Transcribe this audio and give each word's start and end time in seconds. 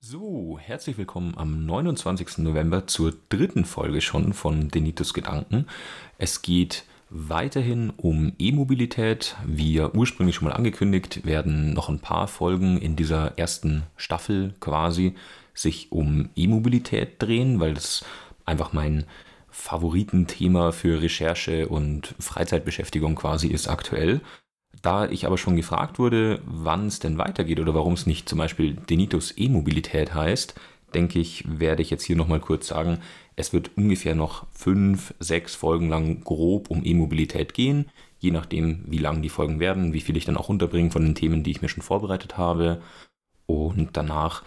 So, 0.00 0.60
herzlich 0.60 0.96
willkommen 0.96 1.34
am 1.36 1.66
29. 1.66 2.38
November 2.38 2.86
zur 2.86 3.14
dritten 3.30 3.64
Folge 3.64 4.00
schon 4.00 4.32
von 4.32 4.68
Denitus 4.68 5.12
Gedanken. 5.12 5.66
Es 6.18 6.40
geht 6.40 6.84
weiterhin 7.10 7.90
um 7.96 8.32
E-Mobilität. 8.38 9.34
Wie 9.44 9.74
ja 9.74 9.90
ursprünglich 9.92 10.36
schon 10.36 10.46
mal 10.46 10.54
angekündigt, 10.54 11.26
werden 11.26 11.72
noch 11.72 11.88
ein 11.88 11.98
paar 11.98 12.28
Folgen 12.28 12.78
in 12.78 12.94
dieser 12.94 13.36
ersten 13.38 13.82
Staffel 13.96 14.54
quasi 14.60 15.16
sich 15.52 15.90
um 15.90 16.30
E-Mobilität 16.36 17.20
drehen, 17.20 17.58
weil 17.58 17.74
das 17.74 18.04
einfach 18.44 18.72
mein 18.72 19.04
Favoritenthema 19.50 20.70
für 20.70 21.02
Recherche 21.02 21.68
und 21.68 22.14
Freizeitbeschäftigung 22.20 23.16
quasi 23.16 23.48
ist 23.48 23.66
aktuell. 23.66 24.20
Da 24.82 25.08
ich 25.08 25.26
aber 25.26 25.38
schon 25.38 25.56
gefragt 25.56 25.98
wurde, 25.98 26.40
wann 26.44 26.86
es 26.86 27.00
denn 27.00 27.18
weitergeht 27.18 27.60
oder 27.60 27.74
warum 27.74 27.94
es 27.94 28.06
nicht 28.06 28.28
zum 28.28 28.38
Beispiel 28.38 28.74
Denitus 28.74 29.34
E-Mobilität 29.36 30.14
heißt, 30.14 30.54
denke 30.94 31.18
ich, 31.18 31.44
werde 31.46 31.82
ich 31.82 31.90
jetzt 31.90 32.04
hier 32.04 32.16
nochmal 32.16 32.40
kurz 32.40 32.68
sagen, 32.68 32.98
es 33.36 33.52
wird 33.52 33.70
ungefähr 33.76 34.14
noch 34.14 34.46
fünf, 34.52 35.14
sechs 35.20 35.54
Folgen 35.54 35.88
lang 35.88 36.22
grob 36.22 36.70
um 36.70 36.84
E-Mobilität 36.84 37.54
gehen, 37.54 37.86
je 38.18 38.30
nachdem, 38.30 38.84
wie 38.86 38.98
lang 38.98 39.22
die 39.22 39.28
Folgen 39.28 39.60
werden, 39.60 39.92
wie 39.92 40.00
viel 40.00 40.16
ich 40.16 40.24
dann 40.24 40.36
auch 40.36 40.48
unterbringe 40.48 40.90
von 40.90 41.02
den 41.02 41.14
Themen, 41.14 41.42
die 41.42 41.52
ich 41.52 41.62
mir 41.62 41.68
schon 41.68 41.82
vorbereitet 41.82 42.36
habe. 42.36 42.82
Und 43.46 43.96
danach 43.96 44.42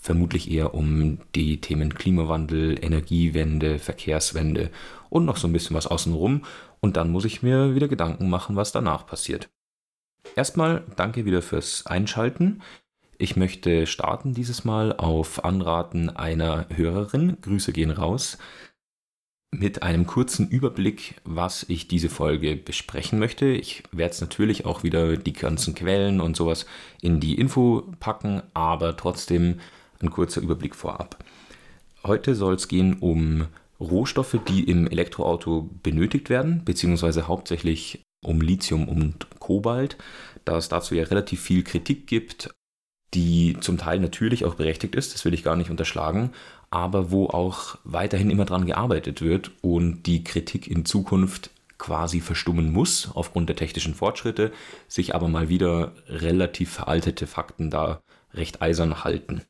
vermutlich 0.00 0.50
eher 0.50 0.74
um 0.74 1.18
die 1.34 1.60
Themen 1.60 1.94
Klimawandel, 1.94 2.82
Energiewende, 2.82 3.78
Verkehrswende 3.78 4.70
und 5.10 5.24
noch 5.24 5.36
so 5.36 5.48
ein 5.48 5.52
bisschen 5.52 5.76
was 5.76 5.86
außenrum. 5.86 6.44
Und 6.80 6.96
dann 6.96 7.10
muss 7.10 7.24
ich 7.24 7.42
mir 7.42 7.74
wieder 7.74 7.88
Gedanken 7.88 8.28
machen, 8.28 8.56
was 8.56 8.72
danach 8.72 9.06
passiert. 9.06 9.48
Erstmal 10.36 10.84
danke 10.96 11.24
wieder 11.24 11.42
fürs 11.42 11.86
Einschalten. 11.86 12.62
Ich 13.18 13.36
möchte 13.36 13.86
starten 13.86 14.32
dieses 14.32 14.64
Mal 14.64 14.96
auf 14.96 15.44
Anraten 15.44 16.08
einer 16.08 16.66
Hörerin. 16.74 17.38
Grüße 17.40 17.72
gehen 17.72 17.90
raus. 17.90 18.38
Mit 19.50 19.82
einem 19.82 20.06
kurzen 20.06 20.48
Überblick, 20.48 21.16
was 21.24 21.64
ich 21.68 21.88
diese 21.88 22.10
Folge 22.10 22.54
besprechen 22.54 23.18
möchte. 23.18 23.46
Ich 23.46 23.82
werde 23.90 24.12
es 24.12 24.20
natürlich 24.20 24.66
auch 24.66 24.84
wieder 24.84 25.16
die 25.16 25.32
ganzen 25.32 25.74
Quellen 25.74 26.20
und 26.20 26.36
sowas 26.36 26.66
in 27.00 27.18
die 27.18 27.34
Info 27.34 27.92
packen, 27.98 28.42
aber 28.54 28.96
trotzdem 28.96 29.58
ein 30.00 30.10
kurzer 30.10 30.40
Überblick 30.40 30.76
vorab. 30.76 31.24
Heute 32.04 32.34
soll 32.34 32.54
es 32.54 32.68
gehen 32.68 32.98
um 33.00 33.46
Rohstoffe, 33.80 34.38
die 34.48 34.64
im 34.64 34.86
Elektroauto 34.86 35.70
benötigt 35.82 36.30
werden, 36.30 36.62
beziehungsweise 36.64 37.26
hauptsächlich 37.26 38.02
um 38.24 38.40
Lithium 38.40 38.88
und 38.88 39.26
Kobalt, 39.48 39.96
da 40.44 40.58
es 40.58 40.68
dazu 40.68 40.94
ja 40.94 41.04
relativ 41.04 41.40
viel 41.40 41.64
Kritik 41.64 42.06
gibt, 42.06 42.50
die 43.14 43.56
zum 43.60 43.78
Teil 43.78 43.98
natürlich 43.98 44.44
auch 44.44 44.56
berechtigt 44.56 44.94
ist, 44.94 45.14
das 45.14 45.24
will 45.24 45.32
ich 45.32 45.42
gar 45.42 45.56
nicht 45.56 45.70
unterschlagen, 45.70 46.32
aber 46.70 47.10
wo 47.10 47.26
auch 47.28 47.78
weiterhin 47.84 48.28
immer 48.28 48.44
dran 48.44 48.66
gearbeitet 48.66 49.22
wird 49.22 49.50
und 49.62 50.02
die 50.02 50.22
Kritik 50.22 50.66
in 50.66 50.84
Zukunft 50.84 51.50
quasi 51.78 52.20
verstummen 52.20 52.70
muss 52.70 53.10
aufgrund 53.14 53.48
der 53.48 53.56
technischen 53.56 53.94
Fortschritte, 53.94 54.52
sich 54.86 55.14
aber 55.14 55.28
mal 55.28 55.48
wieder 55.48 55.92
relativ 56.08 56.70
veraltete 56.70 57.26
Fakten 57.26 57.70
da 57.70 58.02
recht 58.34 58.60
eisern 58.60 59.04
halten. 59.04 59.40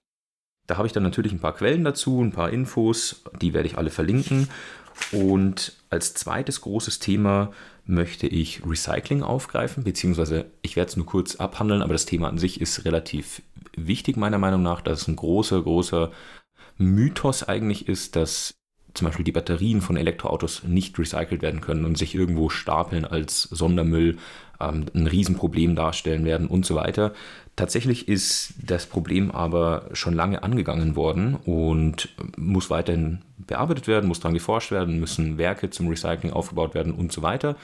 Da 0.68 0.76
habe 0.76 0.86
ich 0.86 0.92
dann 0.92 1.02
natürlich 1.02 1.32
ein 1.32 1.40
paar 1.40 1.54
Quellen 1.54 1.82
dazu, 1.82 2.22
ein 2.22 2.30
paar 2.30 2.50
Infos, 2.50 3.24
die 3.40 3.54
werde 3.54 3.66
ich 3.66 3.78
alle 3.78 3.90
verlinken. 3.90 4.48
Und 5.12 5.72
als 5.90 6.12
zweites 6.14 6.60
großes 6.60 6.98
Thema 6.98 7.52
möchte 7.88 8.26
ich 8.26 8.62
Recycling 8.66 9.22
aufgreifen, 9.22 9.82
beziehungsweise 9.82 10.46
ich 10.62 10.76
werde 10.76 10.90
es 10.90 10.96
nur 10.96 11.06
kurz 11.06 11.36
abhandeln, 11.36 11.82
aber 11.82 11.94
das 11.94 12.06
Thema 12.06 12.28
an 12.28 12.38
sich 12.38 12.60
ist 12.60 12.84
relativ 12.84 13.42
wichtig 13.76 14.16
meiner 14.16 14.38
Meinung 14.38 14.62
nach, 14.62 14.82
dass 14.82 15.02
es 15.02 15.08
ein 15.08 15.16
großer, 15.16 15.62
großer 15.62 16.12
Mythos 16.76 17.42
eigentlich 17.42 17.88
ist, 17.88 18.14
dass 18.14 18.54
zum 18.94 19.06
Beispiel 19.06 19.24
die 19.24 19.32
Batterien 19.32 19.80
von 19.80 19.96
Elektroautos 19.96 20.64
nicht 20.64 20.98
recycelt 20.98 21.40
werden 21.40 21.60
können 21.60 21.84
und 21.84 21.96
sich 21.96 22.14
irgendwo 22.14 22.48
stapeln 22.48 23.04
als 23.04 23.42
Sondermüll, 23.42 24.18
ähm, 24.60 24.86
ein 24.94 25.06
Riesenproblem 25.06 25.76
darstellen 25.76 26.24
werden 26.24 26.48
und 26.48 26.66
so 26.66 26.74
weiter. 26.74 27.12
Tatsächlich 27.56 28.08
ist 28.08 28.54
das 28.62 28.86
Problem 28.86 29.30
aber 29.30 29.88
schon 29.92 30.14
lange 30.14 30.42
angegangen 30.42 30.96
worden 30.96 31.34
und 31.34 32.08
muss 32.36 32.70
weiterhin 32.70 33.22
bearbeitet 33.36 33.86
werden, 33.86 34.06
muss 34.06 34.20
daran 34.20 34.34
geforscht 34.34 34.70
werden, 34.70 35.00
müssen 35.00 35.38
Werke 35.38 35.70
zum 35.70 35.88
Recycling 35.88 36.32
aufgebaut 36.32 36.74
werden 36.74 36.92
und 36.92 37.12
so 37.12 37.22
weiter. 37.22 37.56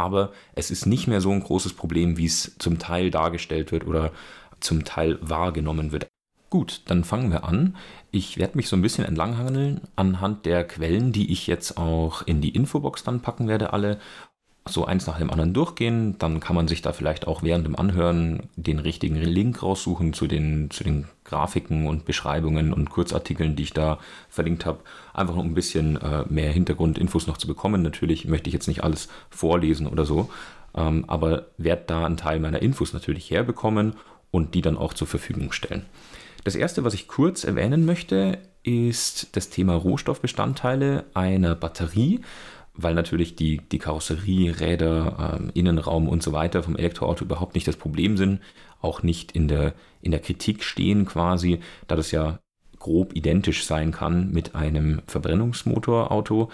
Aber 0.00 0.32
es 0.54 0.70
ist 0.70 0.86
nicht 0.86 1.08
mehr 1.08 1.20
so 1.20 1.30
ein 1.30 1.42
großes 1.42 1.74
Problem, 1.74 2.16
wie 2.16 2.24
es 2.24 2.56
zum 2.58 2.78
Teil 2.78 3.10
dargestellt 3.10 3.70
wird 3.70 3.86
oder 3.86 4.12
zum 4.58 4.86
Teil 4.86 5.18
wahrgenommen 5.20 5.92
wird. 5.92 6.08
Gut, 6.48 6.80
dann 6.86 7.04
fangen 7.04 7.30
wir 7.30 7.44
an. 7.44 7.76
Ich 8.10 8.38
werde 8.38 8.56
mich 8.56 8.68
so 8.68 8.76
ein 8.76 8.82
bisschen 8.82 9.04
entlanghangeln 9.04 9.82
anhand 9.96 10.46
der 10.46 10.66
Quellen, 10.66 11.12
die 11.12 11.30
ich 11.30 11.46
jetzt 11.46 11.76
auch 11.76 12.22
in 12.22 12.40
die 12.40 12.54
Infobox 12.54 13.04
dann 13.04 13.20
packen 13.20 13.46
werde, 13.46 13.74
alle 13.74 14.00
so 14.72 14.84
eins 14.84 15.06
nach 15.06 15.18
dem 15.18 15.30
anderen 15.30 15.52
durchgehen. 15.52 16.16
Dann 16.18 16.40
kann 16.40 16.56
man 16.56 16.68
sich 16.68 16.82
da 16.82 16.92
vielleicht 16.92 17.26
auch 17.26 17.42
während 17.42 17.66
dem 17.66 17.76
Anhören 17.76 18.48
den 18.56 18.78
richtigen 18.78 19.16
Link 19.16 19.62
raussuchen 19.62 20.12
zu 20.12 20.26
den, 20.26 20.70
zu 20.70 20.84
den 20.84 21.06
Grafiken 21.24 21.86
und 21.86 22.04
Beschreibungen 22.04 22.72
und 22.72 22.90
Kurzartikeln, 22.90 23.56
die 23.56 23.64
ich 23.64 23.72
da 23.72 23.98
verlinkt 24.28 24.66
habe. 24.66 24.80
Einfach 25.14 25.36
um 25.36 25.46
ein 25.46 25.54
bisschen 25.54 25.96
äh, 25.96 26.24
mehr 26.28 26.52
Hintergrundinfos 26.52 27.26
noch 27.26 27.36
zu 27.36 27.46
bekommen. 27.46 27.82
Natürlich 27.82 28.26
möchte 28.26 28.48
ich 28.48 28.54
jetzt 28.54 28.68
nicht 28.68 28.84
alles 28.84 29.08
vorlesen 29.30 29.86
oder 29.86 30.04
so, 30.04 30.30
ähm, 30.74 31.04
aber 31.06 31.46
werde 31.58 31.84
da 31.86 32.06
einen 32.06 32.16
Teil 32.16 32.40
meiner 32.40 32.62
Infos 32.62 32.92
natürlich 32.92 33.30
herbekommen 33.30 33.94
und 34.30 34.54
die 34.54 34.62
dann 34.62 34.76
auch 34.76 34.94
zur 34.94 35.06
Verfügung 35.06 35.52
stellen. 35.52 35.86
Das 36.44 36.54
erste, 36.54 36.84
was 36.84 36.94
ich 36.94 37.08
kurz 37.08 37.44
erwähnen 37.44 37.84
möchte, 37.84 38.38
ist 38.62 39.36
das 39.36 39.50
Thema 39.50 39.74
Rohstoffbestandteile 39.74 41.04
einer 41.14 41.54
Batterie 41.54 42.20
weil 42.74 42.94
natürlich 42.94 43.36
die, 43.36 43.58
die 43.58 43.78
Karosserie, 43.78 44.60
Räder, 44.60 45.36
ähm, 45.38 45.50
Innenraum 45.54 46.08
und 46.08 46.22
so 46.22 46.32
weiter 46.32 46.62
vom 46.62 46.76
Elektroauto 46.76 47.24
überhaupt 47.24 47.54
nicht 47.54 47.68
das 47.68 47.76
Problem 47.76 48.16
sind, 48.16 48.40
auch 48.80 49.02
nicht 49.02 49.32
in 49.32 49.48
der, 49.48 49.74
in 50.00 50.10
der 50.10 50.20
Kritik 50.20 50.62
stehen 50.64 51.04
quasi, 51.04 51.60
da 51.86 51.96
das 51.96 52.10
ja 52.10 52.38
grob 52.78 53.14
identisch 53.14 53.64
sein 53.64 53.92
kann 53.92 54.30
mit 54.30 54.54
einem 54.54 55.02
Verbrennungsmotorauto. 55.06 56.50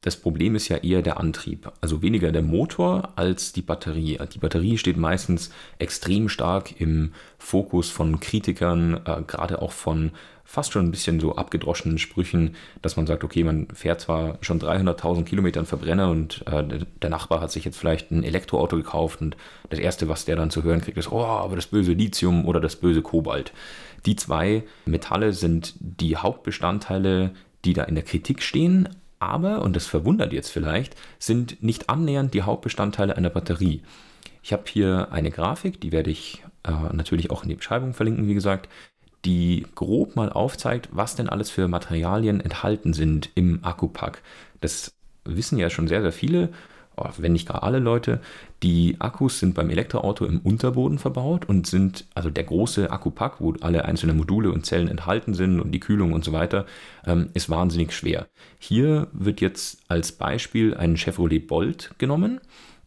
Das 0.00 0.16
Problem 0.16 0.54
ist 0.54 0.68
ja 0.68 0.76
eher 0.76 1.02
der 1.02 1.18
Antrieb, 1.18 1.72
also 1.80 2.02
weniger 2.02 2.30
der 2.30 2.42
Motor 2.42 3.14
als 3.16 3.52
die 3.52 3.62
Batterie. 3.62 4.16
Die 4.32 4.38
Batterie 4.38 4.78
steht 4.78 4.96
meistens 4.96 5.50
extrem 5.80 6.28
stark 6.28 6.80
im 6.80 7.12
Fokus 7.36 7.90
von 7.90 8.20
Kritikern, 8.20 9.00
äh, 9.04 9.22
gerade 9.26 9.60
auch 9.60 9.72
von 9.72 10.12
fast 10.44 10.72
schon 10.72 10.86
ein 10.86 10.90
bisschen 10.92 11.18
so 11.18 11.34
abgedroschenen 11.34 11.98
Sprüchen, 11.98 12.54
dass 12.80 12.96
man 12.96 13.06
sagt, 13.08 13.24
okay, 13.24 13.42
man 13.42 13.66
fährt 13.74 14.00
zwar 14.00 14.38
schon 14.40 14.60
300.000 14.60 15.24
Kilometer 15.24 15.64
Verbrenner 15.64 16.10
und 16.10 16.46
äh, 16.46 16.86
der 17.02 17.10
Nachbar 17.10 17.40
hat 17.40 17.50
sich 17.50 17.64
jetzt 17.64 17.76
vielleicht 17.76 18.12
ein 18.12 18.22
Elektroauto 18.22 18.76
gekauft 18.76 19.20
und 19.20 19.36
das 19.68 19.80
Erste, 19.80 20.08
was 20.08 20.24
der 20.24 20.36
dann 20.36 20.50
zu 20.50 20.62
hören 20.62 20.80
kriegt, 20.80 20.96
ist, 20.96 21.12
oh, 21.12 21.24
aber 21.24 21.56
das 21.56 21.66
böse 21.66 21.92
Lithium 21.92 22.46
oder 22.46 22.60
das 22.60 22.76
böse 22.76 23.02
Kobalt. 23.02 23.52
Die 24.06 24.14
zwei 24.14 24.62
Metalle 24.86 25.32
sind 25.32 25.74
die 25.80 26.16
Hauptbestandteile, 26.16 27.32
die 27.64 27.72
da 27.74 27.82
in 27.82 27.96
der 27.96 28.04
Kritik 28.04 28.42
stehen, 28.42 28.88
aber, 29.18 29.62
und 29.62 29.76
das 29.76 29.86
verwundert 29.86 30.32
jetzt 30.32 30.50
vielleicht, 30.50 30.96
sind 31.18 31.62
nicht 31.62 31.88
annähernd 31.88 32.34
die 32.34 32.42
Hauptbestandteile 32.42 33.16
einer 33.16 33.30
Batterie. 33.30 33.82
Ich 34.42 34.52
habe 34.52 34.64
hier 34.66 35.08
eine 35.10 35.30
Grafik, 35.30 35.80
die 35.80 35.92
werde 35.92 36.10
ich 36.10 36.44
äh, 36.64 36.72
natürlich 36.92 37.30
auch 37.30 37.42
in 37.42 37.48
die 37.48 37.56
Beschreibung 37.56 37.94
verlinken, 37.94 38.28
wie 38.28 38.34
gesagt, 38.34 38.68
die 39.24 39.66
grob 39.74 40.16
mal 40.16 40.30
aufzeigt, 40.30 40.88
was 40.92 41.16
denn 41.16 41.28
alles 41.28 41.50
für 41.50 41.68
Materialien 41.68 42.40
enthalten 42.40 42.92
sind 42.92 43.30
im 43.34 43.64
Akkupack. 43.64 44.22
Das 44.60 44.94
wissen 45.24 45.58
ja 45.58 45.70
schon 45.70 45.88
sehr, 45.88 46.02
sehr 46.02 46.12
viele, 46.12 46.50
wenn 47.18 47.32
nicht 47.32 47.48
gar 47.48 47.62
alle 47.62 47.78
Leute. 47.78 48.20
Die 48.62 48.96
Akkus 48.98 49.38
sind 49.38 49.54
beim 49.54 49.70
Elektroauto 49.70 50.24
im 50.24 50.40
Unterboden 50.40 50.98
verbaut 50.98 51.48
und 51.48 51.66
sind, 51.66 52.06
also 52.14 52.30
der 52.30 52.44
große 52.44 52.90
Akkupack, 52.90 53.40
wo 53.40 53.54
alle 53.60 53.84
einzelnen 53.84 54.16
Module 54.16 54.52
und 54.52 54.66
Zellen 54.66 54.88
enthalten 54.88 55.34
sind 55.34 55.60
und 55.60 55.72
die 55.72 55.80
Kühlung 55.80 56.12
und 56.12 56.24
so 56.24 56.32
weiter, 56.32 56.66
ähm, 57.06 57.30
ist 57.34 57.50
wahnsinnig 57.50 57.92
schwer. 57.92 58.26
Hier 58.58 59.08
wird 59.12 59.40
jetzt 59.40 59.82
als 59.88 60.12
Beispiel 60.12 60.74
ein 60.74 60.96
Chevrolet 60.96 61.46
Bolt 61.46 61.92
genommen. 61.98 62.40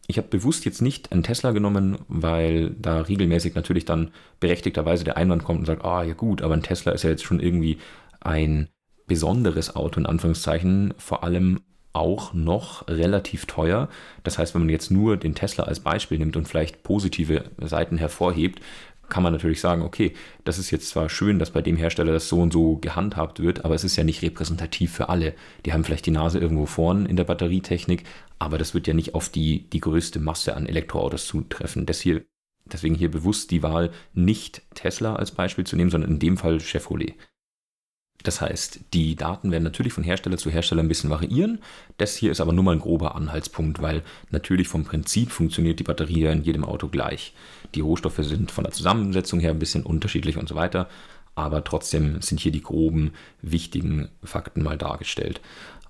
Ich 0.06 0.18
habe 0.18 0.28
bewusst 0.28 0.64
jetzt 0.64 0.82
nicht 0.82 1.12
einen 1.12 1.22
Tesla 1.22 1.52
genommen, 1.52 1.98
weil 2.08 2.70
da 2.70 3.02
regelmäßig 3.02 3.54
natürlich 3.54 3.84
dann 3.84 4.10
berechtigterweise 4.40 5.04
der 5.04 5.16
Einwand 5.16 5.44
kommt 5.44 5.60
und 5.60 5.66
sagt, 5.66 5.84
ah 5.84 6.02
ja 6.02 6.14
gut, 6.14 6.42
aber 6.42 6.54
ein 6.54 6.62
Tesla 6.62 6.92
ist 6.92 7.04
ja 7.04 7.10
jetzt 7.10 7.24
schon 7.24 7.40
irgendwie 7.40 7.78
ein 8.20 8.68
besonderes 9.06 9.76
Auto 9.76 10.00
in 10.00 10.06
Anführungszeichen, 10.06 10.94
vor 10.96 11.24
allem 11.24 11.60
auch 11.92 12.32
noch 12.32 12.88
relativ 12.88 13.46
teuer. 13.46 13.88
Das 14.24 14.38
heißt, 14.38 14.54
wenn 14.54 14.62
man 14.62 14.70
jetzt 14.70 14.90
nur 14.90 15.16
den 15.16 15.34
Tesla 15.34 15.64
als 15.64 15.80
Beispiel 15.80 16.18
nimmt 16.18 16.36
und 16.36 16.48
vielleicht 16.48 16.82
positive 16.82 17.44
Seiten 17.58 17.98
hervorhebt, 17.98 18.60
kann 19.08 19.22
man 19.22 19.32
natürlich 19.32 19.60
sagen, 19.60 19.82
okay, 19.82 20.14
das 20.44 20.58
ist 20.58 20.70
jetzt 20.70 20.88
zwar 20.88 21.10
schön, 21.10 21.38
dass 21.38 21.50
bei 21.50 21.60
dem 21.60 21.76
Hersteller 21.76 22.12
das 22.12 22.28
so 22.28 22.40
und 22.40 22.50
so 22.52 22.76
gehandhabt 22.76 23.40
wird, 23.40 23.64
aber 23.64 23.74
es 23.74 23.84
ist 23.84 23.96
ja 23.96 24.04
nicht 24.04 24.22
repräsentativ 24.22 24.92
für 24.92 25.10
alle. 25.10 25.34
Die 25.66 25.74
haben 25.74 25.84
vielleicht 25.84 26.06
die 26.06 26.12
Nase 26.12 26.38
irgendwo 26.38 26.64
vorn 26.64 27.04
in 27.04 27.16
der 27.16 27.24
Batterietechnik, 27.24 28.04
aber 28.38 28.56
das 28.56 28.72
wird 28.72 28.86
ja 28.86 28.94
nicht 28.94 29.14
auf 29.14 29.28
die, 29.28 29.68
die 29.68 29.80
größte 29.80 30.18
Masse 30.18 30.56
an 30.56 30.66
Elektroautos 30.66 31.26
zutreffen. 31.26 31.84
Das 31.84 32.00
hier 32.00 32.22
Deswegen 32.64 32.94
hier 32.94 33.10
bewusst 33.10 33.50
die 33.50 33.62
Wahl, 33.62 33.90
nicht 34.14 34.62
Tesla 34.74 35.16
als 35.16 35.32
Beispiel 35.32 35.66
zu 35.66 35.76
nehmen, 35.76 35.90
sondern 35.90 36.12
in 36.12 36.18
dem 36.18 36.36
Fall 36.36 36.60
Chevrolet. 36.60 37.14
Das 38.22 38.40
heißt, 38.40 38.80
die 38.92 39.16
Daten 39.16 39.50
werden 39.50 39.64
natürlich 39.64 39.92
von 39.92 40.04
Hersteller 40.04 40.36
zu 40.36 40.50
Hersteller 40.50 40.82
ein 40.82 40.88
bisschen 40.88 41.10
variieren. 41.10 41.58
Das 41.98 42.16
hier 42.16 42.30
ist 42.30 42.40
aber 42.40 42.52
nur 42.52 42.64
mal 42.64 42.72
ein 42.72 42.80
grober 42.80 43.14
Anhaltspunkt, 43.14 43.82
weil 43.82 44.02
natürlich 44.30 44.68
vom 44.68 44.84
Prinzip 44.84 45.30
funktioniert 45.30 45.80
die 45.80 45.84
Batterie 45.84 46.26
in 46.26 46.42
jedem 46.42 46.64
Auto 46.64 46.88
gleich. 46.88 47.34
Die 47.74 47.80
Rohstoffe 47.80 48.20
sind 48.20 48.50
von 48.50 48.64
der 48.64 48.72
Zusammensetzung 48.72 49.40
her 49.40 49.50
ein 49.50 49.58
bisschen 49.58 49.82
unterschiedlich 49.84 50.36
und 50.36 50.48
so 50.48 50.54
weiter, 50.54 50.88
aber 51.34 51.64
trotzdem 51.64 52.20
sind 52.20 52.40
hier 52.40 52.52
die 52.52 52.62
groben 52.62 53.12
wichtigen 53.40 54.08
Fakten 54.22 54.62
mal 54.62 54.78
dargestellt. 54.78 55.40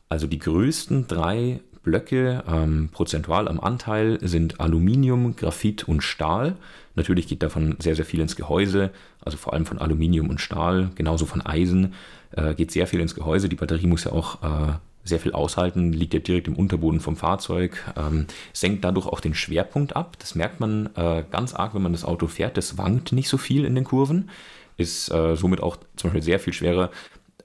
Also 0.09 0.27
die 0.27 0.39
größten 0.39 1.07
drei 1.09 1.61
Blöcke 1.83 2.45
ähm, 2.47 2.91
prozentual 2.93 3.49
am 3.49 3.59
Anteil 3.59 4.19
sind 4.21 4.61
Aluminium, 4.61 5.35
Graphit 5.35 5.89
und 5.89 6.03
Stahl. 6.03 6.57
Natürlich 6.95 7.27
geht 7.27 7.43
davon 7.43 7.77
sehr, 7.81 7.97
sehr 7.97 8.05
viel 8.05 8.21
ins 8.21 8.37
Gehäuse, 8.37 8.91
also 9.25 9.37
vor 9.37 9.53
allem 9.53 9.67
von 9.67 9.79
Aluminium 9.79 10.31
und 10.31 10.41
Stahl, 10.41 10.91
genauso 10.95 11.27
von 11.27 11.45
Eisen 11.45 11.95
äh, 12.37 12.55
geht 12.55 12.71
sehr 12.71 12.87
viel 12.87 13.01
ins 13.01 13.15
Gehäuse. 13.15 13.49
Die 13.49 13.57
Batterie 13.57 13.87
muss 13.87 14.05
ja 14.05 14.13
auch 14.13 14.43
äh, 14.43 14.73
sehr 15.05 15.19
viel 15.19 15.33
aushalten, 15.33 15.93
liegt 15.93 16.15
ja 16.15 16.21
direkt 16.21 16.49
im 16.49 16.57
Unterboden 16.57 17.01
vom 17.01 17.17
Fahrzeug, 17.17 17.83
ähm, 17.97 18.27
senkt 18.53 18.85
dadurch 18.85 19.07
auch 19.07 19.21
den 19.21 19.35
Schwerpunkt 19.35 19.97
ab. 19.97 20.17
Das 20.19 20.35
merkt 20.35 20.61
man 20.61 20.91
äh, 20.97 21.25
ganz 21.31 21.55
arg, 21.55 21.75
wenn 21.75 21.83
man 21.83 21.93
das 21.93 22.05
Auto 22.05 22.29
fährt. 22.29 22.57
Das 22.57 22.79
wankt 22.79 23.13
nicht 23.13 23.29
so 23.29 23.37
viel 23.39 23.65
in 23.65 23.75
den 23.75 23.85
Kurven, 23.85 24.31
ist 24.77 25.11
äh, 25.13 25.37
somit 25.37 25.61
auch 25.63 25.77
zum 25.97 26.11
Beispiel 26.11 26.23
sehr 26.23 26.39
viel 26.39 26.53
schwerer 26.53 26.91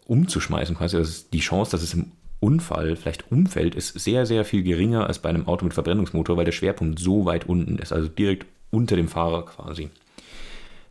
umzuschmeißen. 0.06 0.76
Quasi 0.76 0.98
also 0.98 1.26
die 1.34 1.40
Chance, 1.40 1.72
dass 1.72 1.82
es 1.82 1.94
im 1.94 2.12
Unfall 2.40 2.96
vielleicht 2.96 3.32
umfällt, 3.32 3.74
ist 3.74 4.00
sehr, 4.00 4.26
sehr 4.26 4.46
viel 4.46 4.62
geringer 4.62 5.08
als 5.08 5.20
bei 5.20 5.30
einem 5.30 5.48
Auto 5.48 5.66
mit 5.66 5.74
Verbrennungsmotor, 5.74 6.38
weil 6.38 6.46
der 6.46 6.52
Schwerpunkt 6.52 7.00
so 7.00 7.26
weit 7.26 7.48
unten 7.48 7.80
ist, 7.80 7.92
also 7.92 8.08
direkt 8.08 8.46
unter 8.70 8.96
dem 8.96 9.08
Fahrer 9.08 9.46
quasi. 9.46 9.90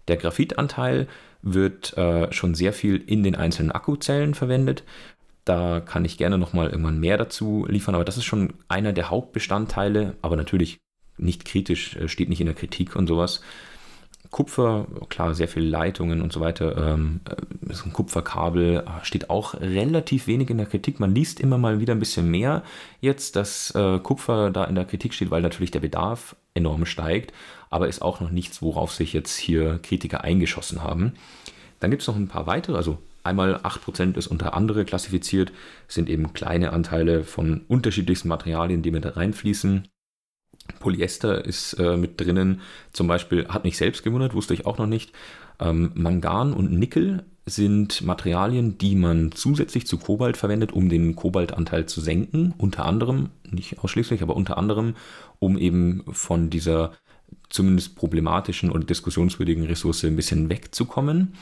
Der 0.09 0.17
Graphitanteil 0.17 1.07
wird 1.47 1.97
äh, 1.97 2.31
schon 2.33 2.55
sehr 2.55 2.73
viel 2.73 2.97
in 2.97 3.23
den 3.23 3.37
einzelnen 3.37 3.71
Akkuzellen 3.71 4.35
verwendet. 4.35 4.83
Da 5.45 5.81
kann 5.81 6.05
ich 6.05 6.19
gerne 6.19 6.39
nochmal 6.39 6.69
irgendwann 6.71 6.99
mehr 6.99 7.17
dazu 7.17 7.67
liefern, 7.69 7.95
aber 7.95 8.05
das 8.05 8.17
ist 8.17 8.25
schon 8.25 8.55
einer 8.69 8.93
der 8.93 9.11
Hauptbestandteile, 9.11 10.17
aber 10.23 10.37
natürlich 10.37 10.79
nicht 11.19 11.45
kritisch, 11.45 11.97
äh, 11.97 12.09
steht 12.09 12.29
nicht 12.29 12.41
in 12.41 12.47
der 12.47 12.57
Kritik 12.57 12.97
und 12.97 13.07
sowas. 13.07 13.43
Kupfer, 14.33 14.89
klar, 15.09 15.35
sehr 15.35 15.47
viele 15.47 15.69
Leitungen 15.69 16.21
und 16.21 16.33
so 16.33 16.41
weiter. 16.41 16.77
Ähm, 16.77 17.21
äh, 17.31 17.73
ein 17.73 17.93
Kupferkabel 17.93 18.85
steht 19.05 19.31
auch 19.31 19.55
relativ 19.55 20.27
wenig 20.27 20.51
in 20.51 20.59
der 20.59 20.67
Kritik. 20.67 20.99
Man 20.99 21.15
liest 21.15 21.39
immer 21.39 21.59
mal 21.59 21.79
wieder 21.79 21.95
ein 21.95 22.01
bisschen 22.01 22.29
mehr 22.29 22.65
jetzt, 23.01 23.37
dass 23.37 23.71
äh, 23.77 24.01
Kupfer 24.01 24.51
da 24.51 24.65
in 24.65 24.75
der 24.75 24.85
Kritik 24.85 25.15
steht, 25.15 25.31
weil 25.31 25.43
natürlich 25.43 25.71
der 25.71 25.81
Bedarf 25.81 26.35
enorm 26.55 26.87
steigt 26.87 27.33
aber 27.71 27.89
ist 27.89 28.03
auch 28.03 28.21
noch 28.21 28.31
nichts, 28.31 28.63
worauf 28.63 28.93
sich 28.93 29.13
jetzt 29.13 29.37
hier 29.37 29.79
Kritiker 29.83 30.23
eingeschossen 30.23 30.83
haben. 30.83 31.15
Dann 31.81 31.91
gibt 31.91 32.03
es 32.03 32.09
noch 32.09 32.17
ein 32.17 32.29
paar 32.29 32.47
weitere, 32.47 32.77
also 32.77 32.99
einmal 33.23 33.57
8% 33.57 34.17
ist 34.17 34.29
unter 34.29 34.55
andere 34.55 34.85
klassifiziert, 34.85 35.53
sind 35.89 36.09
eben 36.09 36.33
kleine 36.33 36.73
Anteile 36.73 37.25
von 37.25 37.63
unterschiedlichsten 37.69 38.29
Materialien, 38.29 38.83
die 38.83 38.91
mit 38.91 39.17
reinfließen. 39.17 39.89
Polyester 40.81 41.45
ist 41.45 41.75
äh, 41.75 41.97
mit 41.97 42.21
drinnen, 42.21 42.61
zum 42.93 43.07
Beispiel, 43.07 43.47
hat 43.49 43.65
mich 43.65 43.77
selbst 43.77 44.03
gewundert, 44.03 44.35
wusste 44.35 44.55
ich 44.55 44.67
auch 44.67 44.79
noch 44.79 44.87
nicht. 44.87 45.13
Ähm, 45.61 45.93
Mangan 45.95 46.53
und 46.53 46.73
Nickel 46.73 47.25
sind 47.47 48.03
Materialien, 48.03 48.77
die 48.77 48.97
man 48.97 49.31
zusätzlich 49.31 49.87
zu 49.87 49.99
Kobalt 49.99 50.37
verwendet, 50.37 50.73
um 50.73 50.89
den 50.89 51.15
Kobaltanteil 51.15 51.87
zu 51.87 52.01
senken. 52.01 52.53
Unter 52.59 52.85
anderem, 52.85 53.31
nicht 53.49 53.79
ausschließlich, 53.79 54.23
aber 54.23 54.35
unter 54.35 54.59
anderem, 54.59 54.97
um 55.39 55.57
eben 55.57 56.03
von 56.11 56.51
dieser 56.51 56.93
zumindest 57.49 57.97
problematischen 57.97 58.71
oder 58.71 58.85
diskussionswürdigen 58.85 59.65
Ressource 59.65 60.05
ein 60.05 60.17
bisschen 60.17 60.49
wegzukommen. 60.51 61.35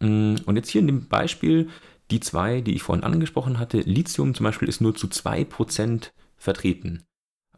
Mm, 0.00 0.36
und 0.46 0.56
jetzt 0.56 0.70
hier 0.70 0.80
in 0.80 0.86
dem 0.86 1.08
Beispiel, 1.08 1.68
die 2.10 2.20
zwei, 2.20 2.60
die 2.60 2.74
ich 2.74 2.82
vorhin 2.82 3.04
angesprochen 3.04 3.58
hatte, 3.58 3.80
Lithium 3.80 4.34
zum 4.34 4.44
Beispiel 4.44 4.68
ist 4.68 4.80
nur 4.80 4.94
zu 4.94 5.08
2% 5.08 6.10
vertreten. 6.36 7.02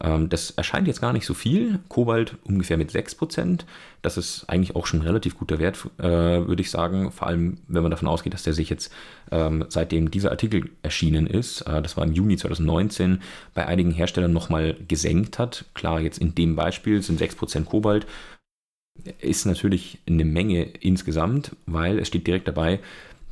Ähm, 0.02 0.28
das 0.28 0.50
erscheint 0.52 0.86
jetzt 0.86 1.00
gar 1.00 1.12
nicht 1.12 1.26
so 1.26 1.34
viel. 1.34 1.80
Kobalt 1.88 2.36
ungefähr 2.44 2.76
mit 2.76 2.90
6%. 2.90 3.64
Das 4.02 4.16
ist 4.16 4.44
eigentlich 4.48 4.74
auch 4.76 4.86
schon 4.86 5.00
ein 5.00 5.06
relativ 5.06 5.38
guter 5.38 5.58
Wert, 5.58 5.78
äh, 5.98 6.02
würde 6.02 6.62
ich 6.62 6.70
sagen. 6.70 7.12
Vor 7.12 7.26
allem, 7.26 7.58
wenn 7.68 7.82
man 7.82 7.90
davon 7.90 8.08
ausgeht, 8.08 8.32
dass 8.32 8.42
der 8.42 8.54
sich 8.54 8.70
jetzt, 8.70 8.92
ähm, 9.30 9.66
seitdem 9.68 10.10
dieser 10.10 10.30
Artikel 10.30 10.70
erschienen 10.82 11.26
ist, 11.26 11.62
äh, 11.62 11.82
das 11.82 11.96
war 11.96 12.04
im 12.04 12.12
Juni 12.12 12.36
2019, 12.36 13.20
bei 13.54 13.66
einigen 13.66 13.92
Herstellern 13.92 14.32
nochmal 14.32 14.76
gesenkt 14.88 15.38
hat. 15.38 15.66
Klar, 15.74 16.00
jetzt 16.00 16.18
in 16.18 16.34
dem 16.34 16.56
Beispiel 16.56 17.02
sind 17.02 17.20
6% 17.20 17.66
Kobalt. 17.66 18.06
Ist 19.20 19.46
natürlich 19.46 19.98
eine 20.06 20.24
Menge 20.24 20.62
insgesamt, 20.62 21.56
weil 21.66 21.98
es 21.98 22.08
steht 22.08 22.26
direkt 22.26 22.48
dabei, 22.48 22.80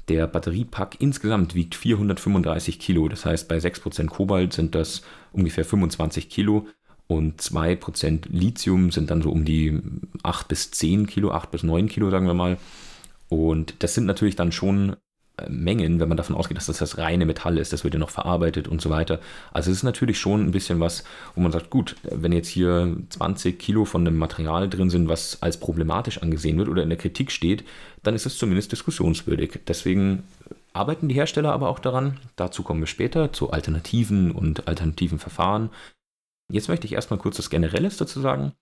der 0.08 0.26
Batteriepack 0.26 0.96
insgesamt 1.00 1.54
wiegt 1.54 1.74
435 1.74 2.78
Kilo. 2.78 3.08
Das 3.08 3.24
heißt, 3.24 3.48
bei 3.48 3.58
6% 3.58 4.06
Kobalt 4.06 4.52
sind 4.52 4.74
das 4.74 5.02
ungefähr 5.32 5.64
25 5.64 6.28
Kilo 6.28 6.66
und 7.06 7.40
2% 7.40 8.24
Lithium 8.28 8.90
sind 8.90 9.10
dann 9.10 9.22
so 9.22 9.30
um 9.30 9.44
die 9.44 9.80
8 10.22 10.48
bis 10.48 10.70
10 10.70 11.06
Kilo, 11.06 11.30
8 11.32 11.50
bis 11.50 11.62
9 11.62 11.88
Kilo, 11.88 12.10
sagen 12.10 12.26
wir 12.26 12.34
mal. 12.34 12.58
Und 13.28 13.82
das 13.82 13.94
sind 13.94 14.06
natürlich 14.06 14.36
dann 14.36 14.52
schon 14.52 14.96
Mengen, 15.48 16.00
wenn 16.00 16.08
man 16.08 16.16
davon 16.16 16.34
ausgeht, 16.34 16.56
dass 16.56 16.66
das 16.66 16.78
das 16.78 16.98
reine 16.98 17.26
Metall 17.26 17.58
ist, 17.58 17.72
das 17.72 17.84
wird 17.84 17.94
ja 17.94 18.00
noch 18.00 18.10
verarbeitet 18.10 18.68
und 18.68 18.80
so 18.80 18.90
weiter. 18.90 19.20
Also 19.52 19.70
es 19.70 19.78
ist 19.78 19.82
natürlich 19.82 20.18
schon 20.18 20.44
ein 20.44 20.50
bisschen 20.50 20.80
was, 20.80 21.04
wo 21.34 21.40
man 21.40 21.52
sagt, 21.52 21.70
gut, 21.70 21.96
wenn 22.02 22.32
jetzt 22.32 22.48
hier 22.48 22.96
20 23.10 23.58
Kilo 23.58 23.84
von 23.84 24.06
einem 24.06 24.16
Material 24.16 24.68
drin 24.68 24.90
sind, 24.90 25.08
was 25.08 25.42
als 25.42 25.58
problematisch 25.58 26.22
angesehen 26.22 26.58
wird 26.58 26.68
oder 26.68 26.82
in 26.82 26.88
der 26.88 26.98
Kritik 26.98 27.30
steht, 27.30 27.64
dann 28.02 28.14
ist 28.14 28.26
es 28.26 28.38
zumindest 28.38 28.72
diskussionswürdig. 28.72 29.60
Deswegen 29.66 30.24
arbeiten 30.72 31.08
die 31.08 31.14
Hersteller 31.14 31.52
aber 31.52 31.68
auch 31.68 31.78
daran. 31.78 32.18
Dazu 32.36 32.62
kommen 32.62 32.80
wir 32.80 32.86
später 32.86 33.32
zu 33.32 33.50
Alternativen 33.50 34.30
und 34.30 34.68
alternativen 34.68 35.18
Verfahren. 35.18 35.70
Jetzt 36.50 36.68
möchte 36.68 36.86
ich 36.86 36.94
erstmal 36.94 37.18
kurz 37.18 37.36
das 37.36 37.50
Generelles 37.50 37.96
dazu 37.96 38.20
sagen. 38.20 38.52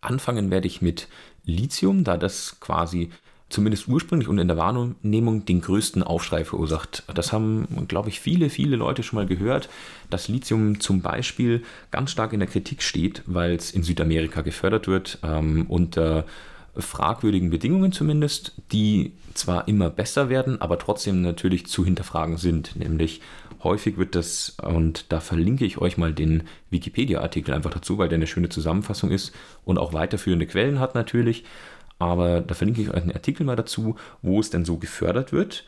Anfangen 0.00 0.50
werde 0.50 0.66
ich 0.66 0.82
mit 0.82 1.08
Lithium, 1.44 2.04
da 2.04 2.16
das 2.16 2.60
quasi 2.60 3.10
zumindest 3.48 3.86
ursprünglich 3.86 4.28
und 4.28 4.38
in 4.38 4.48
der 4.48 4.56
Wahrnehmung 4.56 5.44
den 5.44 5.60
größten 5.60 6.02
Aufschrei 6.02 6.44
verursacht. 6.44 7.04
Das 7.14 7.32
haben, 7.32 7.86
glaube 7.86 8.08
ich, 8.08 8.20
viele, 8.20 8.50
viele 8.50 8.76
Leute 8.76 9.02
schon 9.02 9.18
mal 9.18 9.26
gehört, 9.26 9.68
dass 10.10 10.28
Lithium 10.28 10.80
zum 10.80 11.00
Beispiel 11.00 11.62
ganz 11.90 12.10
stark 12.10 12.32
in 12.32 12.40
der 12.40 12.48
Kritik 12.48 12.82
steht, 12.82 13.22
weil 13.26 13.54
es 13.54 13.70
in 13.70 13.82
Südamerika 13.82 14.40
gefördert 14.40 14.88
wird, 14.88 15.18
ähm, 15.22 15.66
unter 15.68 16.24
fragwürdigen 16.76 17.50
Bedingungen 17.50 17.92
zumindest, 17.92 18.52
die 18.72 19.12
zwar 19.34 19.68
immer 19.68 19.90
besser 19.90 20.28
werden, 20.28 20.60
aber 20.60 20.78
trotzdem 20.78 21.22
natürlich 21.22 21.66
zu 21.66 21.84
hinterfragen 21.84 22.36
sind. 22.36 22.76
Nämlich 22.76 23.20
häufig 23.62 23.96
wird 23.96 24.14
das, 24.14 24.56
und 24.62 25.06
da 25.10 25.20
verlinke 25.20 25.64
ich 25.64 25.78
euch 25.78 25.96
mal 25.96 26.12
den 26.12 26.44
Wikipedia-Artikel 26.70 27.54
einfach 27.54 27.70
dazu, 27.70 27.98
weil 27.98 28.08
der 28.08 28.16
eine 28.16 28.26
schöne 28.26 28.48
Zusammenfassung 28.48 29.10
ist 29.10 29.32
und 29.64 29.78
auch 29.78 29.92
weiterführende 29.92 30.46
Quellen 30.46 30.80
hat 30.80 30.94
natürlich. 30.94 31.44
Aber 31.98 32.40
da 32.40 32.54
verlinke 32.54 32.82
ich 32.82 32.90
euch 32.90 33.02
einen 33.02 33.12
Artikel 33.12 33.44
mal 33.44 33.56
dazu, 33.56 33.96
wo 34.22 34.40
es 34.40 34.50
denn 34.50 34.64
so 34.64 34.76
gefördert 34.76 35.32
wird, 35.32 35.64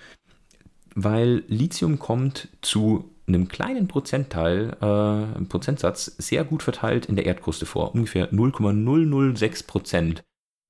weil 0.95 1.45
Lithium 1.49 1.99
kommt 1.99 2.49
zu 2.61 3.11
einem 3.27 3.49
kleinen 3.49 3.89
Prozentteil, 3.89 4.77
äh, 4.81 5.45
Prozentsatz 5.45 6.07
sehr 6.19 6.45
gut 6.45 6.63
verteilt 6.63 7.07
in 7.07 7.17
der 7.17 7.27
Erdkruste 7.27 7.67
vor, 7.67 7.95
ungefähr 7.95 8.29
0,006 8.31 9.63
Prozent. 9.65 10.23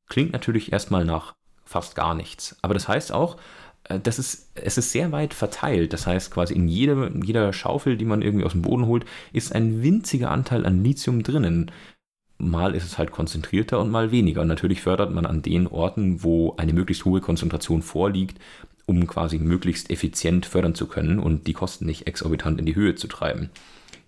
Klingt 0.08 0.32
natürlich 0.32 0.72
erstmal 0.72 1.04
nach 1.04 1.34
fast 1.64 1.94
gar 1.94 2.14
nichts, 2.14 2.56
aber 2.62 2.74
das 2.74 2.88
heißt 2.88 3.12
auch, 3.12 3.36
äh, 3.84 4.00
das 4.00 4.18
ist, 4.18 4.50
es 4.54 4.78
ist 4.78 4.92
sehr 4.92 5.12
weit 5.12 5.34
verteilt. 5.34 5.92
Das 5.92 6.06
heißt, 6.06 6.30
quasi 6.30 6.54
in 6.54 6.68
jeder, 6.68 7.10
jeder 7.24 7.52
Schaufel, 7.52 7.96
die 7.96 8.04
man 8.04 8.22
irgendwie 8.22 8.44
aus 8.44 8.52
dem 8.52 8.62
Boden 8.62 8.86
holt, 8.86 9.04
ist 9.32 9.54
ein 9.54 9.82
winziger 9.82 10.30
Anteil 10.30 10.66
an 10.66 10.82
Lithium 10.82 11.22
drinnen 11.22 11.70
mal 12.38 12.74
ist 12.74 12.84
es 12.84 12.98
halt 12.98 13.10
konzentrierter 13.10 13.80
und 13.80 13.90
mal 13.90 14.10
weniger. 14.10 14.42
Und 14.42 14.48
natürlich 14.48 14.80
fördert 14.80 15.12
man 15.12 15.26
an 15.26 15.42
den 15.42 15.66
Orten, 15.66 16.22
wo 16.22 16.54
eine 16.56 16.72
möglichst 16.72 17.04
hohe 17.04 17.20
Konzentration 17.20 17.82
vorliegt, 17.82 18.38
um 18.86 19.06
quasi 19.06 19.38
möglichst 19.38 19.90
effizient 19.90 20.46
fördern 20.46 20.74
zu 20.74 20.86
können 20.86 21.18
und 21.18 21.46
die 21.46 21.52
Kosten 21.52 21.86
nicht 21.86 22.06
exorbitant 22.06 22.58
in 22.58 22.66
die 22.66 22.76
Höhe 22.76 22.94
zu 22.94 23.08
treiben. 23.08 23.50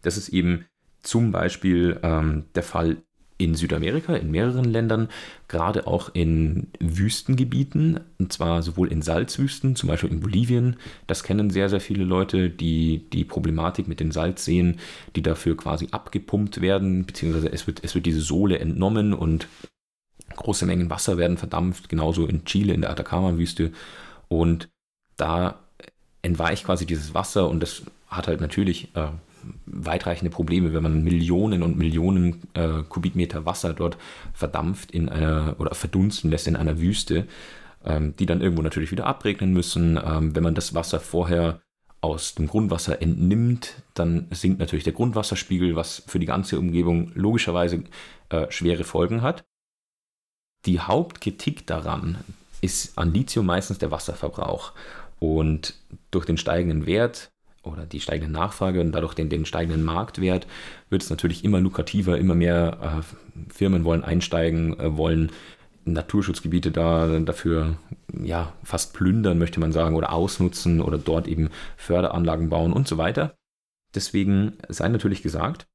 Das 0.02 0.16
ist 0.16 0.30
eben 0.30 0.64
zum 1.02 1.32
Beispiel 1.32 1.98
ähm, 2.02 2.44
der 2.54 2.62
Fall 2.62 2.98
in 3.40 3.54
Südamerika, 3.54 4.14
in 4.14 4.30
mehreren 4.30 4.64
Ländern, 4.64 5.08
gerade 5.48 5.86
auch 5.86 6.10
in 6.12 6.68
Wüstengebieten, 6.78 8.00
und 8.18 8.32
zwar 8.32 8.62
sowohl 8.62 8.92
in 8.92 9.00
Salzwüsten, 9.00 9.76
zum 9.76 9.88
Beispiel 9.88 10.10
in 10.10 10.20
Bolivien. 10.20 10.76
Das 11.06 11.22
kennen 11.24 11.48
sehr, 11.48 11.70
sehr 11.70 11.80
viele 11.80 12.04
Leute, 12.04 12.50
die 12.50 13.08
die 13.12 13.24
Problematik 13.24 13.88
mit 13.88 13.98
den 13.98 14.12
Salzseen, 14.12 14.78
die 15.16 15.22
dafür 15.22 15.56
quasi 15.56 15.88
abgepumpt 15.90 16.60
werden, 16.60 17.06
beziehungsweise 17.06 17.50
es 17.50 17.66
wird, 17.66 17.82
es 17.82 17.94
wird 17.94 18.04
diese 18.04 18.20
Sohle 18.20 18.58
entnommen 18.58 19.14
und 19.14 19.48
große 20.36 20.66
Mengen 20.66 20.90
Wasser 20.90 21.16
werden 21.16 21.38
verdampft, 21.38 21.88
genauso 21.88 22.26
in 22.26 22.44
Chile, 22.44 22.74
in 22.74 22.82
der 22.82 22.90
Atacama-Wüste. 22.90 23.72
Und 24.28 24.68
da 25.16 25.58
entweicht 26.20 26.64
quasi 26.66 26.84
dieses 26.84 27.14
Wasser 27.14 27.48
und 27.48 27.60
das 27.60 27.82
hat 28.08 28.28
halt 28.28 28.42
natürlich 28.42 28.94
äh, 28.94 29.08
weitreichende 29.66 30.30
Probleme, 30.30 30.72
wenn 30.72 30.82
man 30.82 31.02
Millionen 31.02 31.62
und 31.62 31.76
Millionen 31.76 32.42
äh, 32.54 32.82
Kubikmeter 32.88 33.46
Wasser 33.46 33.72
dort 33.72 33.96
verdampft 34.32 34.90
in 34.90 35.08
einer 35.08 35.56
oder 35.58 35.74
verdunsten 35.74 36.30
lässt 36.30 36.46
in 36.46 36.56
einer 36.56 36.80
Wüste, 36.80 37.26
ähm, 37.84 38.14
die 38.16 38.26
dann 38.26 38.40
irgendwo 38.40 38.62
natürlich 38.62 38.90
wieder 38.90 39.06
abregnen 39.06 39.52
müssen. 39.52 39.98
Ähm, 40.02 40.34
wenn 40.34 40.42
man 40.42 40.54
das 40.54 40.74
Wasser 40.74 41.00
vorher 41.00 41.60
aus 42.00 42.34
dem 42.34 42.46
Grundwasser 42.46 43.02
entnimmt, 43.02 43.82
dann 43.94 44.26
sinkt 44.30 44.58
natürlich 44.58 44.84
der 44.84 44.94
Grundwasserspiegel, 44.94 45.76
was 45.76 46.02
für 46.06 46.18
die 46.18 46.26
ganze 46.26 46.58
Umgebung 46.58 47.12
logischerweise 47.14 47.84
äh, 48.30 48.50
schwere 48.50 48.84
Folgen 48.84 49.22
hat. 49.22 49.44
Die 50.66 50.80
Hauptkritik 50.80 51.66
daran 51.66 52.18
ist 52.60 52.98
an 52.98 53.12
Lithium 53.12 53.46
meistens 53.46 53.78
der 53.78 53.90
Wasserverbrauch. 53.90 54.72
Und 55.18 55.74
durch 56.10 56.24
den 56.24 56.38
steigenden 56.38 56.86
Wert 56.86 57.29
oder 57.62 57.84
die 57.86 58.00
steigende 58.00 58.32
Nachfrage 58.32 58.80
und 58.80 58.92
dadurch 58.92 59.14
den, 59.14 59.28
den 59.28 59.44
steigenden 59.44 59.84
Marktwert 59.84 60.46
wird 60.88 61.02
es 61.02 61.10
natürlich 61.10 61.44
immer 61.44 61.60
lukrativer, 61.60 62.18
immer 62.18 62.34
mehr 62.34 63.02
äh, 63.06 63.52
Firmen 63.52 63.84
wollen 63.84 64.04
einsteigen, 64.04 64.78
äh, 64.78 64.96
wollen 64.96 65.30
Naturschutzgebiete 65.84 66.70
da 66.70 67.20
dafür 67.20 67.76
ja 68.22 68.52
fast 68.62 68.94
plündern, 68.94 69.38
möchte 69.38 69.60
man 69.60 69.72
sagen, 69.72 69.96
oder 69.96 70.12
ausnutzen 70.12 70.80
oder 70.80 70.98
dort 70.98 71.26
eben 71.26 71.50
Förderanlagen 71.76 72.48
bauen 72.50 72.72
und 72.72 72.86
so 72.86 72.98
weiter. 72.98 73.34
Deswegen 73.94 74.54
sei 74.68 74.88
natürlich 74.88 75.22
gesagt, 75.22 75.66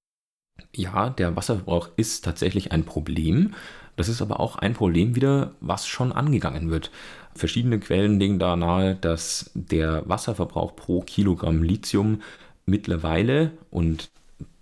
ja, 0.73 1.09
der 1.09 1.35
Wasserverbrauch 1.35 1.89
ist 1.97 2.23
tatsächlich 2.23 2.71
ein 2.71 2.85
Problem. 2.85 3.55
Das 3.95 4.09
ist 4.09 4.21
aber 4.21 4.39
auch 4.39 4.57
ein 4.57 4.73
Problem 4.73 5.15
wieder, 5.15 5.51
was 5.61 5.87
schon 5.87 6.11
angegangen 6.11 6.69
wird. 6.69 6.91
Verschiedene 7.33 7.79
Quellen 7.79 8.19
legen 8.19 8.39
da 8.39 8.55
nahe, 8.55 8.95
dass 8.95 9.51
der 9.53 10.07
Wasserverbrauch 10.07 10.75
pro 10.75 11.01
Kilogramm 11.01 11.63
Lithium 11.63 12.21
mittlerweile 12.65 13.51
und 13.71 14.09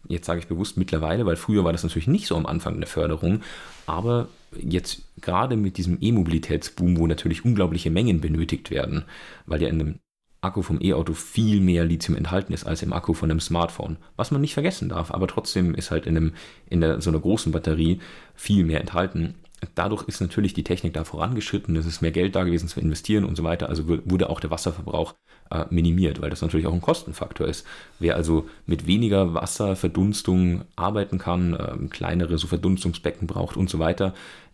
jetzt 0.08 0.26
sage 0.26 0.40
ich 0.40 0.48
bewusst 0.48 0.78
mittlerweile, 0.78 1.26
weil 1.26 1.36
früher 1.36 1.64
war 1.64 1.72
das 1.72 1.84
natürlich 1.84 2.08
nicht 2.08 2.28
so 2.28 2.36
am 2.36 2.46
Anfang 2.46 2.80
der 2.80 2.88
Förderung, 2.88 3.42
aber 3.86 4.28
jetzt 4.60 5.04
gerade 5.22 5.56
mit 5.56 5.78
diesem 5.78 5.98
E-Mobilitätsboom, 6.00 6.98
wo 6.98 7.08
natürlich 7.08 7.46
unglaubliche 7.46 7.90
Mengen 7.90 8.22
benötigt 8.22 8.70
werden, 8.70 9.06
weil 9.46 9.62
ja 9.62 9.70
in 9.70 9.82
einem 9.82 10.00
Akku 10.44 10.62
vom 10.62 10.80
E-Auto 10.82 11.14
viel 11.14 11.62
mehr 11.62 11.86
Lithium 11.86 12.18
enthalten 12.18 12.54
ist 12.54 12.66
als 12.66 12.82
im 12.82 12.94
Akku 12.94 13.14
von 13.14 13.32
einem 13.32 13.40
Smartphone. 13.40 13.98
Was 14.16 14.32
man 14.32 14.42
nicht 14.42 14.54
vergessen 14.54 14.90
darf, 14.90 15.12
aber 15.12 15.28
trotzdem 15.28 15.74
ist 15.74 15.92
halt 15.92 16.06
in, 16.06 16.18
einem, 16.18 16.34
in 16.70 16.82
der, 16.82 17.02
so 17.02 17.10
einer 17.10 17.20
großen 17.20 17.52
Batterie 17.52 18.00
viel 18.36 18.66
mehr 18.66 18.82
enthalten. 18.82 19.36
Dadurch 19.76 20.04
ist 20.10 20.20
natürlich 20.20 20.54
die 20.54 20.66
Technik 20.66 20.94
da 20.94 21.06
vorangeschritten, 21.06 21.76
es 21.78 21.86
ist 21.86 22.02
mehr 22.02 22.12
Geld 22.12 22.36
da 22.36 22.44
gewesen 22.44 22.68
zu 22.68 22.82
investieren 22.82 23.24
und 23.24 23.38
so 23.38 23.44
weiter. 23.44 23.70
Also 23.70 23.88
wurde 23.88 24.30
auch 24.30 24.42
der 24.42 24.52
Wasserverbrauch 24.52 25.16
äh, 25.50 25.66
minimiert, 25.70 26.22
weil 26.22 26.30
das 26.30 26.42
natürlich 26.42 26.68
auch 26.68 26.74
ein 26.74 26.82
Kostenfaktor 26.82 27.48
ist. 27.48 27.66
Wer 28.00 28.18
also 28.18 28.50
mit 28.66 28.88
weniger 28.88 29.34
Wasserverdunstung 29.34 30.66
arbeiten 30.76 31.18
kann, 31.18 31.54
äh, 31.54 31.88
kleinere 31.90 32.38
so 32.38 32.48
Verdunstungsbecken 32.48 33.26
braucht 33.26 33.56
und 33.56 33.70
so 33.70 33.80
weiter, 33.80 34.14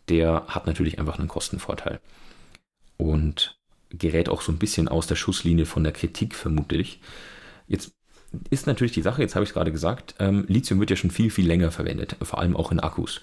der 0.09 0.43
hat 0.47 0.67
natürlich 0.67 0.99
einfach 0.99 1.17
einen 1.17 1.27
Kostenvorteil. 1.27 1.99
Und 2.97 3.58
gerät 3.89 4.29
auch 4.29 4.41
so 4.41 4.51
ein 4.51 4.59
bisschen 4.59 4.87
aus 4.87 5.07
der 5.07 5.15
Schusslinie 5.15 5.65
von 5.65 5.83
der 5.83 5.93
Kritik, 5.93 6.35
vermute 6.35 6.75
ich. 6.75 6.99
Jetzt 7.67 7.93
ist 8.49 8.67
natürlich 8.67 8.93
die 8.93 9.01
Sache, 9.01 9.21
jetzt 9.21 9.35
habe 9.35 9.43
ich 9.43 9.49
es 9.49 9.53
gerade 9.53 9.71
gesagt, 9.71 10.15
ähm, 10.19 10.45
Lithium 10.47 10.79
wird 10.79 10.91
ja 10.91 10.95
schon 10.95 11.11
viel, 11.11 11.31
viel 11.31 11.47
länger 11.47 11.71
verwendet, 11.71 12.15
vor 12.21 12.39
allem 12.39 12.55
auch 12.55 12.71
in 12.71 12.79
Akkus. 12.79 13.21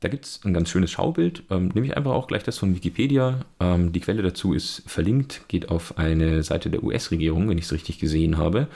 Da 0.00 0.08
gibt 0.08 0.24
es 0.24 0.40
ein 0.44 0.54
ganz 0.54 0.70
schönes 0.70 0.90
Schaubild, 0.90 1.44
ähm, 1.50 1.68
nehme 1.74 1.86
ich 1.86 1.96
einfach 1.96 2.12
auch 2.12 2.26
gleich 2.26 2.42
das 2.42 2.58
von 2.58 2.74
Wikipedia. 2.74 3.44
Ähm, 3.60 3.92
die 3.92 4.00
Quelle 4.00 4.22
dazu 4.22 4.54
ist 4.54 4.82
verlinkt, 4.86 5.42
geht 5.48 5.68
auf 5.68 5.98
eine 5.98 6.42
Seite 6.42 6.70
der 6.70 6.82
US-Regierung, 6.82 7.48
wenn 7.48 7.58
ich 7.58 7.66
es 7.66 7.72
richtig 7.72 7.98
gesehen 7.98 8.38
habe. 8.38 8.68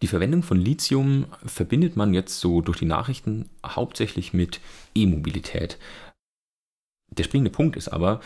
Die 0.00 0.06
Verwendung 0.06 0.42
von 0.42 0.58
Lithium 0.58 1.26
verbindet 1.44 1.96
man 1.96 2.14
jetzt 2.14 2.40
so 2.40 2.62
durch 2.62 2.78
die 2.78 2.86
Nachrichten 2.86 3.50
hauptsächlich 3.64 4.32
mit 4.32 4.60
E-Mobilität. 4.94 5.78
Der 7.10 7.24
springende 7.24 7.50
Punkt 7.50 7.76
ist 7.76 7.88
aber, 7.88 8.20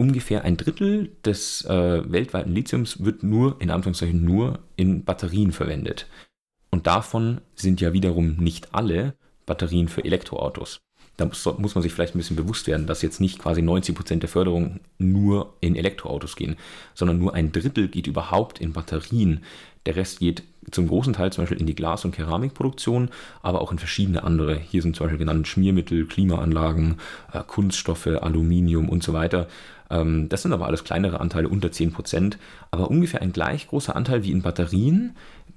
ungefähr 0.00 0.44
ein 0.44 0.56
Drittel 0.56 1.12
des 1.26 1.62
äh, 1.66 2.10
weltweiten 2.10 2.54
Lithiums 2.54 3.04
wird 3.04 3.22
nur, 3.22 3.60
in 3.60 3.70
Anführungszeichen 3.70 4.24
nur, 4.24 4.60
in 4.76 5.04
Batterien 5.04 5.52
verwendet. 5.52 6.06
Und 6.70 6.86
davon 6.86 7.42
sind 7.54 7.82
ja 7.82 7.92
wiederum 7.92 8.36
nicht 8.36 8.74
alle 8.74 9.14
Batterien 9.44 9.88
für 9.88 10.02
Elektroautos. 10.02 10.80
Da 11.18 11.26
muss, 11.26 11.44
muss 11.58 11.74
man 11.74 11.82
sich 11.82 11.92
vielleicht 11.92 12.14
ein 12.14 12.18
bisschen 12.18 12.36
bewusst 12.36 12.66
werden, 12.66 12.86
dass 12.86 13.02
jetzt 13.02 13.20
nicht 13.20 13.38
quasi 13.38 13.60
90 13.60 13.94
Prozent 13.94 14.22
der 14.22 14.30
Förderung 14.30 14.80
nur 14.96 15.52
in 15.60 15.76
Elektroautos 15.76 16.34
gehen, 16.34 16.56
sondern 16.94 17.18
nur 17.18 17.34
ein 17.34 17.52
Drittel 17.52 17.88
geht 17.88 18.06
überhaupt 18.06 18.58
in 18.58 18.72
Batterien. 18.72 19.44
Der 19.84 19.96
Rest 19.96 20.20
geht 20.20 20.44
zum 20.70 20.88
großen 20.88 21.12
Teil 21.12 21.30
zum 21.30 21.42
Beispiel 21.42 21.60
in 21.60 21.66
die 21.66 21.74
Glas- 21.74 22.06
und 22.06 22.14
Keramikproduktion, 22.14 23.10
aber 23.42 23.60
auch 23.60 23.70
in 23.70 23.78
verschiedene 23.78 24.22
andere. 24.22 24.56
Hier 24.56 24.80
sind 24.80 24.96
zum 24.96 25.04
Beispiel 25.04 25.18
genannt 25.18 25.46
Schmiermittel, 25.46 26.06
Klimaanlagen, 26.06 26.96
äh, 27.34 27.42
Kunststoffe, 27.46 28.06
Aluminium 28.06 28.88
und 28.88 29.02
so 29.02 29.12
weiter. 29.12 29.46
Ähm, 29.90 30.28
das 30.28 30.42
sind 30.42 30.52
aber 30.52 30.66
alles 30.66 30.84
kleinere 30.84 31.20
Anteile 31.20 31.48
unter 31.48 31.68
10%, 31.68 32.36
aber 32.70 32.90
ungefähr 32.90 33.22
ein 33.22 33.32
gleich 33.32 33.68
großer 33.68 33.96
Anteil 33.96 34.22
wie 34.22 34.30
in 34.30 34.42
Batterien 34.42 35.16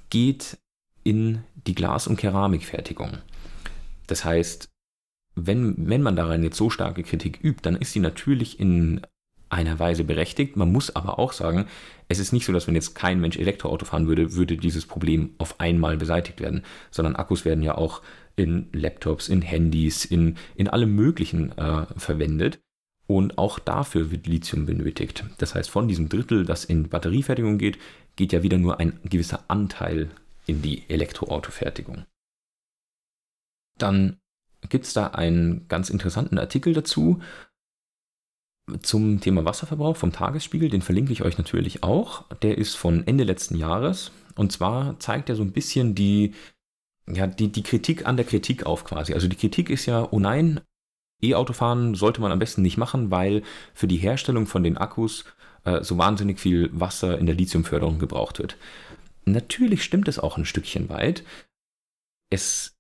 geht 0.09 0.57
in 1.03 1.43
die 1.67 1.75
Glas- 1.75 2.07
und 2.07 2.17
Keramikfertigung. 2.17 3.17
Das 4.07 4.25
heißt, 4.25 4.69
wenn, 5.35 5.75
wenn 5.89 6.01
man 6.01 6.15
daran 6.15 6.43
jetzt 6.43 6.57
so 6.57 6.69
starke 6.69 7.03
Kritik 7.03 7.39
übt, 7.43 7.61
dann 7.63 7.75
ist 7.75 7.93
sie 7.93 7.99
natürlich 7.99 8.59
in 8.59 9.01
einer 9.49 9.79
Weise 9.79 10.03
berechtigt. 10.03 10.55
Man 10.57 10.71
muss 10.71 10.95
aber 10.95 11.19
auch 11.19 11.31
sagen, 11.31 11.65
es 12.07 12.19
ist 12.19 12.33
nicht 12.33 12.45
so, 12.45 12.53
dass 12.53 12.67
wenn 12.67 12.75
jetzt 12.75 12.95
kein 12.95 13.19
Mensch 13.19 13.37
Elektroauto 13.37 13.85
fahren 13.85 14.07
würde, 14.07 14.33
würde 14.33 14.57
dieses 14.57 14.85
Problem 14.85 15.31
auf 15.37 15.59
einmal 15.59 15.97
beseitigt 15.97 16.41
werden, 16.41 16.63
sondern 16.91 17.15
Akkus 17.15 17.45
werden 17.45 17.63
ja 17.63 17.75
auch 17.75 18.01
in 18.35 18.67
Laptops, 18.73 19.29
in 19.29 19.41
Handys, 19.41 20.05
in, 20.05 20.37
in 20.55 20.67
allem 20.67 20.95
Möglichen 20.95 21.55
äh, 21.57 21.85
verwendet. 21.97 22.59
Und 23.07 23.37
auch 23.37 23.59
dafür 23.59 24.11
wird 24.11 24.27
Lithium 24.27 24.65
benötigt. 24.65 25.25
Das 25.37 25.55
heißt, 25.55 25.69
von 25.69 25.87
diesem 25.87 26.09
Drittel, 26.09 26.45
das 26.45 26.63
in 26.63 26.89
Batteriefertigung 26.89 27.57
geht, 27.57 27.77
geht 28.15 28.31
ja 28.31 28.43
wieder 28.43 28.57
nur 28.57 28.79
ein 28.79 28.99
gewisser 29.03 29.43
Anteil 29.49 30.09
in 30.45 30.61
die 30.61 30.89
Elektroautofertigung. 30.89 32.05
Dann 33.77 34.17
gibt 34.69 34.85
es 34.85 34.93
da 34.93 35.07
einen 35.07 35.67
ganz 35.67 35.89
interessanten 35.89 36.37
Artikel 36.37 36.73
dazu 36.73 37.21
zum 38.81 39.19
Thema 39.19 39.43
Wasserverbrauch 39.43 39.97
vom 39.97 40.13
Tagesspiegel. 40.13 40.69
Den 40.69 40.81
verlinke 40.81 41.11
ich 41.11 41.23
euch 41.23 41.37
natürlich 41.37 41.83
auch. 41.83 42.23
Der 42.39 42.57
ist 42.57 42.75
von 42.75 43.05
Ende 43.05 43.25
letzten 43.25 43.57
Jahres. 43.57 44.11
Und 44.35 44.51
zwar 44.51 44.99
zeigt 44.99 45.29
er 45.29 45.35
so 45.35 45.43
ein 45.43 45.51
bisschen 45.51 45.95
die, 45.95 46.33
ja, 47.07 47.27
die, 47.27 47.51
die 47.51 47.63
Kritik 47.63 48.05
an 48.05 48.15
der 48.15 48.25
Kritik 48.25 48.65
auf 48.65 48.85
quasi. 48.85 49.13
Also 49.13 49.27
die 49.27 49.35
Kritik 49.35 49.69
ist 49.69 49.85
ja, 49.85 50.07
oh 50.09 50.19
nein, 50.19 50.61
E-Autofahren 51.23 51.95
sollte 51.95 52.21
man 52.21 52.31
am 52.31 52.39
besten 52.39 52.61
nicht 52.61 52.77
machen, 52.77 53.11
weil 53.11 53.43
für 53.73 53.87
die 53.87 53.97
Herstellung 53.97 54.45
von 54.45 54.63
den 54.63 54.77
Akkus 54.77 55.25
äh, 55.63 55.83
so 55.83 55.97
wahnsinnig 55.97 56.39
viel 56.39 56.69
Wasser 56.73 57.17
in 57.17 57.25
der 57.25 57.35
Lithiumförderung 57.35 57.99
gebraucht 57.99 58.39
wird. 58.39 58.57
Natürlich 59.25 59.83
stimmt 59.83 60.07
es 60.07 60.19
auch 60.19 60.37
ein 60.37 60.45
Stückchen 60.45 60.89
weit. 60.89 61.23
Es 62.29 62.73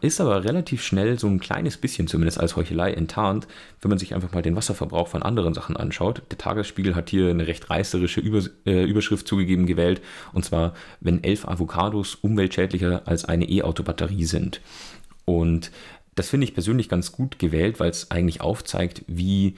ist 0.00 0.20
aber 0.20 0.42
relativ 0.42 0.82
schnell 0.82 1.18
so 1.20 1.28
ein 1.28 1.38
kleines 1.38 1.76
bisschen 1.76 2.08
zumindest 2.08 2.40
als 2.40 2.56
Heuchelei 2.56 2.92
enttarnt, 2.92 3.46
wenn 3.80 3.90
man 3.90 3.98
sich 3.98 4.12
einfach 4.12 4.32
mal 4.32 4.42
den 4.42 4.56
Wasserverbrauch 4.56 5.06
von 5.06 5.22
anderen 5.22 5.54
Sachen 5.54 5.76
anschaut. 5.76 6.22
Der 6.30 6.38
Tagesspiegel 6.38 6.96
hat 6.96 7.10
hier 7.10 7.30
eine 7.30 7.46
recht 7.46 7.70
reißerische 7.70 8.20
äh, 8.20 8.84
Überschrift 8.84 9.28
zugegeben 9.28 9.66
gewählt, 9.66 10.00
und 10.32 10.44
zwar, 10.44 10.74
wenn 11.00 11.22
elf 11.22 11.46
Avocados 11.46 12.16
umweltschädlicher 12.16 13.02
als 13.04 13.24
eine 13.24 13.48
E-Auto-Batterie 13.48 14.24
sind. 14.24 14.60
Und 15.24 15.70
das 16.18 16.30
finde 16.30 16.44
ich 16.44 16.54
persönlich 16.54 16.88
ganz 16.88 17.12
gut 17.12 17.38
gewählt, 17.38 17.78
weil 17.78 17.90
es 17.90 18.10
eigentlich 18.10 18.40
aufzeigt, 18.40 19.04
wie, 19.06 19.54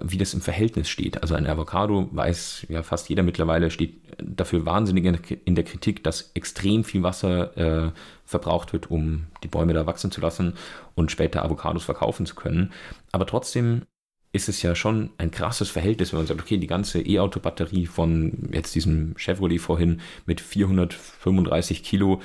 wie 0.00 0.18
das 0.18 0.34
im 0.34 0.42
Verhältnis 0.42 0.88
steht. 0.88 1.22
Also 1.22 1.34
ein 1.34 1.46
Avocado, 1.46 2.08
weiß 2.12 2.66
ja 2.68 2.82
fast 2.82 3.08
jeder 3.08 3.22
mittlerweile, 3.22 3.70
steht 3.70 4.02
dafür 4.22 4.66
wahnsinnig 4.66 5.06
in 5.44 5.54
der 5.54 5.64
Kritik, 5.64 6.04
dass 6.04 6.30
extrem 6.34 6.84
viel 6.84 7.02
Wasser 7.02 7.56
äh, 7.56 7.92
verbraucht 8.26 8.72
wird, 8.72 8.90
um 8.90 9.24
die 9.42 9.48
Bäume 9.48 9.72
da 9.72 9.86
wachsen 9.86 10.10
zu 10.10 10.20
lassen 10.20 10.54
und 10.94 11.10
später 11.10 11.44
Avocados 11.44 11.84
verkaufen 11.84 12.26
zu 12.26 12.34
können. 12.34 12.72
Aber 13.10 13.26
trotzdem 13.26 13.82
ist 14.32 14.48
es 14.48 14.62
ja 14.62 14.74
schon 14.74 15.10
ein 15.18 15.30
krasses 15.30 15.70
Verhältnis, 15.70 16.12
wenn 16.12 16.20
man 16.20 16.26
sagt, 16.26 16.40
okay, 16.40 16.56
die 16.56 16.66
ganze 16.66 17.00
E-Auto-Batterie 17.00 17.86
von 17.86 18.50
jetzt 18.52 18.74
diesem 18.74 19.14
Chevrolet 19.16 19.60
vorhin 19.60 20.00
mit 20.24 20.40
435 20.40 21.82
Kilo 21.82 22.20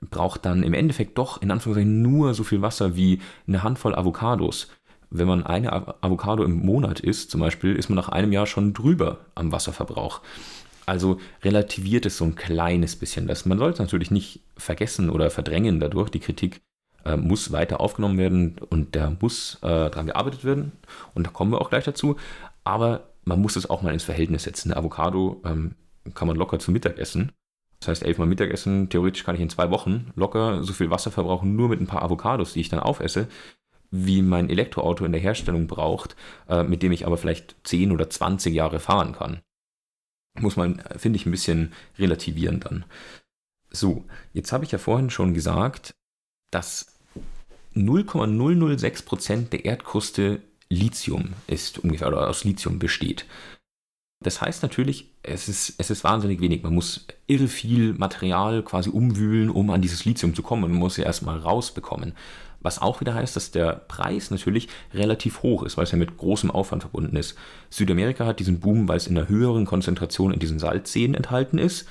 braucht 0.00 0.44
dann 0.44 0.62
im 0.62 0.74
Endeffekt 0.74 1.18
doch 1.18 1.42
in 1.42 1.50
Anführungszeichen 1.50 2.02
nur 2.02 2.34
so 2.34 2.44
viel 2.44 2.62
Wasser 2.62 2.96
wie 2.96 3.20
eine 3.46 3.62
Handvoll 3.62 3.94
Avocados. 3.94 4.68
Wenn 5.10 5.26
man 5.26 5.44
eine 5.44 5.72
Avocado 6.02 6.44
im 6.44 6.64
Monat 6.64 7.00
isst, 7.00 7.30
zum 7.30 7.40
Beispiel, 7.40 7.74
ist 7.74 7.88
man 7.88 7.96
nach 7.96 8.10
einem 8.10 8.32
Jahr 8.32 8.46
schon 8.46 8.74
drüber 8.74 9.20
am 9.34 9.52
Wasserverbrauch. 9.52 10.20
Also 10.84 11.18
relativiert 11.42 12.06
es 12.06 12.18
so 12.18 12.24
ein 12.24 12.34
kleines 12.34 12.96
bisschen 12.96 13.26
das. 13.26 13.46
Man 13.46 13.58
sollte 13.58 13.74
es 13.74 13.78
natürlich 13.78 14.10
nicht 14.10 14.40
vergessen 14.56 15.10
oder 15.10 15.30
verdrängen 15.30 15.80
dadurch. 15.80 16.10
Die 16.10 16.20
Kritik 16.20 16.60
äh, 17.04 17.16
muss 17.16 17.52
weiter 17.52 17.80
aufgenommen 17.80 18.18
werden 18.18 18.56
und 18.70 18.96
da 18.96 19.14
muss 19.20 19.58
äh, 19.62 19.90
dran 19.90 20.06
gearbeitet 20.06 20.44
werden. 20.44 20.72
Und 21.14 21.26
da 21.26 21.30
kommen 21.30 21.52
wir 21.52 21.60
auch 21.60 21.70
gleich 21.70 21.84
dazu. 21.84 22.16
Aber 22.64 23.08
man 23.24 23.40
muss 23.40 23.56
es 23.56 23.68
auch 23.68 23.82
mal 23.82 23.92
ins 23.92 24.04
Verhältnis 24.04 24.44
setzen. 24.44 24.72
Eine 24.72 24.80
Avocado 24.80 25.42
ähm, 25.44 25.74
kann 26.14 26.28
man 26.28 26.36
locker 26.36 26.58
zum 26.58 26.74
Mittag 26.74 26.98
essen 26.98 27.32
Das 27.80 27.88
heißt, 27.88 28.02
elfmal 28.02 28.26
Mittagessen, 28.26 28.88
theoretisch 28.88 29.24
kann 29.24 29.36
ich 29.36 29.40
in 29.40 29.50
zwei 29.50 29.70
Wochen 29.70 30.10
locker 30.16 30.64
so 30.64 30.72
viel 30.72 30.90
Wasser 30.90 31.10
verbrauchen, 31.10 31.54
nur 31.54 31.68
mit 31.68 31.80
ein 31.80 31.86
paar 31.86 32.02
Avocados, 32.02 32.52
die 32.52 32.60
ich 32.60 32.68
dann 32.68 32.80
aufesse, 32.80 33.28
wie 33.90 34.20
mein 34.22 34.50
Elektroauto 34.50 35.04
in 35.04 35.12
der 35.12 35.20
Herstellung 35.20 35.66
braucht, 35.66 36.16
äh, 36.48 36.62
mit 36.62 36.82
dem 36.82 36.92
ich 36.92 37.06
aber 37.06 37.16
vielleicht 37.16 37.56
10 37.64 37.92
oder 37.92 38.10
20 38.10 38.52
Jahre 38.52 38.80
fahren 38.80 39.12
kann. 39.12 39.40
Muss 40.40 40.56
man, 40.56 40.82
finde 40.96 41.16
ich, 41.16 41.26
ein 41.26 41.30
bisschen 41.30 41.72
relativieren 41.98 42.60
dann. 42.60 42.84
So, 43.70 44.04
jetzt 44.32 44.52
habe 44.52 44.64
ich 44.64 44.72
ja 44.72 44.78
vorhin 44.78 45.10
schon 45.10 45.34
gesagt, 45.34 45.94
dass 46.50 46.98
0,006% 47.74 49.50
der 49.50 49.64
Erdkruste 49.64 50.42
Lithium 50.68 51.34
ist 51.46 51.78
ungefähr 51.78 52.08
oder 52.08 52.28
aus 52.28 52.44
Lithium 52.44 52.78
besteht. 52.78 53.26
Das 54.22 54.40
heißt 54.40 54.62
natürlich, 54.62 55.10
es 55.22 55.48
ist, 55.48 55.74
es 55.78 55.90
ist 55.90 56.04
wahnsinnig 56.04 56.40
wenig. 56.40 56.62
Man 56.62 56.74
muss 56.74 57.06
irre 57.28 57.46
viel 57.46 57.92
Material 57.92 58.62
quasi 58.62 58.90
umwühlen, 58.90 59.50
um 59.50 59.70
an 59.70 59.82
dieses 59.82 60.04
Lithium 60.04 60.34
zu 60.34 60.42
kommen. 60.42 60.62
Man 60.62 60.72
muss 60.72 60.96
ja 60.96 61.04
erstmal 61.04 61.38
rausbekommen. 61.38 62.14
Was 62.60 62.82
auch 62.82 63.00
wieder 63.00 63.14
heißt, 63.14 63.36
dass 63.36 63.52
der 63.52 63.72
Preis 63.72 64.32
natürlich 64.32 64.68
relativ 64.92 65.42
hoch 65.42 65.62
ist, 65.62 65.76
weil 65.76 65.84
es 65.84 65.92
ja 65.92 65.98
mit 65.98 66.16
großem 66.16 66.50
Aufwand 66.50 66.82
verbunden 66.82 67.16
ist. 67.16 67.36
Südamerika 67.70 68.26
hat 68.26 68.40
diesen 68.40 68.58
Boom, 68.58 68.88
weil 68.88 68.96
es 68.96 69.06
in 69.06 69.16
einer 69.16 69.28
höheren 69.28 69.64
Konzentration 69.64 70.32
in 70.32 70.40
diesen 70.40 70.58
Salzseen 70.58 71.14
enthalten 71.14 71.58
ist. 71.58 71.86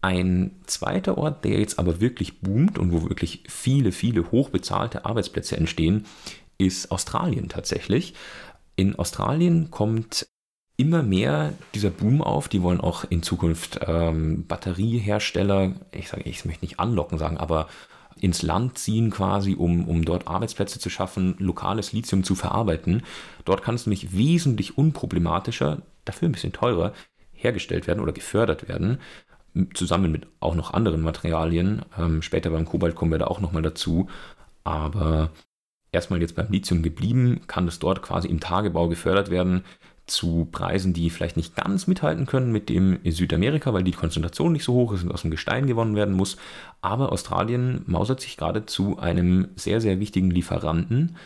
Ein 0.00 0.52
zweiter 0.66 1.18
Ort, 1.18 1.44
der 1.44 1.58
jetzt 1.58 1.78
aber 1.78 2.00
wirklich 2.00 2.40
boomt 2.40 2.78
und 2.78 2.92
wo 2.92 3.02
wirklich 3.02 3.42
viele, 3.48 3.92
viele 3.92 4.30
hochbezahlte 4.30 5.04
Arbeitsplätze 5.04 5.56
entstehen, 5.56 6.06
ist 6.56 6.90
Australien 6.90 7.48
tatsächlich. 7.48 8.14
In 8.76 8.96
Australien 8.96 9.70
kommt 9.70 10.28
immer 10.78 11.02
mehr 11.02 11.52
dieser 11.74 11.90
Boom 11.90 12.22
auf. 12.22 12.48
Die 12.48 12.62
wollen 12.62 12.80
auch 12.80 13.04
in 13.10 13.22
Zukunft 13.22 13.80
ähm, 13.86 14.46
Batteriehersteller, 14.46 15.74
ich 15.92 16.08
sage, 16.08 16.22
ich 16.24 16.44
möchte 16.46 16.64
nicht 16.64 16.80
anlocken 16.80 17.18
sagen, 17.18 17.36
aber 17.36 17.68
ins 18.20 18.42
Land 18.42 18.78
ziehen 18.78 19.10
quasi, 19.10 19.54
um, 19.54 19.86
um 19.88 20.04
dort 20.04 20.26
Arbeitsplätze 20.26 20.78
zu 20.78 20.88
schaffen, 20.88 21.34
lokales 21.38 21.92
Lithium 21.92 22.24
zu 22.24 22.34
verarbeiten. 22.34 23.02
Dort 23.44 23.62
kann 23.62 23.74
es 23.74 23.86
nämlich 23.86 24.16
wesentlich 24.16 24.78
unproblematischer, 24.78 25.82
dafür 26.04 26.28
ein 26.28 26.32
bisschen 26.32 26.52
teurer, 26.52 26.94
hergestellt 27.32 27.86
werden 27.86 28.00
oder 28.00 28.12
gefördert 28.12 28.68
werden, 28.68 28.98
zusammen 29.74 30.12
mit 30.12 30.26
auch 30.40 30.54
noch 30.54 30.72
anderen 30.72 31.02
Materialien. 31.02 31.82
Ähm, 31.98 32.22
später 32.22 32.50
beim 32.50 32.64
Kobalt 32.64 32.94
kommen 32.94 33.10
wir 33.10 33.18
da 33.18 33.26
auch 33.26 33.40
nochmal 33.40 33.62
dazu. 33.62 34.08
Aber 34.62 35.30
erstmal 35.90 36.20
jetzt 36.20 36.36
beim 36.36 36.50
Lithium 36.50 36.82
geblieben, 36.82 37.40
kann 37.48 37.66
es 37.66 37.80
dort 37.80 38.02
quasi 38.02 38.28
im 38.28 38.40
Tagebau 38.40 38.88
gefördert 38.88 39.30
werden 39.30 39.64
zu 40.10 40.48
Preisen, 40.50 40.92
die 40.92 41.10
vielleicht 41.10 41.36
nicht 41.36 41.54
ganz 41.54 41.86
mithalten 41.86 42.26
können 42.26 42.52
mit 42.52 42.68
dem 42.68 42.98
in 43.02 43.12
Südamerika, 43.12 43.72
weil 43.72 43.84
die 43.84 43.92
Konzentration 43.92 44.52
nicht 44.52 44.64
so 44.64 44.74
hoch 44.74 44.92
ist 44.92 45.04
und 45.04 45.12
aus 45.12 45.22
dem 45.22 45.30
Gestein 45.30 45.66
gewonnen 45.66 45.96
werden 45.96 46.14
muss. 46.14 46.36
Aber 46.80 47.12
Australien 47.12 47.82
mausert 47.86 48.20
sich 48.20 48.36
gerade 48.36 48.66
zu 48.66 48.98
einem 48.98 49.48
sehr, 49.56 49.80
sehr 49.80 50.00
wichtigen 50.00 50.30
Lieferanten 50.30 51.16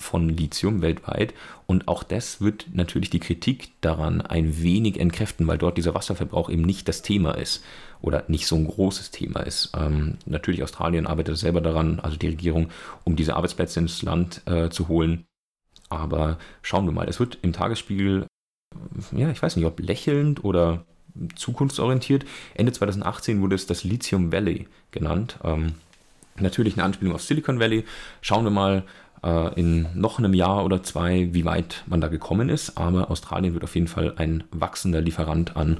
von 0.00 0.28
Lithium 0.28 0.82
weltweit. 0.82 1.34
Und 1.66 1.86
auch 1.86 2.02
das 2.02 2.40
wird 2.40 2.66
natürlich 2.72 3.10
die 3.10 3.20
Kritik 3.20 3.70
daran 3.80 4.20
ein 4.20 4.62
wenig 4.62 4.98
entkräften, 4.98 5.46
weil 5.46 5.58
dort 5.58 5.76
dieser 5.76 5.94
Wasserverbrauch 5.94 6.50
eben 6.50 6.62
nicht 6.62 6.88
das 6.88 7.02
Thema 7.02 7.32
ist 7.32 7.62
oder 8.00 8.24
nicht 8.28 8.46
so 8.46 8.56
ein 8.56 8.66
großes 8.66 9.10
Thema 9.10 9.40
ist. 9.40 9.72
Ähm, 9.76 10.16
natürlich 10.26 10.62
Australien 10.62 11.06
arbeitet 11.06 11.36
selber 11.36 11.60
daran, 11.60 12.00
also 12.00 12.16
die 12.16 12.28
Regierung, 12.28 12.68
um 13.04 13.14
diese 13.14 13.36
Arbeitsplätze 13.36 13.80
ins 13.80 14.02
Land 14.02 14.42
äh, 14.46 14.70
zu 14.70 14.88
holen. 14.88 15.26
Aber 15.90 16.38
schauen 16.62 16.86
wir 16.86 16.92
mal, 16.92 17.08
es 17.08 17.20
wird 17.20 17.38
im 17.42 17.52
Tagesspiegel, 17.52 18.26
ja, 19.12 19.30
ich 19.30 19.42
weiß 19.42 19.56
nicht, 19.56 19.66
ob 19.66 19.80
lächelnd 19.80 20.44
oder 20.44 20.84
zukunftsorientiert. 21.34 22.24
Ende 22.54 22.72
2018 22.72 23.42
wurde 23.42 23.56
es 23.56 23.66
das 23.66 23.84
Lithium 23.84 24.32
Valley 24.32 24.68
genannt. 24.92 25.38
Ähm, 25.44 25.74
natürlich 26.36 26.74
eine 26.74 26.84
Anspielung 26.84 27.14
auf 27.14 27.22
Silicon 27.22 27.60
Valley. 27.60 27.84
Schauen 28.20 28.44
wir 28.44 28.50
mal 28.50 28.84
äh, 29.22 29.54
in 29.58 29.88
noch 29.94 30.18
einem 30.18 30.34
Jahr 30.34 30.64
oder 30.64 30.82
zwei, 30.82 31.28
wie 31.32 31.44
weit 31.44 31.84
man 31.86 32.00
da 32.00 32.08
gekommen 32.08 32.48
ist. 32.48 32.78
Aber 32.78 33.10
Australien 33.10 33.54
wird 33.54 33.64
auf 33.64 33.74
jeden 33.74 33.88
Fall 33.88 34.14
ein 34.16 34.44
wachsender 34.50 35.00
Lieferant 35.00 35.56
an 35.56 35.78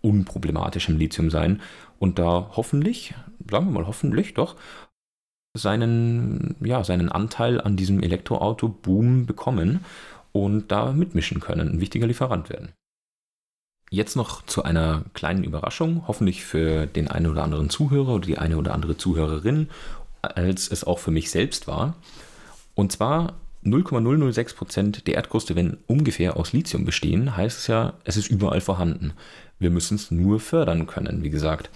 unproblematischem 0.00 0.96
Lithium 0.96 1.30
sein. 1.30 1.60
Und 1.98 2.18
da 2.18 2.50
hoffentlich, 2.56 3.14
sagen 3.50 3.66
wir 3.66 3.72
mal 3.72 3.86
hoffentlich 3.86 4.34
doch, 4.34 4.56
seinen, 5.54 6.56
ja, 6.60 6.82
seinen 6.84 7.10
Anteil 7.10 7.60
an 7.60 7.76
diesem 7.76 8.02
Elektroauto-Boom 8.02 9.26
bekommen 9.26 9.84
und 10.32 10.72
da 10.72 10.92
mitmischen 10.92 11.40
können, 11.40 11.68
ein 11.68 11.80
wichtiger 11.80 12.06
Lieferant 12.06 12.48
werden. 12.50 12.72
Jetzt 13.90 14.16
noch 14.16 14.46
zu 14.46 14.62
einer 14.62 15.04
kleinen 15.12 15.44
Überraschung, 15.44 16.04
hoffentlich 16.08 16.44
für 16.44 16.86
den 16.86 17.08
einen 17.08 17.26
oder 17.26 17.44
anderen 17.44 17.68
Zuhörer 17.68 18.14
oder 18.14 18.26
die 18.26 18.38
eine 18.38 18.56
oder 18.56 18.72
andere 18.72 18.96
Zuhörerin, 18.96 19.68
als 20.22 20.70
es 20.70 20.84
auch 20.84 20.98
für 20.98 21.10
mich 21.10 21.30
selbst 21.30 21.66
war. 21.66 21.96
Und 22.74 22.92
zwar 22.92 23.34
0,006% 23.64 25.04
der 25.04 25.14
Erdkruste, 25.14 25.54
wenn 25.56 25.76
ungefähr 25.86 26.38
aus 26.38 26.54
Lithium 26.54 26.86
bestehen, 26.86 27.36
heißt 27.36 27.58
es 27.58 27.66
ja, 27.66 27.92
es 28.04 28.16
ist 28.16 28.28
überall 28.28 28.62
vorhanden. 28.62 29.12
Wir 29.58 29.68
müssen 29.68 29.96
es 29.96 30.10
nur 30.10 30.40
fördern 30.40 30.86
können, 30.86 31.22
wie 31.22 31.30
gesagt. 31.30 31.68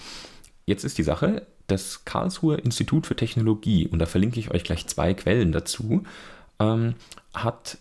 Jetzt 0.65 0.85
ist 0.85 0.97
die 0.97 1.03
Sache, 1.03 1.47
das 1.67 2.05
Karlsruher 2.05 2.65
Institut 2.65 3.07
für 3.07 3.17
Technologie, 3.17 3.87
und 3.87 3.99
da 3.99 4.07
verlinke 4.07 4.41
ich 4.41 4.53
euch 4.53 4.65
gleich 4.65 4.87
zwei 4.87 5.15
Quellen 5.15 5.53
dazu, 5.53 6.05
ähm, 6.59 6.95
hat 7.35 7.79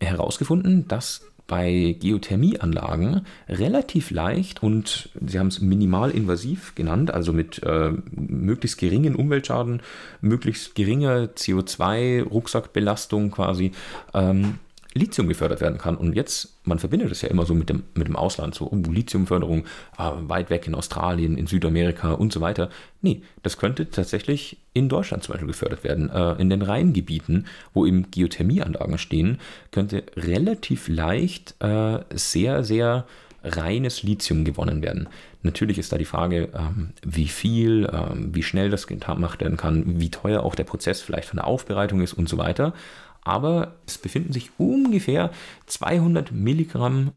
herausgefunden, 0.00 0.88
dass 0.88 1.22
bei 1.50 1.96
Geothermieanlagen 1.98 3.26
relativ 3.48 4.12
leicht 4.12 4.62
und 4.62 5.08
sie 5.26 5.38
haben 5.38 5.48
es 5.48 5.60
minimalinvasiv 5.60 6.76
genannt, 6.76 7.12
also 7.12 7.32
mit 7.32 7.60
äh, 7.64 7.90
möglichst 8.12 8.78
geringen 8.78 9.16
Umweltschaden, 9.16 9.82
möglichst 10.20 10.76
geringer 10.76 11.24
CO2-Rucksackbelastung 11.24 13.32
quasi, 13.32 13.72
ähm, 14.14 14.60
Lithium 14.94 15.28
gefördert 15.28 15.60
werden 15.60 15.78
kann. 15.78 15.96
Und 15.96 16.14
jetzt, 16.14 16.58
man 16.64 16.78
verbindet 16.78 17.12
es 17.12 17.22
ja 17.22 17.28
immer 17.28 17.46
so 17.46 17.54
mit 17.54 17.68
dem, 17.68 17.84
mit 17.94 18.08
dem 18.08 18.16
Ausland, 18.16 18.54
so 18.54 18.68
oh, 18.70 18.90
Lithiumförderung 18.90 19.64
äh, 19.98 20.10
weit 20.22 20.50
weg 20.50 20.66
in 20.66 20.74
Australien, 20.74 21.38
in 21.38 21.46
Südamerika 21.46 22.12
und 22.12 22.32
so 22.32 22.40
weiter. 22.40 22.70
Nee, 23.00 23.22
das 23.42 23.56
könnte 23.56 23.90
tatsächlich 23.90 24.58
in 24.72 24.88
Deutschland 24.88 25.22
zum 25.22 25.34
Beispiel 25.34 25.48
gefördert 25.48 25.84
werden. 25.84 26.10
Äh, 26.10 26.32
in 26.40 26.50
den 26.50 26.62
Rheingebieten, 26.62 27.46
wo 27.72 27.86
eben 27.86 28.10
Geothermieanlagen 28.10 28.98
stehen, 28.98 29.38
könnte 29.70 30.02
relativ 30.16 30.88
leicht 30.88 31.54
äh, 31.60 32.00
sehr, 32.12 32.64
sehr 32.64 33.06
reines 33.42 34.02
Lithium 34.02 34.44
gewonnen 34.44 34.82
werden. 34.82 35.08
Natürlich 35.42 35.78
ist 35.78 35.92
da 35.92 35.98
die 35.98 36.04
Frage, 36.04 36.50
ähm, 36.54 36.90
wie 37.02 37.28
viel, 37.28 37.88
ähm, 37.90 38.34
wie 38.34 38.42
schnell 38.42 38.70
das 38.70 38.86
gemacht 38.86 39.40
werden 39.40 39.56
kann, 39.56 40.00
wie 40.00 40.10
teuer 40.10 40.42
auch 40.42 40.54
der 40.54 40.64
Prozess 40.64 41.00
vielleicht 41.00 41.28
von 41.28 41.38
der 41.38 41.46
Aufbereitung 41.46 42.02
ist 42.02 42.12
und 42.12 42.28
so 42.28 42.36
weiter 42.36 42.74
aber 43.22 43.76
es 43.86 43.98
befinden 43.98 44.32
sich 44.32 44.50
ungefähr 44.58 45.30
200 45.66 46.32
Milligramm 46.32 47.12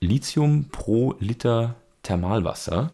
Lithium 0.00 0.66
pro 0.70 1.14
Liter 1.18 1.76
Thermalwasser, 2.02 2.92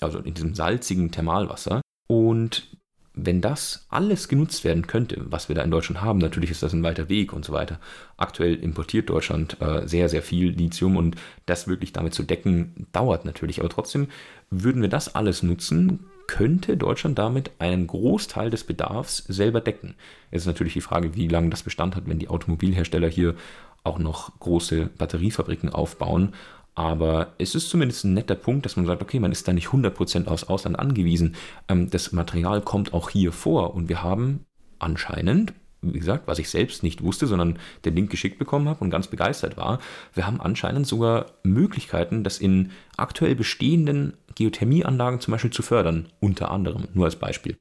also 0.00 0.18
in 0.18 0.34
diesem 0.34 0.54
salzigen 0.54 1.10
Thermalwasser. 1.10 1.80
Und 2.06 2.76
wenn 3.14 3.40
das 3.40 3.86
alles 3.90 4.28
genutzt 4.28 4.64
werden 4.64 4.86
könnte, 4.86 5.24
was 5.30 5.48
wir 5.48 5.54
da 5.54 5.62
in 5.62 5.70
Deutschland 5.70 6.02
haben, 6.02 6.18
natürlich 6.18 6.50
ist 6.50 6.62
das 6.62 6.72
ein 6.72 6.82
weiter 6.82 7.08
Weg 7.08 7.32
und 7.32 7.44
so 7.44 7.52
weiter. 7.52 7.78
Aktuell 8.16 8.54
importiert 8.56 9.08
Deutschland 9.08 9.60
äh, 9.60 9.86
sehr, 9.86 10.08
sehr 10.08 10.22
viel 10.22 10.50
Lithium 10.50 10.96
und 10.96 11.16
das 11.46 11.68
wirklich 11.68 11.92
damit 11.92 12.14
zu 12.14 12.24
decken, 12.24 12.88
dauert 12.92 13.24
natürlich. 13.24 13.60
Aber 13.60 13.68
trotzdem 13.68 14.08
würden 14.50 14.82
wir 14.82 14.88
das 14.88 15.14
alles 15.14 15.42
nutzen, 15.44 16.06
könnte 16.26 16.76
Deutschland 16.76 17.18
damit 17.18 17.50
einen 17.58 17.86
Großteil 17.86 18.50
des 18.50 18.64
Bedarfs 18.64 19.18
selber 19.28 19.60
decken. 19.60 19.94
Jetzt 20.30 20.42
ist 20.42 20.46
natürlich 20.46 20.72
die 20.74 20.80
Frage, 20.80 21.14
wie 21.14 21.28
lange 21.28 21.50
das 21.50 21.62
Bestand 21.62 21.96
hat, 21.96 22.06
wenn 22.06 22.18
die 22.18 22.28
Automobilhersteller 22.28 23.08
hier 23.08 23.34
auch 23.82 23.98
noch 23.98 24.38
große 24.40 24.90
Batteriefabriken 24.98 25.68
aufbauen. 25.68 26.34
Aber 26.74 27.34
es 27.38 27.54
ist 27.54 27.70
zumindest 27.70 28.04
ein 28.04 28.14
netter 28.14 28.34
Punkt, 28.34 28.64
dass 28.64 28.76
man 28.76 28.86
sagt, 28.86 29.02
okay, 29.02 29.20
man 29.20 29.30
ist 29.30 29.46
da 29.46 29.52
nicht 29.52 29.68
100% 29.68 30.26
aufs 30.26 30.44
Ausland 30.44 30.78
angewiesen. 30.78 31.36
Ähm, 31.68 31.90
das 31.90 32.12
Material 32.12 32.62
kommt 32.62 32.92
auch 32.92 33.10
hier 33.10 33.30
vor 33.30 33.74
und 33.74 33.88
wir 33.88 34.02
haben 34.02 34.44
anscheinend 34.78 35.54
wie 35.92 35.98
gesagt, 35.98 36.26
was 36.26 36.38
ich 36.38 36.48
selbst 36.48 36.82
nicht 36.82 37.02
wusste, 37.02 37.26
sondern 37.26 37.58
den 37.84 37.94
Link 37.94 38.10
geschickt 38.10 38.38
bekommen 38.38 38.68
habe 38.68 38.82
und 38.82 38.90
ganz 38.90 39.08
begeistert 39.08 39.56
war. 39.56 39.80
Wir 40.14 40.26
haben 40.26 40.40
anscheinend 40.40 40.86
sogar 40.86 41.26
Möglichkeiten, 41.42 42.24
das 42.24 42.38
in 42.38 42.70
aktuell 42.96 43.34
bestehenden 43.34 44.14
Geothermieanlagen 44.34 45.20
zum 45.20 45.32
Beispiel 45.32 45.52
zu 45.52 45.62
fördern, 45.62 46.08
unter 46.20 46.50
anderem, 46.50 46.88
nur 46.94 47.06
als 47.06 47.16
Beispiel. 47.16 47.58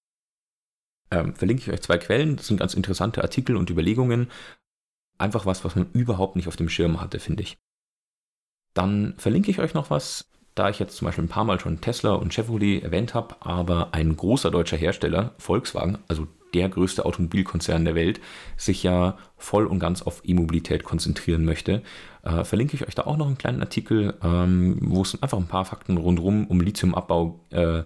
Ähm, 1.12 1.36
verlinke 1.36 1.64
ich 1.64 1.72
euch 1.72 1.82
zwei 1.82 1.98
Quellen, 1.98 2.38
das 2.38 2.48
sind 2.48 2.58
ganz 2.58 2.74
interessante 2.74 3.22
Artikel 3.22 3.56
und 3.56 3.70
Überlegungen. 3.70 4.30
Einfach 5.18 5.46
was, 5.46 5.64
was 5.64 5.76
man 5.76 5.92
überhaupt 5.94 6.36
nicht 6.36 6.48
auf 6.48 6.56
dem 6.56 6.70
Schirm 6.70 7.00
hatte, 7.00 7.20
finde 7.20 7.44
ich. 7.44 7.58
Dann 8.74 9.14
verlinke 9.18 9.52
ich 9.52 9.60
euch 9.60 9.74
noch 9.74 9.92
was, 9.92 10.32
da 10.56 10.70
ich 10.70 10.80
jetzt 10.80 10.98
zum 10.98 11.06
Beispiel 11.06 11.24
ein 11.24 11.30
paar 11.30 11.46
Mal 11.46 11.60
schon 11.60 11.82
Tesla 11.82 12.14
und 12.14 12.34
Chevrolet 12.34 12.82
erwähnt 12.82 13.14
habe, 13.14 13.36
aber 13.42 13.94
ein 13.94 14.16
großer 14.16 14.52
deutscher 14.52 14.78
Hersteller, 14.78 15.36
Volkswagen, 15.38 16.00
also 16.08 16.28
der 16.54 16.70
größte 16.70 17.06
Automobilkonzern 17.06 17.86
der 17.86 17.96
Welt, 17.96 18.20
sich 18.58 18.84
ja 18.84 19.18
voll 19.38 19.66
und 19.66 19.80
ganz 19.80 20.02
auf 20.02 20.22
E-Mobilität 20.24 20.84
konzentrieren 20.84 21.46
möchte. 21.46 21.82
Äh, 22.24 22.44
verlinke 22.44 22.76
ich 22.76 22.88
euch 22.88 22.96
da 22.96 23.04
auch 23.04 23.18
noch 23.18 23.28
einen 23.28 23.38
kleinen 23.38 23.62
Artikel, 23.62 24.14
ähm, 24.24 24.78
wo 24.82 25.02
es 25.02 25.22
einfach 25.22 25.38
ein 25.38 25.48
paar 25.48 25.66
Fakten 25.66 25.98
rundherum 25.98 26.48
um 26.48 26.62
Lithiumabbau 26.62 27.40
äh, 27.52 27.84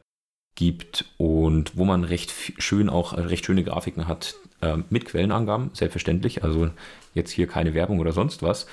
gibt 0.56 1.06
und 1.18 1.78
wo 1.78 1.86
man 1.86 2.04
recht 2.04 2.34
schön 2.58 2.90
auch 2.90 3.16
recht 3.16 3.46
schöne 3.46 3.64
Grafiken 3.64 4.08
hat 4.08 4.36
äh, 4.62 4.78
mit 4.90 5.06
Quellenangaben, 5.06 5.70
selbstverständlich. 5.74 6.44
Also 6.44 6.70
jetzt 7.14 7.32
hier 7.32 7.48
keine 7.48 7.74
Werbung 7.74 8.00
oder 8.00 8.12
sonst 8.12 8.42
was. 8.42 8.66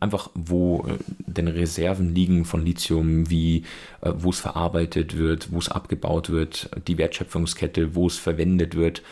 Einfach, 0.00 0.30
wo 0.34 0.86
äh, 0.86 0.98
denn 1.26 1.48
Reserven 1.48 2.14
liegen 2.14 2.44
von 2.44 2.64
Lithium, 2.64 3.30
wie, 3.30 3.64
äh, 4.00 4.12
wo 4.14 4.30
es 4.30 4.40
verarbeitet 4.40 5.16
wird, 5.16 5.52
wo 5.52 5.58
es 5.58 5.68
abgebaut 5.68 6.30
wird, 6.30 6.70
die 6.86 6.98
Wertschöpfungskette, 6.98 7.94
wo 7.94 8.06
es 8.06 8.18
verwendet 8.18 8.74
wird 8.74 9.02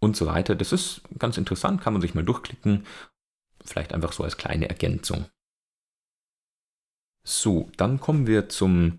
und 0.00 0.16
so 0.16 0.26
weiter. 0.26 0.54
Das 0.54 0.72
ist 0.72 1.02
ganz 1.18 1.38
interessant, 1.38 1.80
kann 1.80 1.92
man 1.92 2.02
sich 2.02 2.14
mal 2.14 2.24
durchklicken. 2.24 2.86
Vielleicht 3.64 3.92
einfach 3.92 4.12
so 4.12 4.24
als 4.24 4.36
kleine 4.36 4.68
Ergänzung. 4.68 5.26
So, 7.24 7.70
dann 7.76 8.00
kommen 8.00 8.26
wir 8.26 8.48
zum 8.48 8.98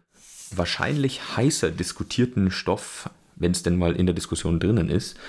wahrscheinlich 0.52 1.36
heißer 1.36 1.72
diskutierten 1.72 2.52
Stoff, 2.52 3.10
wenn 3.36 3.52
es 3.52 3.64
denn 3.64 3.78
mal 3.78 3.96
in 3.96 4.06
der 4.06 4.16
Diskussion 4.16 4.60
drinnen 4.60 4.90
ist, 4.90 5.20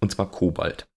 und 0.00 0.10
zwar 0.10 0.30
Kobalt. 0.30 0.88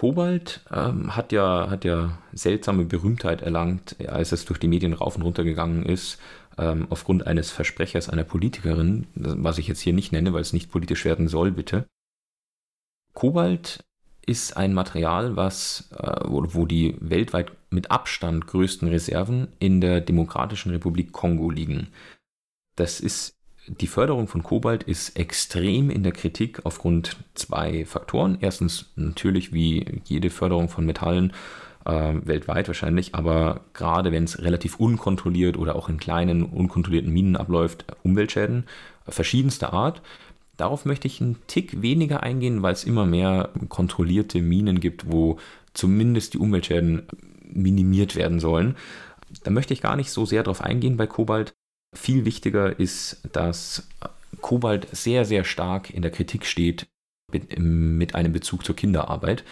Kobalt 0.00 0.62
ähm, 0.72 1.14
hat, 1.14 1.30
ja, 1.30 1.68
hat 1.68 1.84
ja 1.84 2.16
seltsame 2.32 2.86
Berühmtheit 2.86 3.42
erlangt, 3.42 3.96
als 4.08 4.32
es 4.32 4.46
durch 4.46 4.58
die 4.58 4.66
Medien 4.66 4.94
rauf 4.94 5.14
und 5.14 5.20
runter 5.20 5.44
gegangen 5.44 5.84
ist, 5.84 6.18
ähm, 6.56 6.86
aufgrund 6.88 7.26
eines 7.26 7.50
Versprechers 7.50 8.08
einer 8.08 8.24
Politikerin, 8.24 9.08
was 9.14 9.58
ich 9.58 9.68
jetzt 9.68 9.80
hier 9.80 9.92
nicht 9.92 10.10
nenne, 10.10 10.32
weil 10.32 10.40
es 10.40 10.54
nicht 10.54 10.70
politisch 10.72 11.04
werden 11.04 11.28
soll, 11.28 11.50
bitte. 11.50 11.84
Kobalt 13.12 13.84
ist 14.24 14.56
ein 14.56 14.72
Material, 14.72 15.36
was, 15.36 15.90
äh, 15.94 16.20
wo, 16.24 16.46
wo 16.54 16.64
die 16.64 16.96
weltweit 17.00 17.52
mit 17.68 17.90
Abstand 17.90 18.46
größten 18.46 18.88
Reserven 18.88 19.48
in 19.58 19.82
der 19.82 20.00
Demokratischen 20.00 20.70
Republik 20.70 21.12
Kongo 21.12 21.50
liegen. 21.50 21.88
Das 22.74 23.00
ist 23.00 23.36
die 23.78 23.86
Förderung 23.86 24.26
von 24.26 24.42
Kobalt 24.42 24.82
ist 24.82 25.16
extrem 25.16 25.90
in 25.90 26.02
der 26.02 26.12
Kritik 26.12 26.60
aufgrund 26.64 27.16
zwei 27.34 27.84
Faktoren. 27.84 28.38
Erstens 28.40 28.90
natürlich 28.96 29.52
wie 29.52 30.02
jede 30.04 30.30
Förderung 30.30 30.68
von 30.68 30.84
Metallen 30.84 31.32
äh, 31.84 32.14
weltweit 32.24 32.66
wahrscheinlich, 32.66 33.14
aber 33.14 33.60
gerade 33.72 34.10
wenn 34.10 34.24
es 34.24 34.42
relativ 34.42 34.80
unkontrolliert 34.80 35.56
oder 35.56 35.76
auch 35.76 35.88
in 35.88 35.98
kleinen 35.98 36.42
unkontrollierten 36.42 37.12
Minen 37.12 37.36
abläuft, 37.36 37.84
Umweltschäden 38.02 38.64
verschiedenster 39.08 39.72
Art. 39.72 40.02
Darauf 40.56 40.84
möchte 40.84 41.06
ich 41.06 41.20
einen 41.20 41.36
Tick 41.46 41.80
weniger 41.80 42.24
eingehen, 42.24 42.62
weil 42.62 42.72
es 42.72 42.84
immer 42.84 43.06
mehr 43.06 43.50
kontrollierte 43.68 44.42
Minen 44.42 44.80
gibt, 44.80 45.10
wo 45.10 45.38
zumindest 45.74 46.34
die 46.34 46.38
Umweltschäden 46.38 47.02
minimiert 47.44 48.16
werden 48.16 48.40
sollen. 48.40 48.76
Da 49.44 49.52
möchte 49.52 49.72
ich 49.72 49.80
gar 49.80 49.94
nicht 49.94 50.10
so 50.10 50.26
sehr 50.26 50.42
darauf 50.42 50.60
eingehen 50.60 50.96
bei 50.96 51.06
Kobalt. 51.06 51.54
Viel 51.94 52.24
wichtiger 52.24 52.78
ist, 52.78 53.20
dass 53.32 53.88
Kobalt 54.40 54.88
sehr, 54.92 55.24
sehr 55.24 55.44
stark 55.44 55.90
in 55.90 56.02
der 56.02 56.10
Kritik 56.10 56.46
steht 56.46 56.86
mit 57.32 58.14
einem 58.14 58.32
Bezug 58.32 58.64
zur 58.64 58.76
Kinderarbeit. 58.76 59.44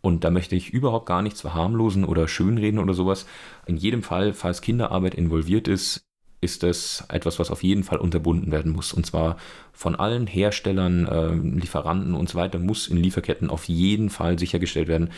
Und 0.00 0.24
da 0.24 0.30
möchte 0.30 0.56
ich 0.56 0.70
überhaupt 0.70 1.06
gar 1.06 1.22
nichts 1.22 1.40
verharmlosen 1.40 2.04
oder 2.04 2.28
schönreden 2.28 2.78
oder 2.78 2.94
sowas. 2.94 3.26
In 3.66 3.76
jedem 3.76 4.02
Fall, 4.02 4.32
falls 4.32 4.60
Kinderarbeit 4.60 5.14
involviert 5.14 5.68
ist, 5.68 6.04
ist 6.40 6.62
das 6.62 7.04
etwas, 7.08 7.38
was 7.38 7.50
auf 7.50 7.64
jeden 7.64 7.82
Fall 7.82 7.98
unterbunden 7.98 8.52
werden 8.52 8.72
muss. 8.72 8.92
Und 8.92 9.06
zwar 9.06 9.36
von 9.72 9.96
allen 9.96 10.26
Herstellern, 10.26 11.06
äh, 11.06 11.34
Lieferanten 11.34 12.14
und 12.14 12.28
so 12.28 12.38
weiter 12.38 12.58
muss 12.58 12.86
in 12.86 12.96
Lieferketten 12.96 13.50
auf 13.50 13.64
jeden 13.64 14.08
Fall 14.08 14.38
sichergestellt 14.38 14.88
werden. 14.88 15.10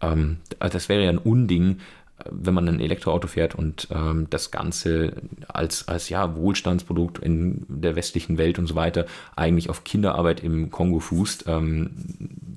Ähm, 0.00 0.38
das 0.58 0.88
wäre 0.88 1.04
ja 1.04 1.10
ein 1.10 1.18
Unding, 1.18 1.78
wenn 2.30 2.54
man 2.54 2.68
ein 2.68 2.80
Elektroauto 2.80 3.28
fährt 3.28 3.54
und 3.54 3.88
ähm, 3.90 4.26
das 4.30 4.50
Ganze 4.50 5.14
als, 5.48 5.88
als 5.88 6.08
ja, 6.08 6.36
Wohlstandsprodukt 6.36 7.18
in 7.18 7.64
der 7.68 7.96
westlichen 7.96 8.38
Welt 8.38 8.58
und 8.58 8.66
so 8.66 8.74
weiter 8.74 9.06
eigentlich 9.36 9.70
auf 9.70 9.84
Kinderarbeit 9.84 10.42
im 10.42 10.70
Kongo 10.70 11.00
fußt. 11.00 11.44
Ähm, 11.46 11.90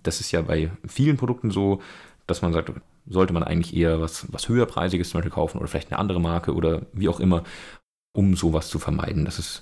das 0.03 0.19
ist 0.19 0.31
ja 0.31 0.41
bei 0.41 0.71
vielen 0.87 1.17
Produkten 1.17 1.51
so, 1.51 1.81
dass 2.27 2.41
man 2.41 2.53
sagt, 2.53 2.71
sollte 3.07 3.33
man 3.33 3.43
eigentlich 3.43 3.75
eher 3.75 4.01
was, 4.01 4.31
was 4.31 4.49
höherpreisiges 4.49 5.09
zum 5.09 5.19
Beispiel 5.19 5.31
kaufen 5.31 5.59
oder 5.59 5.67
vielleicht 5.67 5.91
eine 5.91 5.99
andere 5.99 6.19
Marke 6.19 6.53
oder 6.53 6.83
wie 6.93 7.09
auch 7.09 7.19
immer, 7.19 7.43
um 8.13 8.35
sowas 8.35 8.69
zu 8.69 8.79
vermeiden. 8.79 9.25
Das 9.25 9.39
ist 9.39 9.61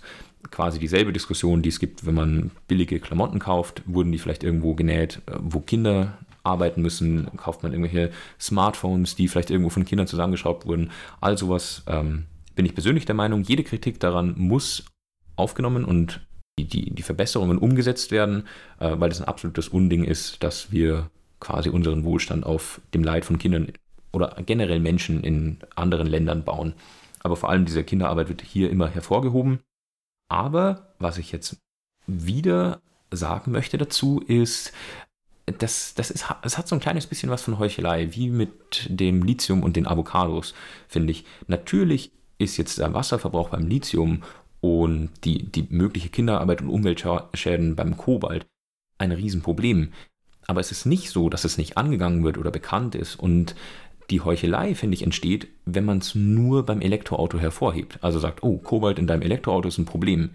quasi 0.51 0.79
dieselbe 0.79 1.13
Diskussion, 1.13 1.61
die 1.61 1.69
es 1.69 1.79
gibt, 1.79 2.05
wenn 2.05 2.15
man 2.15 2.51
billige 2.67 2.99
Klamotten 2.99 3.39
kauft, 3.39 3.81
wurden 3.85 4.11
die 4.11 4.19
vielleicht 4.19 4.43
irgendwo 4.43 4.75
genäht, 4.75 5.21
äh, 5.25 5.35
wo 5.39 5.59
Kinder 5.59 6.17
arbeiten 6.43 6.81
müssen, 6.81 7.29
kauft 7.37 7.63
man 7.63 7.71
irgendwelche 7.71 8.11
Smartphones, 8.39 9.15
die 9.15 9.27
vielleicht 9.27 9.49
irgendwo 9.49 9.69
von 9.69 9.85
Kindern 9.85 10.07
zusammengeschraubt 10.07 10.65
wurden. 10.65 10.91
All 11.21 11.37
sowas 11.37 11.83
ähm, 11.87 12.25
bin 12.55 12.65
ich 12.65 12.73
persönlich 12.73 13.05
der 13.05 13.15
Meinung, 13.15 13.43
jede 13.43 13.63
Kritik 13.63 13.99
daran 13.99 14.35
muss 14.37 14.85
aufgenommen 15.35 15.85
und 15.85 16.21
die, 16.59 16.67
die, 16.67 16.91
die 16.91 17.01
Verbesserungen 17.01 17.57
umgesetzt 17.57 18.11
werden, 18.11 18.47
äh, 18.79 18.91
weil 18.99 19.09
das 19.09 19.21
ein 19.21 19.27
absolutes 19.27 19.69
Unding 19.69 20.03
ist, 20.03 20.43
dass 20.43 20.71
wir 20.71 21.09
quasi 21.39 21.69
unseren 21.69 22.03
Wohlstand 22.03 22.45
auf 22.45 22.81
dem 22.93 23.03
Leid 23.03 23.25
von 23.25 23.37
Kindern 23.37 23.71
oder 24.11 24.35
generell 24.45 24.79
Menschen 24.79 25.23
in 25.23 25.57
anderen 25.75 26.07
Ländern 26.07 26.43
bauen. 26.43 26.73
Aber 27.21 27.35
vor 27.35 27.49
allem 27.49 27.65
diese 27.65 27.83
Kinderarbeit 27.83 28.29
wird 28.29 28.41
hier 28.41 28.69
immer 28.69 28.87
hervorgehoben. 28.87 29.59
Aber 30.29 30.93
was 30.99 31.17
ich 31.17 31.31
jetzt 31.31 31.57
wieder 32.05 32.81
sagen 33.11 33.51
möchte 33.51 33.77
dazu 33.77 34.21
ist, 34.27 34.73
das, 35.45 35.93
das, 35.93 36.09
ist, 36.09 36.25
es 36.43 36.57
hat 36.57 36.67
so 36.67 36.75
ein 36.75 36.81
kleines 36.81 37.07
bisschen 37.07 37.29
was 37.29 37.41
von 37.41 37.59
Heuchelei, 37.59 38.13
wie 38.15 38.29
mit 38.29 38.87
dem 38.89 39.23
Lithium 39.23 39.63
und 39.63 39.75
den 39.75 39.87
Avocados, 39.87 40.53
finde 40.87 41.11
ich. 41.11 41.25
Natürlich 41.47 42.11
ist 42.37 42.57
jetzt 42.57 42.79
der 42.79 42.93
Wasserverbrauch 42.93 43.49
beim 43.49 43.67
Lithium 43.67 44.23
und 44.61 45.09
die, 45.25 45.43
die 45.43 45.67
mögliche 45.69 46.09
Kinderarbeit 46.09 46.61
und 46.61 46.69
Umweltschäden 46.69 47.75
beim 47.75 47.97
Kobalt 47.97 48.45
ein 48.97 49.11
Riesenproblem. 49.11 49.91
Aber 50.47 50.61
es 50.61 50.71
ist 50.71 50.85
nicht 50.85 51.09
so, 51.09 51.29
dass 51.29 51.43
es 51.43 51.57
nicht 51.57 51.77
angegangen 51.77 52.23
wird 52.23 52.37
oder 52.37 52.51
bekannt 52.51 52.95
ist. 52.95 53.15
Und 53.15 53.55
die 54.09 54.21
Heuchelei, 54.21 54.75
finde 54.75 54.95
ich, 54.95 55.03
entsteht, 55.03 55.47
wenn 55.65 55.85
man 55.85 55.97
es 55.99 56.15
nur 56.15 56.65
beim 56.65 56.81
Elektroauto 56.81 57.39
hervorhebt. 57.39 57.99
Also 58.01 58.19
sagt, 58.19 58.43
oh, 58.43 58.57
Kobalt 58.57 58.99
in 58.99 59.07
deinem 59.07 59.21
Elektroauto 59.21 59.67
ist 59.67 59.77
ein 59.77 59.85
Problem. 59.85 60.31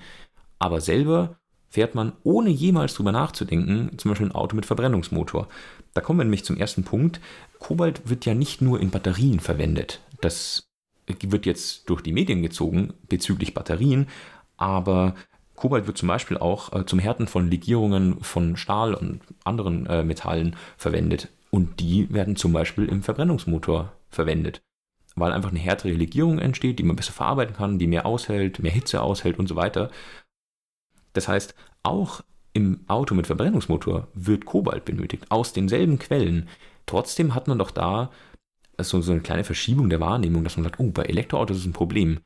Aber 0.58 0.80
selber 0.80 1.38
fährt 1.68 1.94
man, 1.94 2.12
ohne 2.22 2.50
jemals 2.50 2.94
drüber 2.94 3.12
nachzudenken, 3.12 3.90
zum 3.98 4.10
Beispiel 4.10 4.28
ein 4.28 4.34
Auto 4.34 4.56
mit 4.56 4.66
Verbrennungsmotor. 4.66 5.48
Da 5.94 6.00
kommen 6.00 6.20
wir 6.20 6.24
nämlich 6.24 6.44
zum 6.44 6.56
ersten 6.56 6.84
Punkt. 6.84 7.20
Kobalt 7.58 8.08
wird 8.08 8.24
ja 8.24 8.34
nicht 8.34 8.60
nur 8.60 8.80
in 8.80 8.90
Batterien 8.90 9.40
verwendet. 9.40 10.00
Das 10.20 10.68
wird 11.06 11.46
jetzt 11.46 11.88
durch 11.88 12.02
die 12.02 12.12
Medien 12.12 12.42
gezogen 12.42 12.92
bezüglich 13.08 13.54
Batterien, 13.54 14.08
aber 14.56 15.14
Kobalt 15.58 15.86
wird 15.86 15.98
zum 15.98 16.08
Beispiel 16.08 16.38
auch 16.38 16.72
äh, 16.72 16.86
zum 16.86 16.98
Härten 16.98 17.26
von 17.26 17.50
Legierungen 17.50 18.20
von 18.22 18.56
Stahl 18.56 18.94
und 18.94 19.20
anderen 19.44 19.86
äh, 19.86 20.04
Metallen 20.04 20.56
verwendet. 20.76 21.28
Und 21.50 21.80
die 21.80 22.12
werden 22.12 22.36
zum 22.36 22.52
Beispiel 22.52 22.84
im 22.84 23.02
Verbrennungsmotor 23.02 23.92
verwendet. 24.08 24.62
Weil 25.16 25.32
einfach 25.32 25.50
eine 25.50 25.58
härtere 25.58 25.92
Legierung 25.92 26.38
entsteht, 26.38 26.78
die 26.78 26.84
man 26.84 26.94
besser 26.94 27.12
verarbeiten 27.12 27.56
kann, 27.56 27.78
die 27.78 27.88
mehr 27.88 28.06
aushält, 28.06 28.60
mehr 28.60 28.70
Hitze 28.70 29.02
aushält 29.02 29.38
und 29.38 29.48
so 29.48 29.56
weiter. 29.56 29.90
Das 31.18 31.26
heißt, 31.26 31.56
auch 31.82 32.22
im 32.52 32.84
Auto 32.86 33.12
mit 33.12 33.26
Verbrennungsmotor 33.26 34.06
wird 34.14 34.44
Kobalt 34.44 34.84
benötigt, 34.84 35.32
aus 35.32 35.52
denselben 35.52 35.98
Quellen. 35.98 36.48
Trotzdem 36.86 37.34
hat 37.34 37.48
man 37.48 37.58
doch 37.58 37.72
da 37.72 38.12
so, 38.80 39.00
so 39.00 39.10
eine 39.10 39.20
kleine 39.20 39.42
Verschiebung 39.42 39.90
der 39.90 39.98
Wahrnehmung, 39.98 40.44
dass 40.44 40.56
man 40.56 40.62
sagt, 40.62 40.78
oh, 40.78 40.92
bei 40.92 41.02
Elektroautos 41.02 41.56
ist 41.56 41.66
ein 41.66 41.72
Problem. 41.72 42.20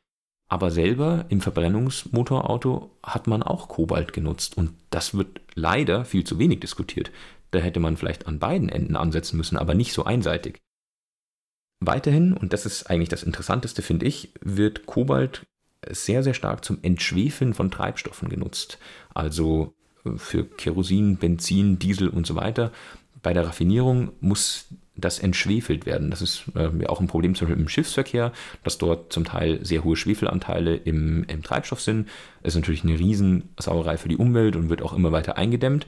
Aber 0.50 0.70
selber 0.70 1.24
im 1.30 1.40
Verbrennungsmotorauto 1.40 2.90
hat 3.02 3.28
man 3.28 3.42
auch 3.42 3.68
Kobalt 3.68 4.12
genutzt 4.12 4.58
und 4.58 4.74
das 4.90 5.14
wird 5.14 5.40
leider 5.54 6.04
viel 6.04 6.24
zu 6.24 6.38
wenig 6.38 6.60
diskutiert. 6.60 7.10
Da 7.50 7.60
hätte 7.60 7.80
man 7.80 7.96
vielleicht 7.96 8.26
an 8.26 8.40
beiden 8.40 8.68
Enden 8.68 8.94
ansetzen 8.94 9.38
müssen, 9.38 9.56
aber 9.56 9.72
nicht 9.72 9.94
so 9.94 10.04
einseitig. 10.04 10.58
Weiterhin, 11.80 12.34
und 12.34 12.52
das 12.52 12.66
ist 12.66 12.90
eigentlich 12.90 13.08
das 13.08 13.22
Interessanteste, 13.22 13.80
finde 13.80 14.04
ich, 14.04 14.34
wird 14.42 14.84
Kobalt 14.84 15.46
sehr, 15.90 16.22
sehr 16.22 16.34
stark 16.34 16.64
zum 16.64 16.78
Entschwefeln 16.82 17.54
von 17.54 17.70
Treibstoffen 17.70 18.28
genutzt. 18.28 18.78
Also 19.14 19.74
äh, 20.04 20.16
für 20.16 20.44
Kerosin, 20.44 21.16
Benzin, 21.16 21.78
Diesel 21.78 22.08
und 22.08 22.26
so 22.26 22.34
weiter. 22.34 22.72
Bei 23.22 23.32
der 23.32 23.46
Raffinierung 23.46 24.12
muss 24.20 24.66
das 24.94 25.18
entschwefelt 25.18 25.86
werden. 25.86 26.10
Das 26.10 26.20
ist 26.22 26.44
äh, 26.54 26.86
auch 26.86 27.00
ein 27.00 27.06
Problem 27.06 27.34
zum 27.34 27.48
Beispiel 27.48 27.62
im 27.62 27.68
Schiffsverkehr, 27.68 28.32
dass 28.62 28.78
dort 28.78 29.12
zum 29.12 29.24
Teil 29.24 29.64
sehr 29.64 29.84
hohe 29.84 29.96
Schwefelanteile 29.96 30.76
im, 30.76 31.24
im 31.24 31.42
Treibstoff 31.42 31.80
sind. 31.80 32.08
Ist 32.42 32.56
natürlich 32.56 32.84
eine 32.84 32.98
Riesensauerei 32.98 33.96
für 33.96 34.08
die 34.08 34.16
Umwelt 34.16 34.56
und 34.56 34.68
wird 34.68 34.82
auch 34.82 34.92
immer 34.92 35.12
weiter 35.12 35.36
eingedämmt. 35.36 35.86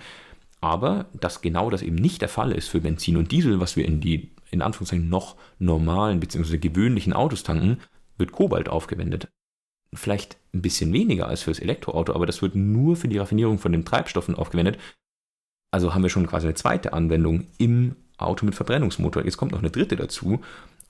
Aber 0.61 1.07
dass 1.13 1.43
genau 1.43 1.69
das 1.69 1.83
eben 1.83 1.97
nicht 1.97 2.23
der 2.23 2.31
Fall 2.31 2.53
ist 2.53 2.69
für 2.69 2.81
Benzin 2.81 3.19
und 3.19 3.31
Diesel, 3.33 3.61
was 3.61 3.77
wir 3.77 3.85
in 3.85 4.01
die 4.01 4.31
in 4.51 4.63
Anführungszeichen 4.63 5.09
noch 5.09 5.37
normalen 5.59 6.21
bzw. 6.21 6.59
gewöhnlichen 6.59 7.13
Autos 7.13 7.43
tanken, 7.43 7.81
wird 8.17 8.33
Kobalt 8.33 8.69
aufgewendet 8.69 9.29
vielleicht 9.95 10.37
ein 10.53 10.63
bisschen 10.63 10.93
weniger 10.93 11.29
als 11.29 11.43
fürs 11.43 11.59
Elektroauto, 11.59 12.15
aber 12.15 12.27
das 12.27 12.43
wird 12.43 12.55
nur 12.55 12.97
für 12.97 13.09
die 13.09 13.19
Raffinierung 13.19 13.59
von 13.59 13.73
den 13.73 13.85
Treibstoffen 13.85 14.35
aufgewendet. 14.35 14.79
Also 15.71 15.95
haben 15.95 16.03
wir 16.03 16.11
schon 16.11 16.27
quasi 16.27 16.47
eine 16.47 16.55
zweite 16.55 16.93
Anwendung 16.93 17.47
im 17.59 17.97
Auto 18.17 18.47
mit 18.47 18.55
Verbrennungsmotor. 18.55 19.25
Jetzt 19.25 19.37
kommt 19.37 19.53
noch 19.53 19.59
eine 19.59 19.71
dritte 19.71 19.97
dazu. 19.97 20.41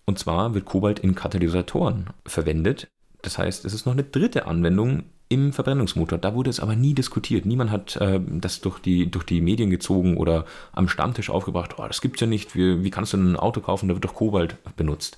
Und 0.04 0.18
zwar 0.18 0.54
wird 0.54 0.66
Kobalt 0.66 0.98
in 0.98 1.14
Katalysatoren 1.14 2.08
verwendet. 2.26 2.88
Das 3.22 3.38
heißt, 3.38 3.64
es 3.64 3.72
ist 3.72 3.86
noch 3.86 3.94
eine 3.94 4.04
dritte 4.04 4.46
Anwendung 4.46 5.04
im 5.30 5.52
Verbrennungsmotor. 5.54 6.18
Da 6.18 6.34
wurde 6.34 6.50
es 6.50 6.60
aber 6.60 6.76
nie 6.76 6.94
diskutiert. 6.94 7.46
Niemand 7.46 7.70
hat 7.70 7.96
äh, 7.96 8.20
das 8.26 8.60
durch 8.60 8.78
die, 8.78 9.10
durch 9.10 9.24
die 9.24 9.40
Medien 9.40 9.70
gezogen 9.70 10.18
oder 10.18 10.44
am 10.72 10.88
Stammtisch 10.88 11.30
aufgebracht, 11.30 11.78
oh, 11.78 11.86
das 11.86 12.02
gibt's 12.02 12.20
ja 12.20 12.26
nicht, 12.26 12.54
wie, 12.54 12.84
wie 12.84 12.90
kannst 12.90 13.14
du 13.14 13.16
ein 13.16 13.36
Auto 13.36 13.60
kaufen, 13.60 13.88
da 13.88 13.94
wird 13.94 14.04
doch 14.04 14.14
Kobalt 14.14 14.56
benutzt. 14.76 15.16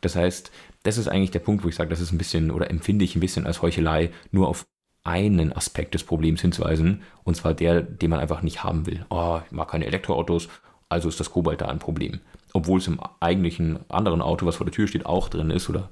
Das 0.00 0.14
heißt, 0.14 0.52
das 0.82 0.98
ist 0.98 1.08
eigentlich 1.08 1.30
der 1.30 1.40
Punkt, 1.40 1.64
wo 1.64 1.68
ich 1.68 1.74
sage, 1.74 1.90
das 1.90 2.00
ist 2.00 2.12
ein 2.12 2.18
bisschen 2.18 2.50
oder 2.50 2.70
empfinde 2.70 3.04
ich 3.04 3.16
ein 3.16 3.20
bisschen 3.20 3.46
als 3.46 3.62
Heuchelei, 3.62 4.10
nur 4.30 4.48
auf 4.48 4.66
einen 5.04 5.52
Aspekt 5.52 5.94
des 5.94 6.04
Problems 6.04 6.40
hinzuweisen, 6.40 7.02
und 7.24 7.34
zwar 7.34 7.54
der, 7.54 7.82
den 7.82 8.10
man 8.10 8.20
einfach 8.20 8.42
nicht 8.42 8.62
haben 8.62 8.86
will. 8.86 9.06
Oh, 9.10 9.40
ich 9.44 9.52
mag 9.52 9.68
keine 9.68 9.86
Elektroautos, 9.86 10.48
also 10.88 11.08
ist 11.08 11.20
das 11.20 11.30
Kobalt 11.30 11.60
da 11.60 11.66
ein 11.66 11.78
Problem. 11.78 12.20
Obwohl 12.52 12.78
es 12.78 12.86
im 12.86 13.00
eigentlichen 13.20 13.78
anderen 13.88 14.22
Auto, 14.22 14.46
was 14.46 14.56
vor 14.56 14.66
der 14.66 14.72
Tür 14.72 14.88
steht, 14.88 15.06
auch 15.06 15.28
drin 15.28 15.50
ist 15.50 15.68
oder 15.68 15.90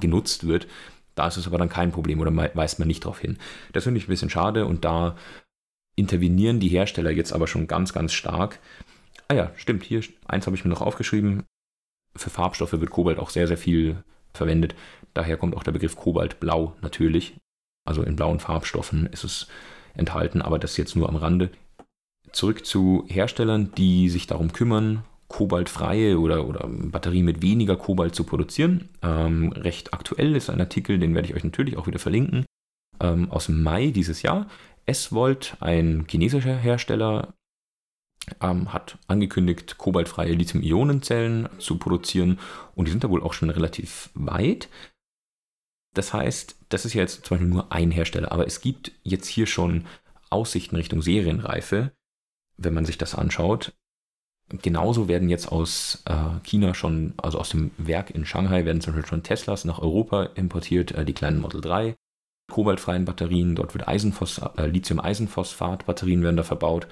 genutzt 0.00 0.46
wird, 0.46 0.66
da 1.14 1.28
ist 1.28 1.36
es 1.36 1.46
aber 1.46 1.58
dann 1.58 1.68
kein 1.68 1.92
Problem 1.92 2.20
oder 2.20 2.34
weist 2.54 2.78
man 2.78 2.88
nicht 2.88 3.04
darauf 3.04 3.18
hin. 3.18 3.38
Das 3.72 3.84
finde 3.84 3.98
ich 3.98 4.06
ein 4.06 4.10
bisschen 4.10 4.30
schade 4.30 4.66
und 4.66 4.84
da 4.84 5.16
intervenieren 5.94 6.60
die 6.60 6.68
Hersteller 6.68 7.10
jetzt 7.10 7.32
aber 7.32 7.46
schon 7.46 7.66
ganz, 7.66 7.92
ganz 7.92 8.12
stark. 8.12 8.58
Ah 9.28 9.34
ja, 9.34 9.52
stimmt, 9.56 9.84
hier, 9.84 10.02
eins 10.26 10.46
habe 10.46 10.56
ich 10.56 10.64
mir 10.64 10.70
noch 10.70 10.80
aufgeschrieben. 10.80 11.44
Für 12.16 12.30
Farbstoffe 12.30 12.72
wird 12.72 12.90
Kobalt 12.90 13.18
auch 13.18 13.30
sehr, 13.30 13.46
sehr 13.46 13.58
viel 13.58 14.02
verwendet. 14.34 14.74
Daher 15.14 15.36
kommt 15.36 15.56
auch 15.56 15.62
der 15.62 15.72
Begriff 15.72 15.96
Kobaltblau 15.96 16.74
natürlich. 16.80 17.34
Also 17.84 18.02
in 18.02 18.16
blauen 18.16 18.40
Farbstoffen 18.40 19.06
ist 19.06 19.24
es 19.24 19.48
enthalten, 19.94 20.42
aber 20.42 20.58
das 20.58 20.76
jetzt 20.76 20.96
nur 20.96 21.08
am 21.08 21.16
Rande. 21.16 21.50
Zurück 22.32 22.64
zu 22.64 23.04
Herstellern, 23.08 23.72
die 23.76 24.08
sich 24.08 24.26
darum 24.26 24.52
kümmern, 24.52 25.04
kobaltfreie 25.28 26.18
oder, 26.18 26.46
oder 26.46 26.66
Batterien 26.68 27.24
mit 27.24 27.42
weniger 27.42 27.76
Kobalt 27.76 28.14
zu 28.14 28.24
produzieren. 28.24 28.88
Ähm, 29.02 29.52
recht 29.52 29.92
aktuell 29.92 30.36
ist 30.36 30.50
ein 30.50 30.60
Artikel, 30.60 30.98
den 30.98 31.14
werde 31.14 31.28
ich 31.28 31.34
euch 31.34 31.44
natürlich 31.44 31.76
auch 31.76 31.86
wieder 31.86 31.98
verlinken, 31.98 32.44
ähm, 33.00 33.30
aus 33.30 33.48
Mai 33.48 33.90
dieses 33.90 34.22
Jahr. 34.22 34.46
S-Volt, 34.86 35.56
ein 35.60 36.06
chinesischer 36.08 36.56
Hersteller, 36.56 37.34
ähm, 38.40 38.72
hat 38.72 38.98
angekündigt, 39.06 39.78
kobaltfreie 39.78 40.32
Lithium-Ionen-Zellen 40.32 41.48
zu 41.58 41.78
produzieren 41.78 42.38
und 42.74 42.86
die 42.86 42.90
sind 42.90 43.04
da 43.04 43.10
wohl 43.10 43.22
auch 43.22 43.32
schon 43.32 43.50
relativ 43.50 44.10
weit. 44.14 44.68
Das 45.94 46.14
heißt, 46.14 46.56
das 46.68 46.84
ist 46.84 46.94
ja 46.94 47.02
jetzt 47.02 47.26
zum 47.26 47.36
Beispiel 47.36 47.50
nur 47.50 47.72
ein 47.72 47.90
Hersteller, 47.90 48.32
aber 48.32 48.46
es 48.46 48.60
gibt 48.60 48.92
jetzt 49.02 49.26
hier 49.26 49.46
schon 49.46 49.86
Aussichten 50.30 50.76
Richtung 50.76 51.02
Serienreife, 51.02 51.92
wenn 52.56 52.74
man 52.74 52.86
sich 52.86 52.96
das 52.96 53.14
anschaut. 53.14 53.74
Genauso 54.48 55.08
werden 55.08 55.28
jetzt 55.28 55.50
aus 55.50 56.02
äh, 56.06 56.40
China 56.42 56.74
schon, 56.74 57.14
also 57.16 57.38
aus 57.38 57.50
dem 57.50 57.70
Werk 57.78 58.10
in 58.10 58.24
Shanghai, 58.24 58.64
werden 58.64 58.80
zum 58.80 58.94
Beispiel 58.94 59.08
schon 59.08 59.22
Teslas 59.22 59.64
nach 59.64 59.78
Europa 59.78 60.24
importiert, 60.34 60.92
äh, 60.92 61.04
die 61.04 61.14
kleinen 61.14 61.40
Model 61.40 61.60
3, 61.60 61.96
kobaltfreien 62.50 63.04
Batterien, 63.04 63.54
dort 63.54 63.74
wird 63.74 63.88
äh, 63.88 64.66
Lithium-Eisenphosphat-Batterien 64.66 66.22
werden 66.22 66.36
da 66.36 66.42
verbaut. 66.42 66.86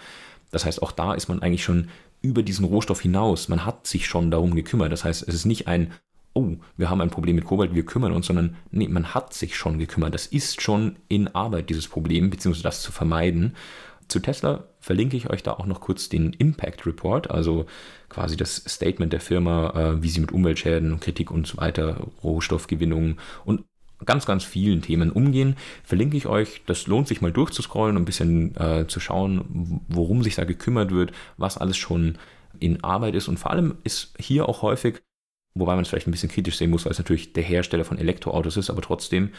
Das 0.51 0.65
heißt, 0.65 0.83
auch 0.83 0.93
da 0.93 1.15
ist 1.15 1.29
man 1.29 1.43
eigentlich 1.43 1.65
schon 1.65 1.89
über 2.23 2.43
diesen 2.43 2.65
Rohstoff 2.65 3.01
hinaus. 3.01 3.49
Man 3.49 3.65
hat 3.65 3.87
sich 3.87 4.07
schon 4.07 4.31
darum 4.31 4.55
gekümmert. 4.55 4.93
Das 4.93 5.05
heißt, 5.05 5.27
es 5.27 5.35
ist 5.35 5.45
nicht 5.47 5.69
ein, 5.69 5.93
oh, 6.35 6.57
wir 6.77 6.91
haben 6.91 7.01
ein 7.01 7.11
Problem 7.11 7.37
mit 7.37 7.45
Kobalt, 7.45 7.75
wir 7.75 7.85
kümmern 7.85 8.13
uns, 8.13 8.27
sondern 8.27 8.57
nee, 8.71 8.89
man 8.89 9.15
hat 9.15 9.33
sich 9.33 9.57
schon 9.57 9.79
gekümmert. 9.79 10.15
Das 10.15 10.27
ist 10.27 10.61
schon 10.61 10.97
in 11.09 11.29
Arbeit, 11.35 11.71
dieses 11.71 11.89
Problem, 11.89 12.31
beziehungsweise 12.31 12.65
das 12.65 12.83
zu 12.83 12.93
vermeiden. 12.93 13.55
Zu 14.09 14.19
Tesla 14.19 14.65
verlinke 14.81 15.17
ich 15.17 15.31
euch 15.31 15.43
da 15.43 15.53
auch 15.53 15.67
noch 15.67 15.81
kurz 15.81 16.09
den 16.09 16.33
Impact 16.33 16.85
Report, 16.85 17.31
also 17.31 17.67
quasi 18.09 18.37
das 18.37 18.57
Statement 18.67 19.13
der 19.13 19.21
Firma, 19.21 19.71
äh, 19.71 20.03
wie 20.03 20.09
sie 20.09 20.21
mit 20.21 20.33
Umweltschäden, 20.33 20.99
Kritik 20.99 21.31
und 21.31 21.47
so 21.47 21.59
weiter, 21.59 22.09
Rohstoffgewinnung 22.25 23.19
und 23.45 23.65
ganz, 24.05 24.27
ganz 24.27 24.45
vielen 24.45 24.83
Themen 24.83 25.11
umgehen. 25.11 25.57
Verlinke 25.85 26.17
ich 26.17 26.27
euch. 26.27 26.63
Das 26.67 26.87
lohnt 26.87 27.09
sich 27.09 27.21
mal 27.21 27.33
durchzuscrollen 27.33 27.97
und 27.97 28.03
ein 28.03 28.07
bisschen 28.07 28.57
äh, 28.57 28.87
zu 28.87 29.01
schauen, 29.01 29.83
worum 29.89 30.23
sich 30.23 30.35
da 30.35 30.45
gekümmert 30.45 30.91
wird, 30.91 31.13
was 31.37 31.59
alles 31.59 31.77
schon 31.77 32.19
in 32.59 32.83
Arbeit 32.83 33.15
ist. 33.15 33.29
Und 33.29 33.39
vor 33.39 33.51
allem 33.51 33.77
ist 33.85 34.15
hier 34.19 34.49
auch 34.49 34.63
häufig, 34.63 35.01
wobei 35.55 35.75
man 35.75 35.83
es 35.83 35.89
vielleicht 35.89 36.09
ein 36.09 36.13
bisschen 36.13 36.31
kritisch 36.31 36.57
sehen 36.57 36.71
muss, 36.71 36.85
weil 36.85 36.93
es 36.93 36.99
natürlich 36.99 37.33
der 37.33 37.43
Hersteller 37.43 37.85
von 37.85 37.99
Elektroautos 37.99 38.57
ist, 38.57 38.71
aber 38.71 38.83
trotzdem 38.83 39.31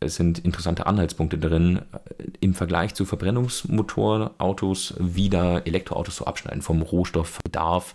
es 0.00 0.14
sind 0.14 0.38
interessante 0.38 0.86
Anhaltspunkte 0.86 1.38
drin 1.38 1.82
äh, 1.92 2.24
im 2.40 2.54
Vergleich 2.54 2.94
zu 2.94 3.04
Verbrennungsmotorautos, 3.04 4.94
wie 4.98 5.28
da 5.28 5.58
Elektroautos 5.58 6.16
so 6.16 6.24
abschneiden 6.24 6.62
vom 6.62 6.82
Rohstoffbedarf 6.82 7.94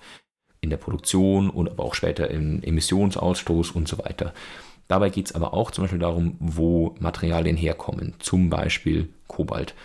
in 0.61 0.69
der 0.69 0.77
Produktion 0.77 1.49
und 1.49 1.69
aber 1.69 1.83
auch 1.83 1.95
später 1.95 2.29
im 2.29 2.61
Emissionsausstoß 2.63 3.71
und 3.71 3.87
so 3.87 3.97
weiter. 3.99 4.33
Dabei 4.87 5.09
geht 5.09 5.27
es 5.27 5.35
aber 5.35 5.53
auch 5.53 5.71
zum 5.71 5.83
Beispiel 5.83 5.99
darum, 5.99 6.35
wo 6.39 6.95
Materialien 6.99 7.57
herkommen, 7.57 8.13
zum 8.19 8.49
Beispiel 8.49 9.09
Kobalt. 9.27 9.75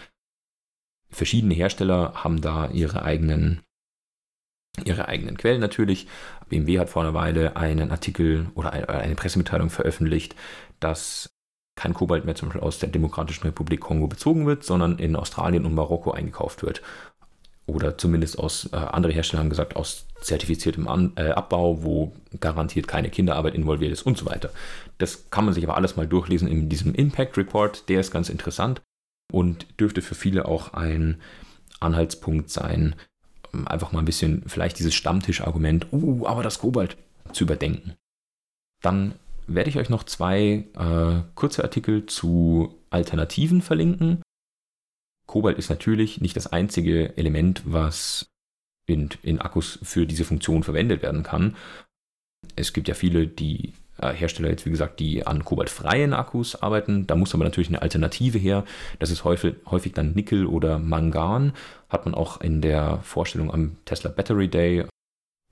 Verschiedene 1.10 1.54
Hersteller 1.54 2.12
haben 2.14 2.40
da 2.40 2.68
ihre 2.68 3.02
eigenen, 3.02 3.62
ihre 4.84 5.08
eigenen 5.08 5.36
Quellen 5.36 5.60
natürlich. 5.60 6.06
BMW 6.48 6.78
hat 6.78 6.90
vor 6.90 7.02
einer 7.02 7.14
Weile 7.14 7.56
einen 7.56 7.90
Artikel 7.90 8.50
oder 8.54 8.72
eine 8.72 9.14
Pressemitteilung 9.14 9.70
veröffentlicht, 9.70 10.36
dass 10.78 11.30
kein 11.76 11.94
Kobalt 11.94 12.26
mehr 12.26 12.34
zum 12.34 12.48
Beispiel 12.48 12.62
aus 12.62 12.78
der 12.78 12.90
Demokratischen 12.90 13.44
Republik 13.44 13.80
Kongo 13.80 14.06
bezogen 14.06 14.46
wird, 14.46 14.64
sondern 14.64 14.98
in 14.98 15.16
Australien 15.16 15.64
und 15.64 15.74
Marokko 15.74 16.10
eingekauft 16.10 16.62
wird. 16.62 16.82
Oder 17.70 17.96
zumindest 17.96 18.38
aus, 18.38 18.68
äh, 18.72 18.76
andere 18.76 19.12
Hersteller 19.12 19.42
haben 19.42 19.50
gesagt, 19.50 19.76
aus 19.76 20.06
zertifiziertem 20.20 20.88
An 20.88 21.12
äh, 21.16 21.30
Abbau, 21.30 21.82
wo 21.82 22.12
garantiert 22.40 22.88
keine 22.88 23.10
Kinderarbeit 23.10 23.54
involviert 23.54 23.92
ist 23.92 24.02
und 24.02 24.18
so 24.18 24.26
weiter. 24.26 24.50
Das 24.98 25.30
kann 25.30 25.44
man 25.44 25.54
sich 25.54 25.64
aber 25.64 25.76
alles 25.76 25.96
mal 25.96 26.06
durchlesen 26.06 26.48
in 26.48 26.68
diesem 26.68 26.94
Impact 26.94 27.36
Report. 27.36 27.88
Der 27.88 28.00
ist 28.00 28.10
ganz 28.10 28.28
interessant 28.28 28.82
und 29.32 29.66
dürfte 29.78 30.02
für 30.02 30.14
viele 30.14 30.46
auch 30.46 30.74
ein 30.74 31.20
Anhaltspunkt 31.78 32.50
sein, 32.50 32.96
einfach 33.66 33.92
mal 33.92 34.00
ein 34.00 34.04
bisschen 34.04 34.42
vielleicht 34.46 34.78
dieses 34.78 34.94
Stammtischargument, 34.94 35.86
uh, 35.92 36.26
aber 36.26 36.42
das 36.42 36.58
Kobalt 36.58 36.96
zu 37.32 37.44
überdenken. 37.44 37.94
Dann 38.82 39.14
werde 39.46 39.70
ich 39.70 39.78
euch 39.78 39.88
noch 39.88 40.04
zwei 40.04 40.64
äh, 40.76 41.22
kurze 41.34 41.62
Artikel 41.62 42.06
zu 42.06 42.74
Alternativen 42.90 43.62
verlinken. 43.62 44.22
Kobalt 45.30 45.58
ist 45.58 45.70
natürlich 45.70 46.20
nicht 46.20 46.34
das 46.34 46.48
einzige 46.48 47.16
Element, 47.16 47.62
was 47.64 48.32
in, 48.86 49.10
in 49.22 49.40
Akkus 49.40 49.78
für 49.80 50.04
diese 50.04 50.24
Funktion 50.24 50.64
verwendet 50.64 51.02
werden 51.02 51.22
kann. 51.22 51.54
Es 52.56 52.72
gibt 52.72 52.88
ja 52.88 52.94
viele, 52.94 53.28
die 53.28 53.72
äh, 53.98 54.12
Hersteller 54.12 54.50
jetzt, 54.50 54.66
wie 54.66 54.72
gesagt, 54.72 54.98
die 54.98 55.24
an 55.24 55.44
kobaltfreien 55.44 56.14
Akkus 56.14 56.60
arbeiten. 56.60 57.06
Da 57.06 57.14
muss 57.14 57.32
aber 57.32 57.44
natürlich 57.44 57.68
eine 57.68 57.80
Alternative 57.80 58.38
her. 58.38 58.64
Das 58.98 59.12
ist 59.12 59.22
häufig, 59.22 59.54
häufig 59.66 59.92
dann 59.92 60.14
Nickel 60.14 60.46
oder 60.46 60.80
Mangan. 60.80 61.52
Hat 61.88 62.06
man 62.06 62.16
auch 62.16 62.40
in 62.40 62.60
der 62.60 62.98
Vorstellung 63.04 63.54
am 63.54 63.76
Tesla 63.84 64.10
Battery 64.10 64.48
Day 64.48 64.84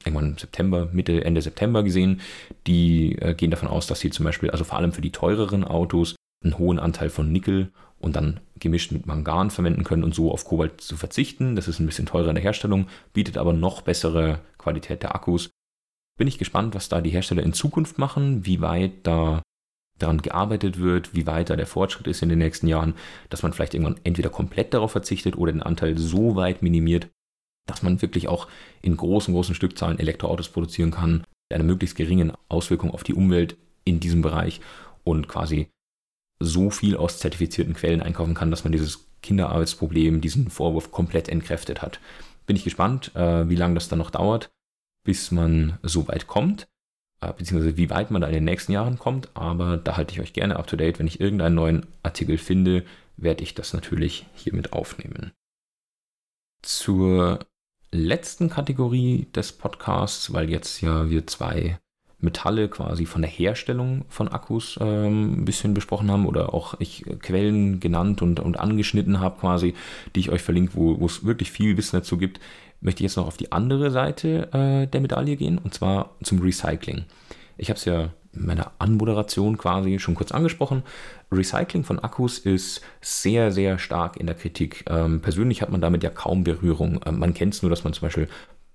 irgendwann 0.05 0.31
im 0.31 0.39
September, 0.39 0.89
Mitte, 0.91 1.25
Ende 1.25 1.41
September 1.41 1.85
gesehen. 1.85 2.21
Die 2.67 3.17
äh, 3.21 3.33
gehen 3.33 3.53
davon 3.53 3.69
aus, 3.69 3.87
dass 3.87 4.01
sie 4.01 4.11
zum 4.11 4.25
Beispiel, 4.25 4.51
also 4.51 4.65
vor 4.65 4.77
allem 4.77 4.91
für 4.91 5.03
die 5.03 5.13
teureren 5.13 5.63
Autos, 5.63 6.17
einen 6.43 6.59
hohen 6.59 6.81
Anteil 6.81 7.11
von 7.11 7.31
Nickel 7.31 7.71
und 8.01 8.17
dann 8.17 8.41
gemischt 8.59 8.93
mit 8.93 9.07
Mangan 9.07 9.51
verwenden 9.51 9.85
können 9.85 10.05
und 10.05 10.15
so 10.15 10.33
auf 10.33 10.45
Kobalt 10.45 10.81
zu 10.81 10.97
verzichten. 10.97 11.57
Das 11.57 11.69
ist 11.69 11.79
ein 11.79 11.87
bisschen 11.87 12.07
teurer 12.07 12.29
in 12.29 12.35
der 12.35 12.45
Herstellung, 12.45 12.89
bietet 13.13 13.39
aber 13.39 13.53
noch 13.53 13.83
bessere 13.83 14.41
Qualität 14.59 15.03
der 15.03 15.15
Akkus. 15.15 15.51
Bin 16.19 16.29
ich 16.29 16.39
gespannt, 16.39 16.75
was 16.75 16.89
da 16.89 17.01
die 17.01 17.11
Hersteller 17.11 17.43
in 17.43 17.53
Zukunft 17.53 17.99
machen, 17.99 18.45
wie 18.45 18.61
weit 18.61 19.07
da 19.07 19.43
daran 19.99 20.23
gearbeitet 20.23 20.79
wird, 20.79 21.15
wie 21.15 21.27
weit 21.27 21.51
da 21.51 21.57
der 21.57 21.67
Fortschritt 21.67 22.07
ist 22.07 22.23
in 22.23 22.29
den 22.29 22.39
nächsten 22.39 22.69
Jahren, 22.69 22.95
dass 23.31 23.43
man 23.43 23.53
vielleicht 23.53 23.75
irgendwann 23.75 24.01
entweder 24.05 24.31
komplett 24.31 24.75
darauf 24.75 24.93
verzichtet 24.93 25.37
oder 25.37 25.53
den 25.53 25.63
Anteil 25.63 25.99
so 25.99 26.37
weit 26.37 26.63
minimiert, 26.63 27.09
dass 27.67 27.83
man 27.83 28.01
wirklich 28.01 28.29
auch 28.29 28.49
in 28.81 28.97
großen, 28.97 29.35
großen 29.35 29.55
Stückzahlen 29.55 29.99
Elektroautos 29.99 30.49
produzieren 30.49 30.91
kann, 30.91 31.25
mit 31.51 31.55
einer 31.55 31.65
möglichst 31.65 31.97
geringen 31.97 32.33
Auswirkung 32.49 32.93
auf 32.93 33.03
die 33.03 33.15
Umwelt 33.15 33.57
in 33.85 34.01
diesem 34.01 34.23
Bereich 34.23 34.61
und 35.05 35.29
quasi 35.29 35.69
so 36.41 36.71
viel 36.71 36.97
aus 36.97 37.19
zertifizierten 37.19 37.75
Quellen 37.75 38.03
einkaufen 38.03 38.35
kann, 38.35 38.51
dass 38.51 38.65
man 38.65 38.73
dieses 38.73 39.09
Kinderarbeitsproblem, 39.23 40.21
diesen 40.21 40.51
Vorwurf 40.51 40.93
komplett 40.93 41.29
entkräftet 41.29 41.83
hat. 41.83 42.01
Bin 42.47 42.57
ich 42.57 42.65
gespannt, 42.65 43.15
äh, 43.15 43.49
wie 43.49 43.57
lange 43.57 43.75
das 43.75 43.89
dann 43.89 43.99
noch 43.99 44.11
dauert, 44.11 44.51
bis 45.05 45.31
man 45.31 45.79
so 45.83 46.09
weit 46.09 46.27
kommt, 46.27 46.69
äh, 47.21 47.33
beziehungsweise 47.33 47.77
wie 47.77 47.91
weit 47.91 48.11
man 48.11 48.23
da 48.23 48.29
in 48.29 48.35
den 48.35 48.45
nächsten 48.45 48.73
Jahren 48.73 48.99
kommt, 48.99 49.29
aber 49.35 49.77
da 49.77 49.97
halte 49.97 50.15
ich 50.15 50.21
euch 50.21 50.33
gerne 50.33 50.57
up 50.57 50.67
to 50.67 50.77
date. 50.77 50.99
Wenn 50.99 51.07
ich 51.07 51.21
irgendeinen 51.21 51.57
neuen 51.57 51.87
Artikel 52.03 52.39
finde, 52.39 52.85
werde 53.17 53.43
ich 53.43 53.55
das 53.55 53.73
natürlich 53.73 54.27
hiermit 54.35 54.73
aufnehmen. 54.73 55.33
Zur 56.63 57.41
letzten 57.91 58.51
Kategorie 58.51 59.27
des 59.35 59.53
Podcasts, 59.53 60.33
weil 60.33 60.51
jetzt 60.51 60.81
ja 60.81 61.11
wir 61.11 61.27
zwei 61.27 61.79
Metalle 62.21 62.69
quasi 62.69 63.07
von 63.07 63.23
der 63.23 63.31
Herstellung 63.31 64.05
von 64.09 64.29
Akkus 64.29 64.79
ähm, 64.81 65.43
ein 65.43 65.45
bisschen 65.45 65.75
besprochen 65.75 66.11
haben 66.11 66.27
oder 66.27 66.53
auch 66.53 66.75
ich 66.81 67.05
Quellen 67.21 67.79
genannt 67.79 68.23
und, 68.23 68.41
und 68.41 68.59
angeschnitten 68.59 69.21
habe 69.21 69.39
quasi, 69.39 69.75
die 70.15 70.21
ich 70.21 70.31
euch 70.31 70.43
verlinke, 70.43 70.73
wo 70.75 71.07
es 71.07 71.25
wirklich 71.25 71.53
viel 71.53 71.77
Wissen 71.77 71.97
dazu 71.97 72.19
gibt, 72.19 72.41
möchte 72.81 73.01
ich 73.01 73.11
jetzt 73.11 73.17
noch 73.17 73.27
auf 73.27 73.37
die 73.37 73.53
andere 73.53 73.91
Seite 73.91 74.53
äh, 74.53 74.87
der 74.87 75.01
Medaille 75.01 75.37
gehen 75.37 75.59
und 75.59 75.75
zwar 75.75 76.11
zum 76.23 76.41
Recycling. 76.41 77.05
Ich 77.57 77.71
habe 77.71 77.79
es 77.79 77.85
ja 77.85 78.11
meiner 78.33 78.73
Anmoderation 78.79 79.59
quasi 79.59 79.99
schon 79.99 80.15
kurz 80.15 80.33
angesprochen. 80.33 80.83
Recycling 81.33 81.85
von 81.85 81.99
Akkus 81.99 82.39
ist 82.39 82.83
sehr, 83.01 83.53
sehr 83.53 83.79
stark 83.79 84.17
in 84.17 84.27
der 84.27 84.37
Kritik. 84.37 84.85
Ähm, 84.89 85.21
persönlich 85.21 85.63
hat 85.63 85.71
man 85.71 85.81
damit 85.81 86.03
ja 86.03 86.11
kaum 86.11 86.45
Berührung. 86.45 87.01
Ähm, 87.07 87.19
man 87.19 87.35
kennt 87.35 87.55
es 87.55 87.63
nur, 87.63 87.71
dass 87.71 87.85
man 87.85 87.93
zum 87.93 88.07
Beispiel 88.07 88.29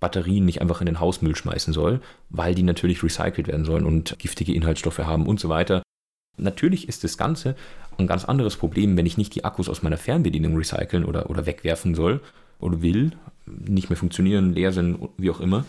Batterien 0.03 0.43
nicht 0.43 0.61
einfach 0.61 0.81
in 0.81 0.85
den 0.85 0.99
Hausmüll 0.99 1.33
schmeißen 1.33 1.71
soll, 1.71 2.01
weil 2.29 2.53
die 2.55 2.63
natürlich 2.63 3.01
recycelt 3.01 3.47
werden 3.47 3.63
sollen 3.63 3.85
und 3.85 4.19
giftige 4.19 4.53
Inhaltsstoffe 4.53 4.99
haben 4.99 5.25
und 5.25 5.39
so 5.39 5.47
weiter. 5.47 5.81
Natürlich 6.35 6.89
ist 6.89 7.05
das 7.05 7.17
Ganze 7.17 7.55
ein 7.97 8.05
ganz 8.05 8.25
anderes 8.25 8.57
Problem, 8.57 8.97
wenn 8.97 9.05
ich 9.05 9.17
nicht 9.17 9.33
die 9.33 9.45
Akkus 9.45 9.69
aus 9.69 9.81
meiner 9.81 9.95
Fernbedienung 9.95 10.57
recyceln 10.57 11.05
oder, 11.05 11.29
oder 11.29 11.45
wegwerfen 11.45 11.95
soll 11.95 12.19
oder 12.59 12.81
will, 12.81 13.13
nicht 13.45 13.89
mehr 13.89 13.95
funktionieren, 13.95 14.51
leer 14.51 14.73
sind, 14.73 14.99
wie 15.17 15.29
auch 15.29 15.39
immer, 15.39 15.63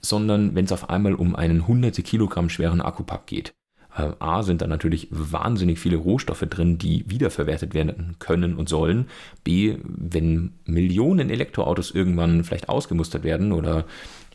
sondern 0.00 0.56
wenn 0.56 0.64
es 0.64 0.72
auf 0.72 0.90
einmal 0.90 1.14
um 1.14 1.36
einen 1.36 1.68
hunderte 1.68 2.02
Kilogramm 2.02 2.48
schweren 2.48 2.80
Akkupack 2.80 3.26
geht. 3.26 3.52
Äh, 3.96 4.12
A 4.18 4.42
sind 4.42 4.62
da 4.62 4.66
natürlich 4.66 5.08
wahnsinnig 5.10 5.78
viele 5.78 5.96
Rohstoffe 5.96 6.46
drin, 6.48 6.78
die 6.78 7.04
wiederverwertet 7.08 7.74
werden 7.74 8.16
können 8.18 8.56
und 8.56 8.68
sollen. 8.68 9.06
B, 9.44 9.76
wenn 9.84 10.52
Millionen 10.64 11.30
Elektroautos 11.30 11.90
irgendwann 11.90 12.44
vielleicht 12.44 12.68
ausgemustert 12.68 13.24
werden 13.24 13.52
oder 13.52 13.84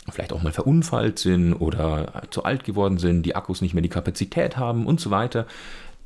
vielleicht 0.09 0.33
auch 0.33 0.43
mal 0.43 0.51
verunfallt 0.51 1.17
sind 1.19 1.53
oder 1.53 2.23
zu 2.29 2.43
alt 2.43 2.63
geworden 2.63 2.97
sind, 2.97 3.23
die 3.23 3.35
Akkus 3.35 3.61
nicht 3.61 3.73
mehr 3.73 3.81
die 3.81 3.89
Kapazität 3.89 4.57
haben 4.57 4.85
und 4.85 4.99
so 4.99 5.09
weiter, 5.09 5.47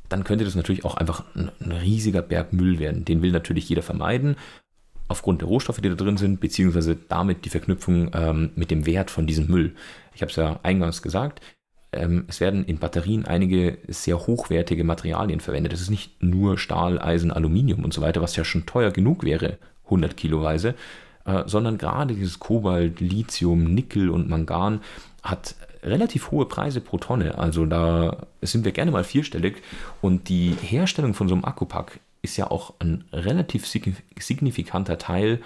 dann 0.08 0.24
könnte 0.24 0.44
das 0.44 0.54
natürlich 0.54 0.84
auch 0.84 0.96
einfach 0.96 1.24
ein, 1.34 1.50
riesiger 1.60 2.22
Berg 2.22 2.52
Müll 2.52 2.78
werden. 2.78 3.04
Den 3.04 3.22
will 3.22 3.30
natürlich 3.30 3.68
jeder 3.68 3.82
vermeiden 3.82 4.36
aufgrund 5.08 5.40
der 5.40 5.48
Rohstoffe, 5.48 5.80
die 5.80 5.88
da 5.88 5.96
drin 5.96 6.16
sind, 6.16 6.40
beziehungsweise 6.40 6.96
damit 7.08 7.44
die 7.44 7.50
Verknüpfung 7.50 8.10
ähm, 8.14 8.50
mit 8.54 8.70
dem 8.70 8.86
Wert 8.86 9.10
von 9.10 9.26
diesem 9.26 9.48
Müll. 9.48 9.74
Ich 10.14 10.22
habe 10.22 10.30
es 10.30 10.36
ja 10.36 10.60
eingangs 10.62 11.02
gesagt, 11.02 11.40
ähm, 11.92 12.24
es 12.28 12.40
werden 12.40 12.64
in 12.64 12.78
Batterien 12.78 13.26
einige 13.26 13.78
sehr 13.88 14.18
hochwertige 14.18 14.84
Materialien 14.84 15.40
verwendet. 15.40 15.72
Es 15.72 15.80
ist 15.80 15.90
nicht 15.90 16.22
nur 16.22 16.58
Stahl, 16.58 17.00
Eisen, 17.00 17.30
Aluminium 17.30 17.84
und 17.84 17.92
so 17.92 18.00
weiter, 18.00 18.22
was 18.22 18.36
ja 18.36 18.44
schon 18.44 18.66
teuer 18.66 18.90
genug 18.90 19.24
wäre, 19.24 19.58
100 19.84 20.16
Kiloweise, 20.16 20.74
äh, 21.24 21.42
sondern 21.46 21.78
gerade 21.78 22.14
dieses 22.14 22.38
Kobalt, 22.38 23.00
Lithium, 23.00 23.64
Nickel 23.74 24.10
und 24.10 24.28
Mangan 24.28 24.80
hat 25.22 25.56
relativ 25.82 26.30
hohe 26.30 26.46
Preise 26.46 26.80
pro 26.80 26.98
Tonne. 26.98 27.38
Also 27.38 27.66
da 27.66 28.26
sind 28.42 28.64
wir 28.64 28.72
gerne 28.72 28.90
mal 28.90 29.04
vierstellig 29.04 29.62
und 30.00 30.28
die 30.28 30.56
Herstellung 30.60 31.14
von 31.14 31.28
so 31.28 31.34
einem 31.34 31.44
Akkupack 31.44 32.00
ist 32.22 32.36
ja 32.36 32.50
auch 32.50 32.74
ein 32.78 33.04
relativ 33.12 33.66
signifikanter 33.66 34.98
Teil 34.98 35.40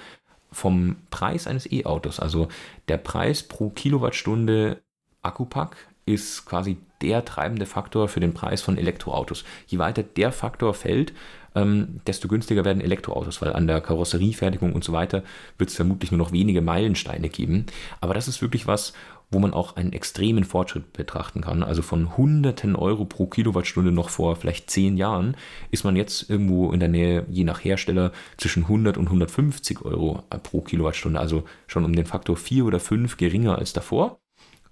vom 0.51 0.97
Preis 1.11 1.47
eines 1.47 1.71
E-Autos. 1.71 2.21
Also 2.21 2.49
der 2.89 2.99
Preis 2.99 3.43
pro 3.43 3.71
Kilowattstunde 3.71 4.83
Akkupack 5.23 5.77
ist 6.07 6.45
quasi 6.47 6.77
der 7.03 7.25
treibende 7.25 7.67
Faktor 7.67 8.09
für 8.09 8.21
den 8.21 8.35
Preis 8.35 8.63
von 8.63 8.79
Elektroautos. 8.79 9.45
Je 9.67 9.79
weiter 9.79 10.03
der 10.03 10.33
Faktor 10.33 10.75
fällt, 10.75 11.13
ähm, 11.55 12.01
desto 12.07 12.29
günstiger 12.29 12.65
werden 12.65 12.83
Elektroautos, 12.83 13.41
weil 13.41 13.53
an 13.53 13.67
der 13.67 13.81
Karosseriefertigung 13.81 14.73
und 14.73 14.85
so 14.85 14.93
weiter 14.93 15.23
wird 15.59 15.71
es 15.71 15.77
vermutlich 15.77 16.11
nur 16.11 16.19
noch 16.19 16.33
wenige 16.33 16.63
Meilensteine 16.63 17.29
geben. 17.29 17.67
Aber 18.01 18.15
das 18.15 18.29
ist 18.29 18.43
wirklich 18.43 18.67
was, 18.67 18.93
wo 19.31 19.39
man 19.39 19.53
auch 19.53 19.77
einen 19.77 19.93
extremen 19.93 20.45
Fortschritt 20.45 20.93
betrachten 20.93 21.43
kann. 21.43 21.63
Also 21.63 21.83
von 21.83 22.17
hunderten 22.17 22.77
Euro 22.77 23.05
pro 23.05 23.27
Kilowattstunde 23.27 23.91
noch 23.91 24.11
vor 24.11 24.37
vielleicht 24.37 24.71
zehn 24.71 24.97
Jahren 24.97 25.37
ist 25.71 25.85
man 25.85 25.97
jetzt 25.97 26.31
irgendwo 26.31 26.73
in 26.73 26.81
der 26.81 26.89
Nähe, 26.89 27.27
je 27.29 27.45
nach 27.45 27.65
Hersteller, 27.65 28.13
zwischen 28.37 28.65
100 28.65 28.97
und 28.97 29.07
150 29.07 29.83
Euro 29.83 30.23
pro 30.43 30.61
Kilowattstunde. 30.61 31.19
Also 31.19 31.45
schon 31.67 31.85
um 31.85 31.95
den 31.95 32.07
Faktor 32.07 32.37
4 32.37 32.65
oder 32.65 32.81
5 32.81 33.17
geringer 33.17 33.59
als 33.59 33.73
davor. 33.73 34.19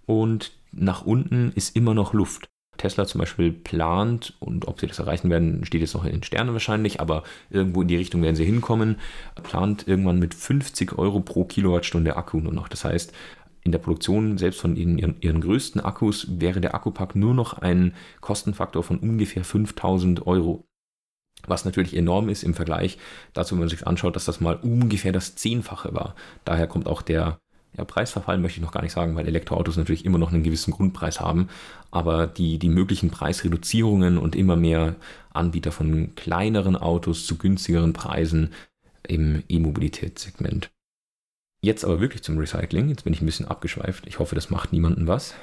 Und 0.06 0.52
nach 0.72 1.02
unten 1.02 1.52
ist 1.54 1.76
immer 1.76 1.94
noch 1.94 2.12
Luft. 2.12 2.48
Tesla 2.78 3.06
zum 3.06 3.20
Beispiel 3.20 3.52
plant, 3.52 4.34
und 4.40 4.66
ob 4.66 4.80
sie 4.80 4.86
das 4.86 4.98
erreichen 4.98 5.30
werden, 5.30 5.64
steht 5.64 5.82
jetzt 5.82 5.94
noch 5.94 6.04
in 6.04 6.12
den 6.12 6.22
Sternen 6.22 6.52
wahrscheinlich, 6.52 7.00
aber 7.00 7.22
irgendwo 7.50 7.82
in 7.82 7.88
die 7.88 7.96
Richtung 7.96 8.22
werden 8.22 8.34
sie 8.34 8.44
hinkommen, 8.44 8.96
plant 9.42 9.86
irgendwann 9.86 10.18
mit 10.18 10.34
50 10.34 10.98
Euro 10.98 11.20
pro 11.20 11.44
Kilowattstunde 11.44 12.16
Akku 12.16 12.40
nur 12.40 12.52
noch. 12.52 12.68
Das 12.68 12.84
heißt, 12.84 13.12
in 13.62 13.72
der 13.72 13.78
Produktion 13.78 14.38
selbst 14.38 14.60
von 14.60 14.74
ihren, 14.74 15.20
ihren 15.20 15.40
größten 15.40 15.80
Akkus 15.80 16.26
wäre 16.40 16.60
der 16.60 16.74
Akkupack 16.74 17.14
nur 17.14 17.34
noch 17.34 17.58
ein 17.58 17.94
Kostenfaktor 18.20 18.82
von 18.82 18.98
ungefähr 18.98 19.44
5000 19.44 20.26
Euro. 20.26 20.64
Was 21.46 21.64
natürlich 21.64 21.96
enorm 21.96 22.28
ist 22.28 22.42
im 22.42 22.54
Vergleich 22.54 22.98
dazu, 23.32 23.54
wenn 23.54 23.60
man 23.60 23.68
sich 23.68 23.86
anschaut, 23.86 24.16
dass 24.16 24.24
das 24.24 24.40
mal 24.40 24.56
ungefähr 24.56 25.12
das 25.12 25.34
Zehnfache 25.36 25.94
war. 25.94 26.14
Daher 26.44 26.66
kommt 26.66 26.86
auch 26.86 27.02
der 27.02 27.38
ja, 27.76 27.84
Preisverfall 27.84 28.38
möchte 28.38 28.58
ich 28.58 28.64
noch 28.64 28.72
gar 28.72 28.82
nicht 28.82 28.92
sagen, 28.92 29.16
weil 29.16 29.26
Elektroautos 29.26 29.76
natürlich 29.76 30.04
immer 30.04 30.18
noch 30.18 30.32
einen 30.32 30.42
gewissen 30.42 30.72
Grundpreis 30.72 31.20
haben, 31.20 31.48
aber 31.90 32.26
die, 32.26 32.58
die 32.58 32.68
möglichen 32.68 33.10
Preisreduzierungen 33.10 34.18
und 34.18 34.36
immer 34.36 34.56
mehr 34.56 34.96
Anbieter 35.32 35.72
von 35.72 36.14
kleineren 36.14 36.76
Autos 36.76 37.26
zu 37.26 37.38
günstigeren 37.38 37.94
Preisen 37.94 38.52
im 39.06 39.42
E-Mobilitätssegment. 39.48 40.70
Jetzt 41.64 41.84
aber 41.84 42.00
wirklich 42.00 42.22
zum 42.22 42.38
Recycling. 42.38 42.88
Jetzt 42.88 43.04
bin 43.04 43.12
ich 43.12 43.22
ein 43.22 43.26
bisschen 43.26 43.46
abgeschweift. 43.46 44.06
Ich 44.06 44.18
hoffe, 44.18 44.34
das 44.34 44.50
macht 44.50 44.72
niemandem 44.72 45.06
was. 45.06 45.34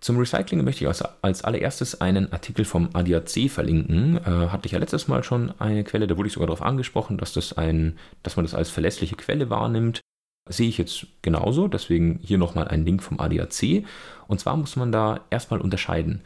Zum 0.00 0.16
Recycling 0.18 0.64
möchte 0.64 0.84
ich 0.84 0.88
als, 0.88 1.02
als 1.22 1.42
allererstes 1.42 2.00
einen 2.00 2.32
Artikel 2.32 2.64
vom 2.64 2.90
ADAC 2.92 3.50
verlinken. 3.50 4.16
Äh, 4.16 4.48
hatte 4.48 4.66
ich 4.66 4.72
ja 4.72 4.78
letztes 4.78 5.08
Mal 5.08 5.22
schon 5.24 5.52
eine 5.60 5.84
Quelle, 5.84 6.06
da 6.06 6.16
wurde 6.16 6.28
ich 6.28 6.32
sogar 6.32 6.46
darauf 6.46 6.62
angesprochen, 6.62 7.18
dass, 7.18 7.32
das 7.32 7.52
ein, 7.52 7.98
dass 8.22 8.36
man 8.36 8.44
das 8.44 8.54
als 8.54 8.70
verlässliche 8.70 9.16
Quelle 9.16 9.50
wahrnimmt. 9.50 10.00
Sehe 10.48 10.68
ich 10.68 10.78
jetzt 10.78 11.06
genauso, 11.22 11.68
deswegen 11.68 12.20
hier 12.22 12.38
nochmal 12.38 12.68
ein 12.68 12.84
Link 12.84 13.02
vom 13.02 13.20
ADAC. 13.20 13.84
Und 14.26 14.40
zwar 14.40 14.56
muss 14.56 14.76
man 14.76 14.92
da 14.92 15.20
erstmal 15.30 15.60
unterscheiden. 15.60 16.22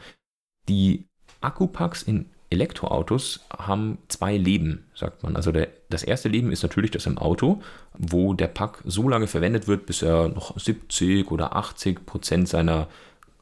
Die 0.69 1.05
Akkupacks 1.41 2.03
in 2.03 2.25
Elektroautos 2.49 3.41
haben 3.57 3.97
zwei 4.07 4.37
Leben, 4.37 4.85
sagt 4.95 5.23
man. 5.23 5.35
Also 5.35 5.51
der, 5.51 5.69
das 5.89 6.03
erste 6.03 6.29
Leben 6.29 6.51
ist 6.51 6.63
natürlich 6.63 6.91
das 6.91 7.05
im 7.05 7.17
Auto, 7.17 7.61
wo 7.97 8.33
der 8.33 8.47
Pack 8.47 8.81
so 8.85 9.09
lange 9.09 9.27
verwendet 9.27 9.67
wird, 9.67 9.85
bis 9.85 10.01
er 10.03 10.29
noch 10.29 10.57
70 10.57 11.31
oder 11.31 11.55
80 11.55 12.05
Prozent 12.05 12.47
seiner 12.47 12.87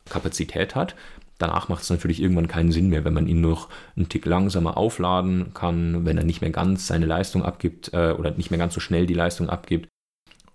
Kapazität 0.10 0.76
hat. 0.76 0.96
Danach 1.38 1.70
macht 1.70 1.84
es 1.84 1.90
natürlich 1.90 2.22
irgendwann 2.22 2.48
keinen 2.48 2.72
Sinn 2.72 2.90
mehr, 2.90 3.04
wenn 3.04 3.14
man 3.14 3.28
ihn 3.28 3.42
noch 3.42 3.68
einen 3.96 4.10
Tick 4.10 4.26
langsamer 4.26 4.78
aufladen 4.78 5.54
kann, 5.54 6.06
wenn 6.06 6.18
er 6.18 6.24
nicht 6.24 6.42
mehr 6.42 6.52
ganz 6.52 6.88
seine 6.88 7.08
Leistung 7.08 7.44
abgibt 7.44 7.94
äh, 7.94 8.14
oder 8.18 8.32
nicht 8.32 8.52
mehr 8.52 8.60
ganz 8.60 8.74
so 8.76 8.80
schnell 8.80 9.08
die 9.08 9.16
Leistung 9.16 9.50
abgibt 9.50 9.91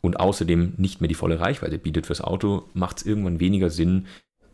und 0.06 0.20
außerdem 0.20 0.74
nicht 0.76 1.00
mehr 1.00 1.08
die 1.08 1.14
volle 1.14 1.40
Reichweite 1.40 1.78
bietet 1.78 2.06
fürs 2.06 2.20
Auto, 2.20 2.64
macht 2.74 2.98
es 2.98 3.06
irgendwann 3.06 3.40
weniger 3.40 3.70
Sinn, 3.70 4.06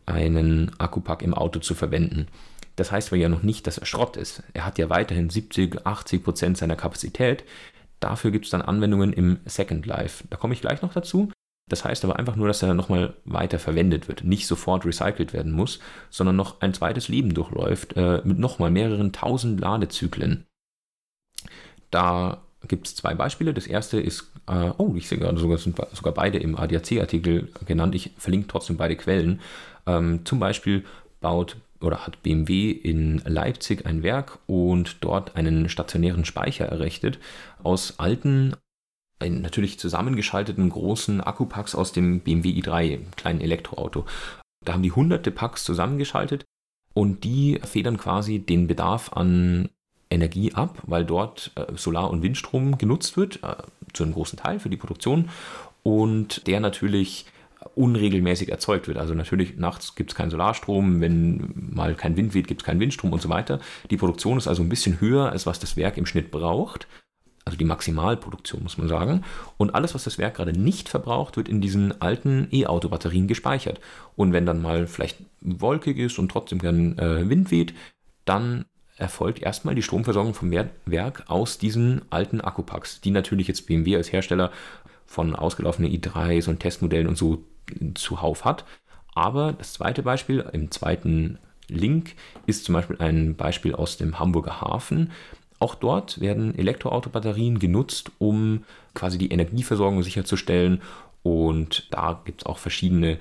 einen 0.05 0.71
Akkupack 0.79 1.21
im 1.21 1.33
Auto 1.33 1.59
zu 1.59 1.75
verwenden. 1.75 2.27
Das 2.75 2.91
heißt 2.91 3.09
aber 3.09 3.17
ja 3.17 3.29
noch 3.29 3.43
nicht, 3.43 3.67
dass 3.67 3.77
er 3.77 3.85
Schrott 3.85 4.17
ist. 4.17 4.43
Er 4.53 4.65
hat 4.65 4.79
ja 4.79 4.89
weiterhin 4.89 5.29
70, 5.29 5.85
80 5.85 6.23
Prozent 6.23 6.57
seiner 6.57 6.75
Kapazität. 6.75 7.43
Dafür 7.99 8.31
gibt 8.31 8.45
es 8.45 8.51
dann 8.51 8.63
Anwendungen 8.63 9.13
im 9.13 9.39
Second 9.45 9.85
Life. 9.85 10.23
Da 10.29 10.37
komme 10.37 10.55
ich 10.55 10.61
gleich 10.61 10.81
noch 10.81 10.91
dazu. 10.91 11.31
Das 11.69 11.85
heißt 11.85 12.03
aber 12.03 12.17
einfach 12.17 12.35
nur, 12.35 12.47
dass 12.47 12.63
er 12.63 12.73
nochmal 12.73 13.13
weiter 13.23 13.59
verwendet 13.59 14.07
wird, 14.07 14.23
nicht 14.23 14.47
sofort 14.47 14.85
recycelt 14.85 15.31
werden 15.31 15.53
muss, 15.53 15.79
sondern 16.09 16.35
noch 16.35 16.59
ein 16.61 16.73
zweites 16.73 17.07
Leben 17.07 17.33
durchläuft 17.33 17.95
äh, 17.95 18.21
mit 18.25 18.37
nochmal 18.37 18.71
mehreren 18.71 19.13
tausend 19.13 19.61
Ladezyklen. 19.61 20.45
Da 21.91 22.41
gibt 22.67 22.87
es 22.87 22.95
zwei 22.95 23.13
Beispiele. 23.13 23.53
Das 23.53 23.67
erste 23.67 23.99
ist, 23.99 24.31
äh, 24.47 24.71
oh, 24.77 24.93
ich 24.95 25.07
sehe 25.07 25.17
gerade 25.17 25.39
sogar, 25.39 25.57
sind 25.57 25.79
sogar 25.93 26.13
beide 26.13 26.37
im 26.37 26.55
ADAC-Artikel 26.55 27.49
genannt. 27.65 27.95
Ich 27.95 28.11
verlinke 28.17 28.47
trotzdem 28.47 28.77
beide 28.77 28.95
Quellen. 28.95 29.41
Ähm, 29.85 30.25
zum 30.25 30.39
Beispiel 30.39 30.85
baut 31.19 31.57
oder 31.81 32.05
hat 32.05 32.23
BMW 32.23 32.71
in 32.71 33.21
Leipzig 33.25 33.85
ein 33.85 34.03
Werk 34.03 34.39
und 34.47 34.97
dort 35.01 35.35
einen 35.35 35.69
stationären 35.69 36.25
Speicher 36.25 36.65
errichtet 36.65 37.19
aus 37.61 37.99
alten, 37.99 38.55
natürlich 39.19 39.79
zusammengeschalteten 39.79 40.69
großen 40.69 41.21
Akkupacks 41.21 41.75
aus 41.75 41.91
dem 41.91 42.21
BMW 42.21 42.49
i3, 42.49 42.99
kleinen 43.15 43.41
Elektroauto. 43.41 44.05
Da 44.65 44.73
haben 44.73 44.83
die 44.83 44.91
hunderte 44.91 45.31
Packs 45.31 45.63
zusammengeschaltet 45.65 46.45
und 46.93 47.23
die 47.23 47.59
federn 47.63 47.97
quasi 47.97 48.39
den 48.39 48.67
Bedarf 48.67 49.11
an 49.13 49.69
Energie 50.13 50.53
ab, 50.53 50.77
weil 50.87 51.05
dort 51.05 51.51
äh, 51.55 51.65
Solar- 51.75 52.09
und 52.09 52.21
Windstrom 52.21 52.77
genutzt 52.77 53.17
wird, 53.17 53.43
äh, 53.43 53.55
zu 53.93 54.03
einem 54.03 54.13
großen 54.13 54.39
Teil 54.39 54.59
für 54.59 54.69
die 54.69 54.77
Produktion 54.77 55.29
und 55.83 56.47
der 56.47 56.59
natürlich 56.59 57.25
unregelmäßig 57.75 58.49
erzeugt 58.49 58.87
wird. 58.87 58.97
Also 58.97 59.13
natürlich 59.13 59.57
nachts 59.57 59.95
gibt 59.95 60.11
es 60.11 60.15
keinen 60.15 60.31
Solarstrom, 60.31 61.01
wenn 61.01 61.53
mal 61.55 61.95
kein 61.95 62.17
Wind 62.17 62.33
weht, 62.33 62.47
gibt 62.47 62.61
es 62.61 62.65
keinen 62.65 62.79
Windstrom 62.79 63.13
und 63.13 63.21
so 63.21 63.29
weiter. 63.29 63.59
Die 63.89 63.97
Produktion 63.97 64.37
ist 64.37 64.47
also 64.47 64.63
ein 64.63 64.69
bisschen 64.69 64.99
höher, 64.99 65.31
als 65.31 65.45
was 65.45 65.59
das 65.59 65.77
Werk 65.77 65.97
im 65.97 66.05
Schnitt 66.05 66.31
braucht. 66.31 66.87
Also 67.45 67.57
die 67.57 67.65
Maximalproduktion, 67.65 68.63
muss 68.63 68.77
man 68.77 68.87
sagen. 68.87 69.23
Und 69.57 69.75
alles, 69.75 69.93
was 69.93 70.05
das 70.05 70.17
Werk 70.17 70.35
gerade 70.35 70.53
nicht 70.53 70.87
verbraucht, 70.87 71.35
wird 71.35 71.49
in 71.49 71.59
diesen 71.59 72.01
alten 72.01 72.47
E-Auto-Batterien 72.51 73.27
gespeichert. 73.27 73.81
Und 74.15 74.31
wenn 74.31 74.45
dann 74.45 74.61
mal 74.61 74.87
vielleicht 74.87 75.17
wolkig 75.41 75.97
ist 75.97 76.19
und 76.19 76.31
trotzdem 76.31 76.61
kein 76.61 76.97
äh, 76.97 77.29
Wind 77.29 77.51
weht, 77.51 77.73
dann 78.23 78.65
erfolgt 78.97 79.41
erstmal 79.41 79.75
die 79.75 79.81
Stromversorgung 79.81 80.33
vom 80.33 80.51
Werk 80.51 81.23
aus 81.27 81.57
diesen 81.57 82.01
alten 82.09 82.41
Akkupacks, 82.41 83.01
die 83.01 83.11
natürlich 83.11 83.47
jetzt 83.47 83.65
BMW 83.65 83.95
als 83.95 84.11
Hersteller 84.11 84.51
von 85.05 85.35
ausgelaufenen 85.35 85.91
i3, 85.91 86.41
so 86.41 86.53
Testmodellen 86.53 87.07
und 87.07 87.17
so 87.17 87.43
zuhauf 87.95 88.45
hat. 88.45 88.65
Aber 89.15 89.53
das 89.53 89.73
zweite 89.73 90.03
Beispiel, 90.03 90.45
im 90.53 90.71
zweiten 90.71 91.37
Link, 91.67 92.15
ist 92.45 92.65
zum 92.65 92.73
Beispiel 92.73 92.97
ein 92.99 93.35
Beispiel 93.35 93.75
aus 93.75 93.97
dem 93.97 94.19
Hamburger 94.19 94.61
Hafen. 94.61 95.11
Auch 95.59 95.75
dort 95.75 96.19
werden 96.19 96.57
Elektroautobatterien 96.57 97.59
genutzt, 97.59 98.11
um 98.17 98.63
quasi 98.93 99.17
die 99.17 99.29
Energieversorgung 99.29 100.03
sicherzustellen. 100.03 100.81
Und 101.21 101.87
da 101.91 102.21
gibt 102.25 102.41
es 102.41 102.45
auch 102.45 102.57
verschiedene 102.57 103.17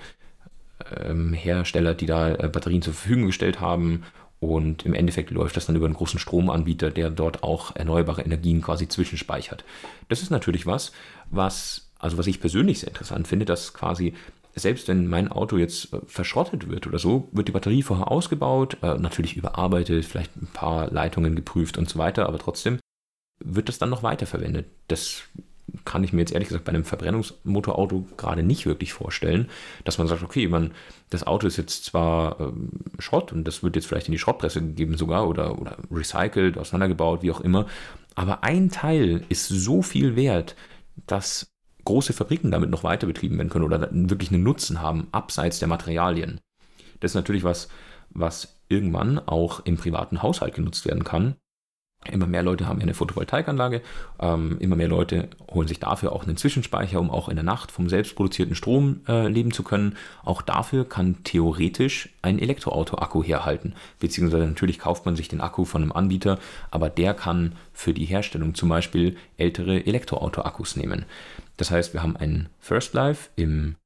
ähm, 0.97 1.35
Hersteller, 1.35 1.95
die 1.95 2.07
da 2.07 2.35
äh, 2.35 2.49
Batterien 2.49 2.83
zur 2.83 2.95
Verfügung 2.95 3.27
gestellt 3.27 3.61
haben. 3.61 4.03
Und 4.43 4.85
im 4.85 4.93
Endeffekt 4.93 5.31
läuft 5.31 5.57
das 5.57 5.67
dann 5.67 5.77
über 5.77 5.87
einen 5.87 5.95
großen 5.95 6.19
Stromanbieter, 6.19 6.91
der 6.91 7.11
dort 7.11 7.45
auch 7.45 7.77
erneuerbare 7.77 8.23
Energien 8.23 8.61
quasi 8.61 8.89
zwischenspeichert. 8.89 9.65
Das 10.09 10.21
ist 10.21 10.31
natürlich 10.31 10.67
was, 10.67 10.91
was, 11.31 11.93
also 12.01 12.19
was 12.19 12.27
ich 12.27 12.41
persönlich 12.41 12.81
sehr 12.81 12.89
interessant 12.89 13.29
finde, 13.29 13.45
dass 13.45 13.73
quasi 13.73 14.15
selbst 14.57 14.89
wenn 14.89 15.07
mein 15.07 15.31
Auto 15.31 15.57
jetzt 15.59 15.95
äh, 15.95 16.01
verschrottet 16.07 16.69
wird 16.69 16.89
oder 16.89 16.99
so, 16.99 17.29
wird 17.31 17.47
die 17.47 17.53
Batterie 17.53 17.85
vorher 17.85 18.11
ausgebaut, 18.11 18.79
äh, 18.83 18.99
natürlich 18.99 19.37
überarbeitet, 19.37 20.05
vielleicht 20.05 20.37
ein 20.37 20.49
paar 20.53 20.91
Leitungen 20.91 21.37
geprüft 21.37 21.79
und 21.79 21.89
so 21.89 22.01
weiter, 22.01 22.27
aber 22.27 22.41
trotzdem 22.41 22.81
wird 23.39 23.69
das 23.69 23.79
dann 23.79 23.91
noch 23.91 24.03
weiterverwendet. 24.03 24.67
Das 24.89 25.23
kann 25.85 26.05
ich 26.05 26.13
mir 26.13 26.21
jetzt 26.21 26.33
ehrlich 26.33 26.49
gesagt 26.49 26.65
bei 26.65 26.71
einem 26.71 26.85
Verbrennungsmotorauto 26.85 28.07
gerade 28.17 28.43
nicht 28.43 28.67
wirklich 28.67 28.93
vorstellen, 28.93 29.49
dass 29.85 29.99
man 29.99 30.07
sagt, 30.07 30.23
okay, 30.23 30.49
man, 30.49 30.73
das 31.11 31.27
Auto 31.27 31.47
ist 31.47 31.57
jetzt 31.57 31.85
zwar 31.85 32.41
ähm, 32.41 32.71
Schrott 32.99 33.33
und 33.33 33.45
das 33.45 33.63
wird 33.63 33.77
jetzt 33.77 33.87
vielleicht 33.87 34.09
in 34.09 34.13
die 34.13 34.19
Schrottpresse 34.19 34.61
gegeben 34.61 34.97
sogar 34.97 35.29
oder, 35.29 35.59
oder 35.61 35.79
recycelt, 35.91 36.59
auseinandergebaut, 36.59 37.23
wie 37.23 37.31
auch 37.31 37.41
immer, 37.41 37.67
aber 38.15 38.45
ein 38.45 38.71
Teil 38.71 39.25
ist 39.29 39.49
so 39.49 39.83
viel 39.83 40.17
wert, 40.17 40.57
dass 41.07 41.53
große 41.85 42.13
Fabriken 42.13 42.51
damit 42.51 42.71
noch 42.71 42.85
weiter 42.85 43.07
betrieben 43.07 43.39
werden 43.39 43.49
können 43.49 43.65
oder 43.65 43.89
wirklich 43.91 44.31
einen 44.31 44.43
Nutzen 44.43 44.81
haben, 44.81 45.09
abseits 45.13 45.59
der 45.59 45.69
Materialien. 45.69 46.41
Das 47.01 47.13
ist 47.13 47.17
natürlich 47.17 47.45
was, 47.45 47.69
was 48.11 48.61
irgendwann 48.69 49.19
auch 49.19 49.65
im 49.65 49.77
privaten 49.77 50.23
Haushalt 50.23 50.55
genutzt 50.55 50.87
werden 50.87 51.05
kann. 51.05 51.37
Immer 52.11 52.27
mehr 52.27 52.43
Leute 52.43 52.67
haben 52.67 52.81
eine 52.83 52.95
Photovoltaikanlage, 52.95 53.81
ähm, 54.19 54.57
immer 54.59 54.75
mehr 54.75 54.89
Leute 54.89 55.29
holen 55.49 55.69
sich 55.69 55.79
dafür 55.79 56.13
auch 56.13 56.25
einen 56.25 56.37
Zwischenspeicher, 56.37 56.99
um 56.99 57.11
auch 57.11 57.29
in 57.29 57.37
der 57.37 57.45
Nacht 57.45 57.71
vom 57.71 57.89
selbstproduzierten 57.89 58.57
Strom 58.57 59.03
äh, 59.07 59.29
leben 59.29 59.53
zu 59.53 59.63
können. 59.63 59.97
Auch 60.25 60.43
dafür 60.43 60.89
kann 60.89 61.23
theoretisch 61.23 62.09
ein 62.21 62.41
Elektroauto-Akku 62.41 63.23
herhalten. 63.23 63.75
Beziehungsweise 64.01 64.49
natürlich 64.49 64.81
kauft 64.81 65.07
man 65.07 65.15
sich 65.15 65.29
den 65.29 65.41
Akku 65.41 65.65
von 65.65 65.83
einem 65.83 65.93
Anbieter, 65.93 66.41
aber 66.73 66.91
der 66.91 67.15
kann 67.15 67.55
für 67.73 67.95
die 67.95 68.07
Herstellung 68.07 68.57
zum 68.57 68.69
Beispiel 68.69 69.17
ältere 69.37 69.87
Elektroauto-Akkus 69.87 70.75
nehmen. 70.75 71.05
Das 71.57 71.71
heißt, 71.71 71.95
wir 71.95 72.03
haben 72.03 72.17
ein 72.17 72.49
First 72.59 72.95
Life 72.95 73.31
im, 73.37 73.77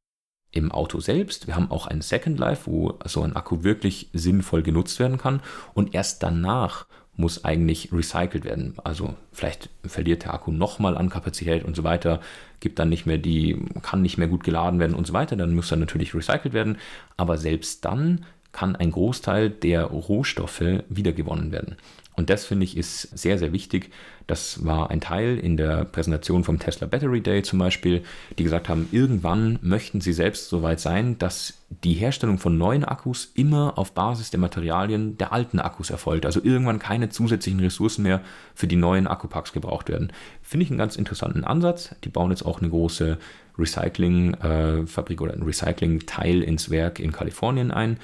im 0.52 0.72
Auto 0.72 1.00
selbst, 1.00 1.46
wir 1.46 1.54
haben 1.54 1.70
auch 1.70 1.86
ein 1.86 2.00
Second 2.00 2.38
Life, 2.38 2.62
wo 2.64 2.98
so 3.04 3.20
ein 3.20 3.36
Akku 3.36 3.62
wirklich 3.62 4.08
sinnvoll 4.14 4.62
genutzt 4.62 4.98
werden 5.00 5.18
kann 5.18 5.42
und 5.74 5.94
erst 5.94 6.22
danach 6.22 6.86
muss 7.16 7.44
eigentlich 7.44 7.92
recycelt 7.92 8.44
werden. 8.44 8.74
Also 8.84 9.14
vielleicht 9.32 9.70
verliert 9.84 10.24
der 10.24 10.34
Akku 10.34 10.52
nochmal 10.52 10.96
an 10.96 11.08
Kapazität 11.08 11.64
und 11.64 11.74
so 11.74 11.84
weiter, 11.84 12.20
gibt 12.60 12.78
dann 12.78 12.88
nicht 12.88 13.06
mehr 13.06 13.18
die, 13.18 13.64
kann 13.82 14.02
nicht 14.02 14.18
mehr 14.18 14.28
gut 14.28 14.44
geladen 14.44 14.80
werden 14.80 14.94
und 14.94 15.06
so 15.06 15.12
weiter, 15.12 15.36
dann 15.36 15.54
muss 15.54 15.70
er 15.70 15.78
natürlich 15.78 16.14
recycelt 16.14 16.52
werden. 16.52 16.78
Aber 17.16 17.38
selbst 17.38 17.84
dann 17.84 18.24
kann 18.52 18.76
ein 18.76 18.90
Großteil 18.90 19.50
der 19.50 19.84
Rohstoffe 19.84 20.62
wiedergewonnen 20.88 21.52
werden. 21.52 21.76
Und 22.16 22.30
das 22.30 22.46
finde 22.46 22.64
ich 22.64 22.76
ist 22.76 23.02
sehr, 23.16 23.38
sehr 23.38 23.52
wichtig. 23.52 23.90
Das 24.26 24.64
war 24.64 24.90
ein 24.90 25.00
Teil 25.00 25.38
in 25.38 25.56
der 25.56 25.84
Präsentation 25.84 26.42
vom 26.42 26.58
Tesla 26.58 26.86
Battery 26.86 27.20
Day 27.20 27.42
zum 27.42 27.58
Beispiel, 27.58 28.02
die 28.38 28.42
gesagt 28.42 28.68
haben, 28.68 28.88
irgendwann 28.90 29.58
möchten 29.62 30.00
sie 30.00 30.12
selbst 30.12 30.48
so 30.48 30.62
weit 30.62 30.80
sein, 30.80 31.18
dass 31.18 31.62
die 31.84 31.92
Herstellung 31.92 32.38
von 32.38 32.56
neuen 32.56 32.84
Akkus 32.84 33.30
immer 33.34 33.78
auf 33.78 33.92
Basis 33.92 34.30
der 34.30 34.40
Materialien 34.40 35.18
der 35.18 35.32
alten 35.32 35.60
Akkus 35.60 35.90
erfolgt. 35.90 36.26
Also 36.26 36.40
irgendwann 36.42 36.78
keine 36.78 37.10
zusätzlichen 37.10 37.60
Ressourcen 37.60 38.02
mehr 38.02 38.22
für 38.54 38.66
die 38.66 38.76
neuen 38.76 39.06
Akkupacks 39.06 39.52
gebraucht 39.52 39.88
werden. 39.88 40.12
Finde 40.42 40.64
ich 40.64 40.70
einen 40.70 40.78
ganz 40.78 40.96
interessanten 40.96 41.44
Ansatz. 41.44 41.94
Die 42.02 42.08
bauen 42.08 42.30
jetzt 42.30 42.46
auch 42.46 42.60
eine 42.60 42.70
große 42.70 43.18
Recycling-Fabrik 43.58 45.20
äh, 45.20 45.22
oder 45.22 45.34
ein 45.34 45.42
Recycling-Teil 45.42 46.42
ins 46.42 46.70
Werk 46.70 46.98
in 46.98 47.12
Kalifornien 47.12 47.70
ein 47.70 47.98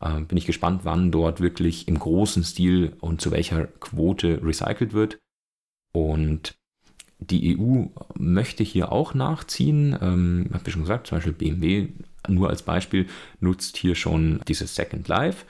äh, 0.00 0.20
bin 0.20 0.38
ich 0.38 0.46
gespannt, 0.46 0.82
wann 0.84 1.10
dort 1.10 1.40
wirklich 1.40 1.88
im 1.88 1.98
großen 1.98 2.44
Stil 2.44 2.96
und 3.00 3.20
zu 3.20 3.30
welcher 3.30 3.66
Quote 3.66 4.40
recycelt 4.42 4.92
wird. 4.92 5.18
Und 5.92 6.58
die 7.18 7.58
EU 7.58 7.86
möchte 8.16 8.62
hier 8.62 8.92
auch 8.92 9.14
nachziehen. 9.14 9.96
Ähm, 10.00 10.50
habe 10.52 10.64
ich 10.66 10.72
schon 10.72 10.82
gesagt, 10.82 11.08
zum 11.08 11.18
Beispiel 11.18 11.32
BMW 11.32 11.88
nur 12.28 12.50
als 12.50 12.62
Beispiel 12.62 13.06
nutzt 13.40 13.76
hier 13.76 13.94
schon 13.94 14.40
dieses 14.46 14.74
Second 14.74 15.08
Life. 15.08 15.44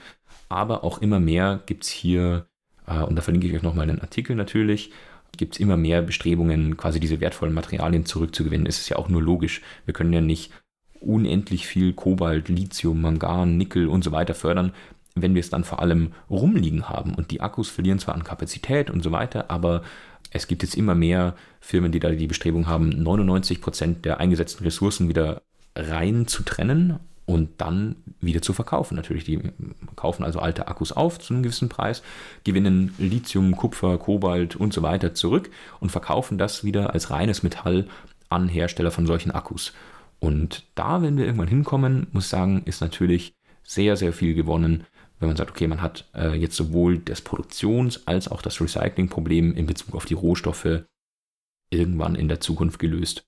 Aber 0.47 0.83
auch 0.83 0.99
immer 0.99 1.19
mehr 1.19 1.61
gibt 1.65 1.83
es 1.83 1.89
hier, 1.89 2.47
äh, 2.87 3.01
und 3.03 3.15
da 3.15 3.21
verlinke 3.21 3.47
ich 3.47 3.53
euch 3.53 3.61
nochmal 3.61 3.89
einen 3.89 4.01
Artikel 4.01 4.35
natürlich, 4.35 4.91
gibt 5.37 5.55
es 5.55 5.59
immer 5.59 5.77
mehr 5.77 6.01
Bestrebungen, 6.01 6.75
quasi 6.75 6.99
diese 6.99 7.21
wertvollen 7.21 7.53
Materialien 7.53 8.05
zurückzugewinnen. 8.05 8.65
Es 8.65 8.79
ist 8.79 8.89
ja 8.89 8.97
auch 8.97 9.09
nur 9.09 9.21
logisch. 9.21 9.61
Wir 9.85 9.93
können 9.93 10.11
ja 10.11 10.21
nicht 10.21 10.51
unendlich 10.99 11.67
viel 11.67 11.93
Kobalt, 11.93 12.49
Lithium, 12.49 13.01
Mangan, 13.01 13.57
Nickel 13.57 13.87
und 13.87 14.03
so 14.03 14.11
weiter 14.11 14.33
fördern, 14.33 14.73
wenn 15.15 15.33
wir 15.33 15.39
es 15.39 15.49
dann 15.49 15.63
vor 15.63 15.81
allem 15.81 16.11
rumliegen 16.29 16.89
haben. 16.89 17.13
Und 17.13 17.31
die 17.31 17.41
Akkus 17.41 17.69
verlieren 17.69 17.99
zwar 17.99 18.15
an 18.15 18.23
Kapazität 18.23 18.89
und 18.89 19.03
so 19.03 19.11
weiter, 19.11 19.49
aber 19.49 19.83
es 20.31 20.47
gibt 20.47 20.63
jetzt 20.63 20.75
immer 20.75 20.95
mehr 20.95 21.35
Firmen, 21.59 21.91
die 21.91 21.99
da 21.99 22.09
die 22.09 22.27
Bestrebung 22.27 22.67
haben, 22.67 22.89
99 22.89 23.61
Prozent 23.61 24.05
der 24.05 24.19
eingesetzten 24.19 24.63
Ressourcen 24.63 25.09
wieder 25.09 25.41
rein 25.75 26.27
zu 26.27 26.43
trennen 26.43 26.99
und 27.25 27.49
dann 27.61 27.95
wieder 28.21 28.41
zu 28.41 28.53
verkaufen. 28.53 28.95
Natürlich, 28.95 29.23
die 29.23 29.39
kaufen 29.95 30.23
also 30.23 30.39
alte 30.39 30.67
Akkus 30.67 30.91
auf 30.91 31.19
zu 31.19 31.33
einem 31.33 31.43
gewissen 31.43 31.69
Preis, 31.69 32.01
gewinnen 32.43 32.93
Lithium, 32.97 33.55
Kupfer, 33.55 33.97
Kobalt 33.97 34.55
und 34.55 34.73
so 34.73 34.81
weiter 34.81 35.13
zurück 35.13 35.49
und 35.79 35.91
verkaufen 35.91 36.37
das 36.37 36.63
wieder 36.63 36.93
als 36.93 37.11
reines 37.11 37.43
Metall 37.43 37.87
an 38.29 38.47
Hersteller 38.47 38.91
von 38.91 39.05
solchen 39.05 39.31
Akkus. 39.31 39.73
Und 40.19 40.65
da, 40.75 41.01
wenn 41.01 41.17
wir 41.17 41.25
irgendwann 41.25 41.47
hinkommen, 41.47 42.07
muss 42.11 42.29
sagen, 42.29 42.63
ist 42.65 42.81
natürlich 42.81 43.35
sehr, 43.63 43.95
sehr 43.95 44.13
viel 44.13 44.33
gewonnen, 44.33 44.85
wenn 45.19 45.27
man 45.27 45.37
sagt, 45.37 45.51
okay, 45.51 45.67
man 45.67 45.81
hat 45.81 46.09
äh, 46.15 46.33
jetzt 46.33 46.55
sowohl 46.55 46.97
das 46.99 47.21
Produktions- 47.21 48.07
als 48.07 48.27
auch 48.27 48.41
das 48.41 48.59
Recycling-Problem 48.61 49.53
in 49.55 49.65
Bezug 49.65 49.95
auf 49.95 50.05
die 50.05 50.13
Rohstoffe 50.13 50.83
irgendwann 51.69 52.15
in 52.15 52.27
der 52.27 52.39
Zukunft 52.39 52.79
gelöst. 52.79 53.25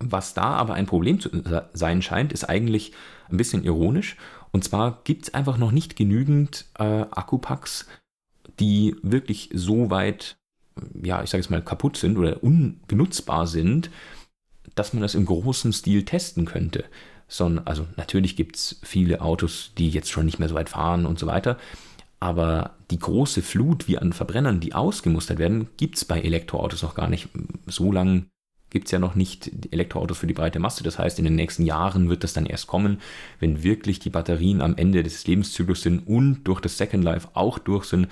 Was 0.00 0.34
da 0.34 0.50
aber 0.50 0.74
ein 0.74 0.86
Problem 0.86 1.18
zu 1.18 1.30
sein 1.72 2.02
scheint, 2.02 2.32
ist 2.32 2.44
eigentlich 2.44 2.92
ein 3.30 3.36
bisschen 3.36 3.64
ironisch. 3.64 4.16
Und 4.52 4.64
zwar 4.64 5.00
gibt 5.04 5.24
es 5.24 5.34
einfach 5.34 5.58
noch 5.58 5.72
nicht 5.72 5.96
genügend 5.96 6.66
äh, 6.78 6.84
Akkupacks, 6.84 7.86
die 8.60 8.96
wirklich 9.02 9.50
so 9.52 9.90
weit, 9.90 10.38
ja, 11.02 11.22
ich 11.22 11.30
sage 11.30 11.42
jetzt 11.42 11.50
mal, 11.50 11.62
kaputt 11.62 11.96
sind 11.96 12.16
oder 12.16 12.42
unbenutzbar 12.42 13.46
sind, 13.46 13.90
dass 14.78 14.92
man 14.92 15.02
das 15.02 15.14
im 15.14 15.26
großen 15.26 15.72
Stil 15.72 16.04
testen 16.04 16.44
könnte. 16.44 16.84
Sondern, 17.26 17.66
also 17.66 17.86
natürlich 17.96 18.36
gibt 18.36 18.56
es 18.56 18.80
viele 18.82 19.20
Autos, 19.20 19.72
die 19.76 19.90
jetzt 19.90 20.10
schon 20.10 20.24
nicht 20.26 20.38
mehr 20.38 20.48
so 20.48 20.54
weit 20.54 20.70
fahren 20.70 21.04
und 21.04 21.18
so 21.18 21.26
weiter. 21.26 21.58
Aber 22.20 22.76
die 22.90 22.98
große 22.98 23.42
Flut 23.42 23.86
wie 23.86 23.98
an 23.98 24.12
Verbrennern, 24.12 24.60
die 24.60 24.74
ausgemustert 24.74 25.38
werden, 25.38 25.68
gibt 25.76 25.96
es 25.96 26.04
bei 26.04 26.20
Elektroautos 26.20 26.82
noch 26.82 26.94
gar 26.94 27.08
nicht. 27.08 27.28
So 27.66 27.92
lange 27.92 28.24
gibt 28.70 28.86
es 28.86 28.92
ja 28.92 28.98
noch 28.98 29.14
nicht 29.14 29.50
Elektroautos 29.72 30.18
für 30.18 30.26
die 30.26 30.34
breite 30.34 30.58
Masse. 30.58 30.84
Das 30.84 30.98
heißt, 30.98 31.18
in 31.18 31.24
den 31.24 31.36
nächsten 31.36 31.64
Jahren 31.64 32.08
wird 32.08 32.24
das 32.24 32.32
dann 32.32 32.46
erst 32.46 32.66
kommen, 32.66 33.00
wenn 33.40 33.62
wirklich 33.62 33.98
die 33.98 34.10
Batterien 34.10 34.60
am 34.60 34.76
Ende 34.76 35.02
des 35.02 35.26
Lebenszyklus 35.26 35.82
sind 35.82 36.06
und 36.06 36.44
durch 36.44 36.60
das 36.60 36.76
Second 36.76 37.04
Life 37.04 37.28
auch 37.34 37.58
durch 37.58 37.84
sind, 37.84 38.08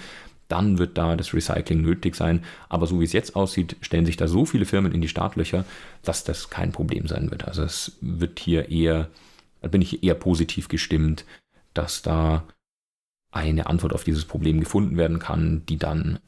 dann 0.49 0.79
wird 0.79 0.97
da 0.97 1.17
das 1.17 1.35
Recycling 1.35 1.83
nötig 1.83 2.15
sein. 2.15 2.43
Aber 2.69 2.87
so 2.87 3.01
wie 3.01 3.05
es 3.05 3.13
jetzt 3.13 3.37
aussieht, 3.37 3.77
stellen 3.81 4.07
sich 4.07 4.17
da 4.17 4.29
so 4.29 4.45
viele 4.45 4.65
Firmen 4.65 4.93
in 4.93 5.01
die 5.01 5.09
Startlöcher, 5.09 5.65
dass 6.03 6.25
das 6.25 6.51
kein 6.51 6.73
Problem 6.73 7.09
sein 7.09 7.31
wird. 7.31 7.47
Also 7.47 7.63
es 7.63 7.97
wird 8.01 8.39
hier 8.39 8.71
eher, 8.71 9.09
da 9.63 9.69
bin 9.69 9.83
ich 9.83 10.03
eher 10.03 10.15
positiv 10.15 10.69
gestimmt, 10.69 11.25
dass 11.75 12.03
da 12.03 12.45
eine 13.33 13.67
Antwort 13.67 13.93
auf 13.93 14.05
dieses 14.05 14.25
Problem 14.25 14.61
gefunden 14.61 14.97
werden 14.97 15.19
kann, 15.19 15.63
die 15.69 15.77
dann 15.77 16.19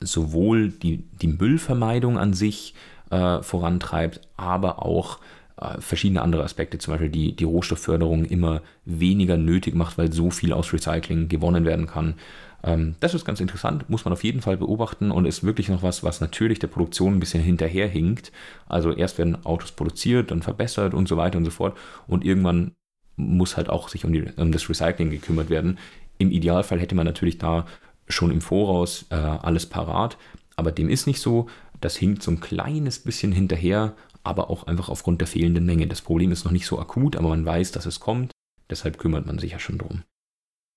sowohl 0.00 0.68
die, 0.68 1.04
die 1.20 1.28
Müllvermeidung 1.28 2.18
an 2.18 2.34
sich 2.34 2.74
äh, 3.10 3.42
vorantreibt, 3.42 4.20
aber 4.36 4.84
auch 4.84 5.18
äh, 5.56 5.80
verschiedene 5.80 6.22
andere 6.22 6.44
Aspekte, 6.44 6.78
zum 6.78 6.94
Beispiel 6.94 7.10
die, 7.10 7.36
die 7.36 7.44
Rohstoffförderung 7.44 8.24
immer 8.24 8.62
weniger 8.84 9.36
nötig 9.36 9.74
macht, 9.74 9.98
weil 9.98 10.12
so 10.12 10.30
viel 10.30 10.52
aus 10.52 10.72
Recycling 10.72 11.28
gewonnen 11.28 11.64
werden 11.64 11.86
kann. 11.86 12.14
Ähm, 12.62 12.94
das 13.00 13.14
ist 13.14 13.24
ganz 13.24 13.40
interessant, 13.40 13.88
muss 13.90 14.04
man 14.04 14.12
auf 14.12 14.24
jeden 14.24 14.40
Fall 14.40 14.56
beobachten 14.56 15.10
und 15.10 15.24
ist 15.24 15.42
wirklich 15.42 15.68
noch 15.68 15.82
was, 15.82 16.02
was 16.02 16.20
natürlich 16.20 16.58
der 16.58 16.68
Produktion 16.68 17.14
ein 17.14 17.20
bisschen 17.20 17.42
hinterherhinkt. 17.42 18.32
Also 18.66 18.92
erst 18.92 19.18
werden 19.18 19.44
Autos 19.44 19.72
produziert, 19.72 20.30
dann 20.30 20.42
verbessert 20.42 20.94
und 20.94 21.08
so 21.08 21.16
weiter 21.16 21.38
und 21.38 21.44
so 21.44 21.50
fort 21.50 21.76
und 22.06 22.24
irgendwann 22.24 22.72
muss 23.16 23.56
halt 23.56 23.68
auch 23.68 23.88
sich 23.88 24.04
um, 24.04 24.12
die, 24.12 24.24
um 24.36 24.52
das 24.52 24.68
Recycling 24.68 25.10
gekümmert 25.10 25.50
werden. 25.50 25.78
Im 26.18 26.30
Idealfall 26.30 26.80
hätte 26.80 26.94
man 26.94 27.06
natürlich 27.06 27.38
da 27.38 27.66
schon 28.08 28.30
im 28.30 28.40
Voraus 28.40 29.06
äh, 29.10 29.14
alles 29.14 29.66
parat, 29.66 30.16
aber 30.56 30.72
dem 30.72 30.88
ist 30.88 31.06
nicht 31.06 31.20
so. 31.20 31.48
Das 31.80 31.96
hinkt 31.96 32.22
so 32.22 32.30
ein 32.30 32.40
kleines 32.40 33.00
bisschen 33.00 33.32
hinterher, 33.32 33.94
aber 34.22 34.50
auch 34.50 34.68
einfach 34.68 34.88
aufgrund 34.88 35.20
der 35.20 35.26
fehlenden 35.26 35.66
Menge. 35.66 35.88
Das 35.88 36.00
Problem 36.00 36.30
ist 36.30 36.44
noch 36.44 36.52
nicht 36.52 36.66
so 36.66 36.78
akut, 36.78 37.16
aber 37.16 37.30
man 37.30 37.44
weiß, 37.44 37.72
dass 37.72 37.86
es 37.86 37.98
kommt. 37.98 38.30
Deshalb 38.70 38.98
kümmert 38.98 39.26
man 39.26 39.38
sich 39.38 39.52
ja 39.52 39.58
schon 39.58 39.78
drum. 39.78 40.02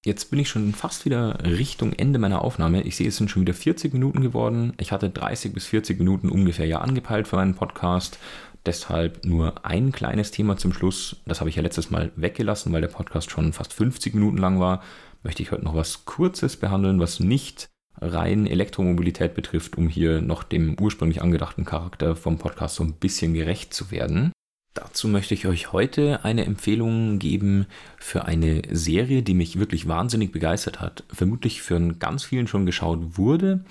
Jetzt 0.06 0.30
bin 0.30 0.38
ich 0.38 0.50
schon 0.50 0.72
fast 0.76 1.06
wieder 1.06 1.40
Richtung 1.44 1.92
Ende 1.92 2.20
meiner 2.20 2.44
Aufnahme. 2.44 2.84
Ich 2.84 2.96
sehe, 2.96 3.08
es 3.08 3.18
sind 3.18 3.32
schon 3.32 3.42
wieder 3.42 3.56
40 3.56 3.92
Minuten 3.92 4.22
geworden. 4.22 4.74
Ich 4.80 4.92
hatte 4.92 5.10
30 5.10 5.52
bis 5.52 5.66
40 5.66 5.98
Minuten 5.98 6.30
ungefähr 6.30 6.68
ja 6.68 6.78
angepeilt 6.78 7.28
für 7.28 7.38
meinen 7.38 7.56
Podcast. 7.56 8.20
Deshalb 8.68 9.26
nur 9.26 9.66
ein 9.66 9.92
kleines 9.92 10.30
Thema 10.30 10.58
zum 10.58 10.74
Schluss. 10.74 11.16
Das 11.26 11.40
habe 11.40 11.50
ich 11.50 11.56
ja 11.56 11.64
letztes 11.64 11.90
Mal 11.90 12.12
weggelassen, 12.16 12.72
weil 12.72 12.82
der 12.82 12.88
Podcast 12.90 13.32
schon 13.32 13.52
fast 13.52 13.74
50 13.74 14.14
Minuten 14.14 14.38
lang 14.38 14.60
war. 14.60 14.84
Möchte 15.24 15.42
ich 15.42 15.52
heute 15.52 15.66
noch 15.66 15.74
was 15.74 16.06
Kurzes 16.06 16.56
behandeln, 16.56 17.00
was 17.00 17.20
nicht 17.20 17.70
rein 18.00 18.46
Elektromobilität 18.46 19.34
betrifft, 19.34 19.76
um 19.76 19.90
hier 19.90 20.22
noch 20.22 20.44
dem 20.44 20.80
ursprünglich 20.80 21.24
angedachten 21.24 21.66
Charakter 21.66 22.16
vom 22.16 22.38
Podcast 22.38 22.76
so 22.76 22.84
ein 22.84 22.94
bisschen 22.94 23.34
gerecht 23.34 23.74
zu 23.74 23.90
werden. 23.90 24.32
Dazu 24.76 25.08
möchte 25.08 25.34
ich 25.34 25.48
euch 25.48 25.72
heute 25.72 26.26
eine 26.26 26.46
Empfehlung 26.46 27.18
geben 27.18 27.66
für 27.98 28.26
eine 28.26 28.62
Serie, 28.72 29.24
die 29.24 29.34
mich 29.34 29.58
wirklich 29.58 29.88
wahnsinnig 29.88 30.34
begeistert 30.34 30.82
hat. 30.82 31.06
Vermutlich 31.10 31.62
für 31.62 31.80
ganz 31.94 32.26
vielen 32.26 32.48
schon 32.48 32.66
geschaut 32.66 33.18
wurde, 33.18 33.64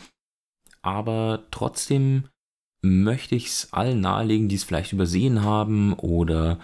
aber 0.80 1.44
trotzdem 1.50 2.24
möchte 2.80 3.34
ich 3.34 3.48
es 3.48 3.72
allen 3.74 4.00
nahelegen, 4.00 4.48
die 4.48 4.54
es 4.56 4.64
vielleicht 4.64 4.94
übersehen 4.94 5.42
haben 5.42 5.92
oder 5.92 6.58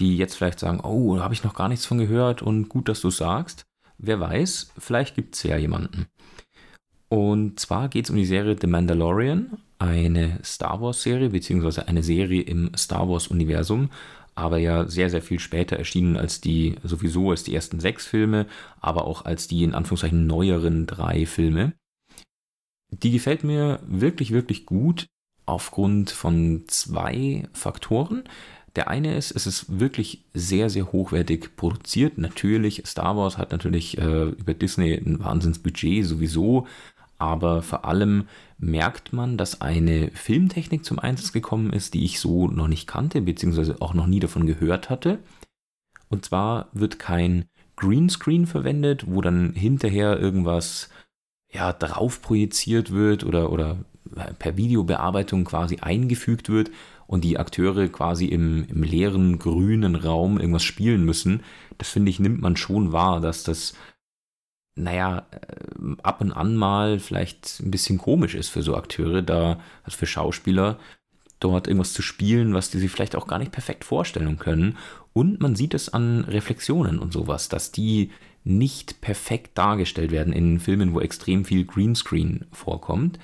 die 0.00 0.16
jetzt 0.16 0.34
vielleicht 0.34 0.58
sagen, 0.58 0.80
oh, 0.80 1.16
da 1.16 1.22
habe 1.22 1.34
ich 1.34 1.44
noch 1.44 1.54
gar 1.54 1.68
nichts 1.68 1.86
von 1.86 1.98
gehört 1.98 2.42
und 2.42 2.68
gut, 2.68 2.88
dass 2.88 3.00
du 3.00 3.10
sagst. 3.10 3.64
Wer 3.96 4.18
weiß, 4.18 4.72
vielleicht 4.76 5.14
gibt 5.14 5.36
es 5.36 5.44
ja 5.44 5.56
jemanden. 5.56 6.06
Und 7.08 7.60
zwar 7.60 7.88
geht 7.88 8.04
es 8.06 8.10
um 8.10 8.16
die 8.16 8.24
Serie 8.24 8.56
The 8.60 8.66
Mandalorian, 8.66 9.58
eine 9.78 10.40
Star 10.42 10.80
Wars-Serie, 10.80 11.30
beziehungsweise 11.30 11.86
eine 11.88 12.02
Serie 12.02 12.42
im 12.42 12.70
Star 12.76 13.08
Wars-Universum, 13.08 13.90
aber 14.34 14.58
ja 14.58 14.88
sehr, 14.88 15.10
sehr 15.10 15.22
viel 15.22 15.38
später 15.38 15.76
erschienen 15.76 16.16
als 16.16 16.40
die, 16.40 16.76
sowieso 16.82 17.30
als 17.30 17.44
die 17.44 17.54
ersten 17.54 17.80
sechs 17.80 18.06
Filme, 18.06 18.46
aber 18.80 19.04
auch 19.04 19.24
als 19.24 19.46
die 19.46 19.62
in 19.62 19.74
Anführungszeichen 19.74 20.26
neueren 20.26 20.86
drei 20.86 21.26
Filme. 21.26 21.74
Die 22.90 23.10
gefällt 23.10 23.44
mir 23.44 23.80
wirklich, 23.86 24.32
wirklich 24.32 24.66
gut 24.66 25.06
aufgrund 25.46 26.10
von 26.10 26.64
zwei 26.66 27.48
Faktoren. 27.52 28.24
Der 28.76 28.88
eine 28.88 29.16
ist, 29.16 29.30
es 29.30 29.46
ist 29.46 29.78
wirklich 29.78 30.24
sehr, 30.32 30.68
sehr 30.68 30.90
hochwertig 30.90 31.54
produziert. 31.54 32.18
Natürlich, 32.18 32.82
Star 32.86 33.16
Wars 33.16 33.38
hat 33.38 33.52
natürlich 33.52 33.98
äh, 33.98 34.30
über 34.30 34.54
Disney 34.54 34.94
ein 34.94 35.20
Wahnsinnsbudget 35.20 36.04
sowieso, 36.04 36.66
aber 37.24 37.62
vor 37.62 37.84
allem 37.84 38.28
merkt 38.58 39.12
man, 39.12 39.36
dass 39.36 39.60
eine 39.60 40.10
Filmtechnik 40.12 40.84
zum 40.84 40.98
Einsatz 40.98 41.32
gekommen 41.32 41.72
ist, 41.72 41.94
die 41.94 42.04
ich 42.04 42.20
so 42.20 42.48
noch 42.48 42.68
nicht 42.68 42.86
kannte, 42.86 43.22
beziehungsweise 43.22 43.80
auch 43.80 43.94
noch 43.94 44.06
nie 44.06 44.20
davon 44.20 44.46
gehört 44.46 44.90
hatte. 44.90 45.18
Und 46.10 46.24
zwar 46.24 46.68
wird 46.72 46.98
kein 46.98 47.46
Greenscreen 47.76 48.46
verwendet, 48.46 49.04
wo 49.08 49.20
dann 49.20 49.54
hinterher 49.54 50.20
irgendwas 50.20 50.90
ja, 51.50 51.72
drauf 51.72 52.20
projiziert 52.20 52.90
wird 52.92 53.24
oder, 53.24 53.50
oder 53.50 53.78
per 54.38 54.56
Videobearbeitung 54.56 55.44
quasi 55.44 55.78
eingefügt 55.80 56.48
wird 56.50 56.70
und 57.06 57.24
die 57.24 57.38
Akteure 57.38 57.88
quasi 57.88 58.26
im, 58.26 58.66
im 58.68 58.82
leeren 58.82 59.38
grünen 59.38 59.94
Raum 59.94 60.38
irgendwas 60.38 60.62
spielen 60.62 61.04
müssen. 61.04 61.42
Das 61.78 61.88
finde 61.88 62.10
ich, 62.10 62.20
nimmt 62.20 62.40
man 62.40 62.56
schon 62.56 62.92
wahr, 62.92 63.20
dass 63.20 63.44
das 63.44 63.74
naja, 64.76 65.26
äh, 65.30 65.94
ab 66.02 66.20
und 66.20 66.32
an 66.32 66.56
mal 66.56 66.98
vielleicht 66.98 67.60
ein 67.60 67.70
bisschen 67.70 67.98
komisch 67.98 68.34
ist 68.34 68.48
für 68.48 68.62
so 68.62 68.76
Akteure, 68.76 69.22
da, 69.22 69.60
also 69.84 69.96
für 69.96 70.06
Schauspieler, 70.06 70.78
dort 71.40 71.66
irgendwas 71.68 71.92
zu 71.92 72.02
spielen, 72.02 72.54
was 72.54 72.70
die 72.70 72.78
sich 72.78 72.90
vielleicht 72.90 73.16
auch 73.16 73.26
gar 73.26 73.38
nicht 73.38 73.52
perfekt 73.52 73.84
vorstellen 73.84 74.38
können. 74.38 74.76
Und 75.12 75.40
man 75.40 75.56
sieht 75.56 75.74
es 75.74 75.88
an 75.92 76.24
Reflexionen 76.24 76.98
und 76.98 77.12
sowas, 77.12 77.48
dass 77.48 77.70
die 77.70 78.10
nicht 78.44 79.00
perfekt 79.00 79.56
dargestellt 79.56 80.10
werden 80.10 80.32
in 80.32 80.60
Filmen, 80.60 80.94
wo 80.94 81.00
extrem 81.00 81.44
viel 81.44 81.64
Greenscreen 81.64 82.46
vorkommt. 82.52 83.18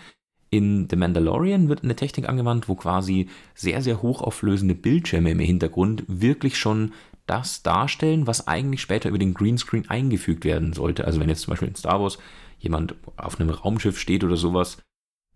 In 0.51 0.89
The 0.91 0.97
Mandalorian 0.97 1.69
wird 1.69 1.85
eine 1.85 1.95
Technik 1.95 2.29
angewandt, 2.29 2.69
wo 2.69 2.75
quasi 2.75 3.29
sehr, 3.55 3.83
sehr 3.83 4.03
hochauflösende 4.03 4.75
Bildschirme 4.75 5.31
im 5.31 5.39
Hintergrund 5.39 6.03
wirklich 6.09 6.59
schon 6.59 6.93
das 7.31 7.63
darstellen, 7.63 8.27
was 8.27 8.49
eigentlich 8.49 8.83
später 8.83 9.09
über 9.09 9.19
den 9.19 9.35
Greenscreen 9.35 9.89
eingefügt 9.89 10.45
werden 10.45 10.73
sollte. 10.73 11.05
Also 11.05 11.21
wenn 11.21 11.29
jetzt 11.29 11.43
zum 11.43 11.53
Beispiel 11.53 11.69
in 11.69 11.77
Star 11.77 12.01
Wars 12.01 12.19
jemand 12.59 12.97
auf 13.17 13.41
einem 13.41 13.51
Raumschiff 13.51 13.99
steht 13.99 14.25
oder 14.25 14.37
sowas 14.37 14.79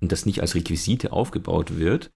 und 0.01 0.11
das 0.11 0.27
nicht 0.27 0.41
als 0.41 0.57
Requisite 0.57 1.13
aufgebaut 1.13 1.79
wird, 1.79 2.11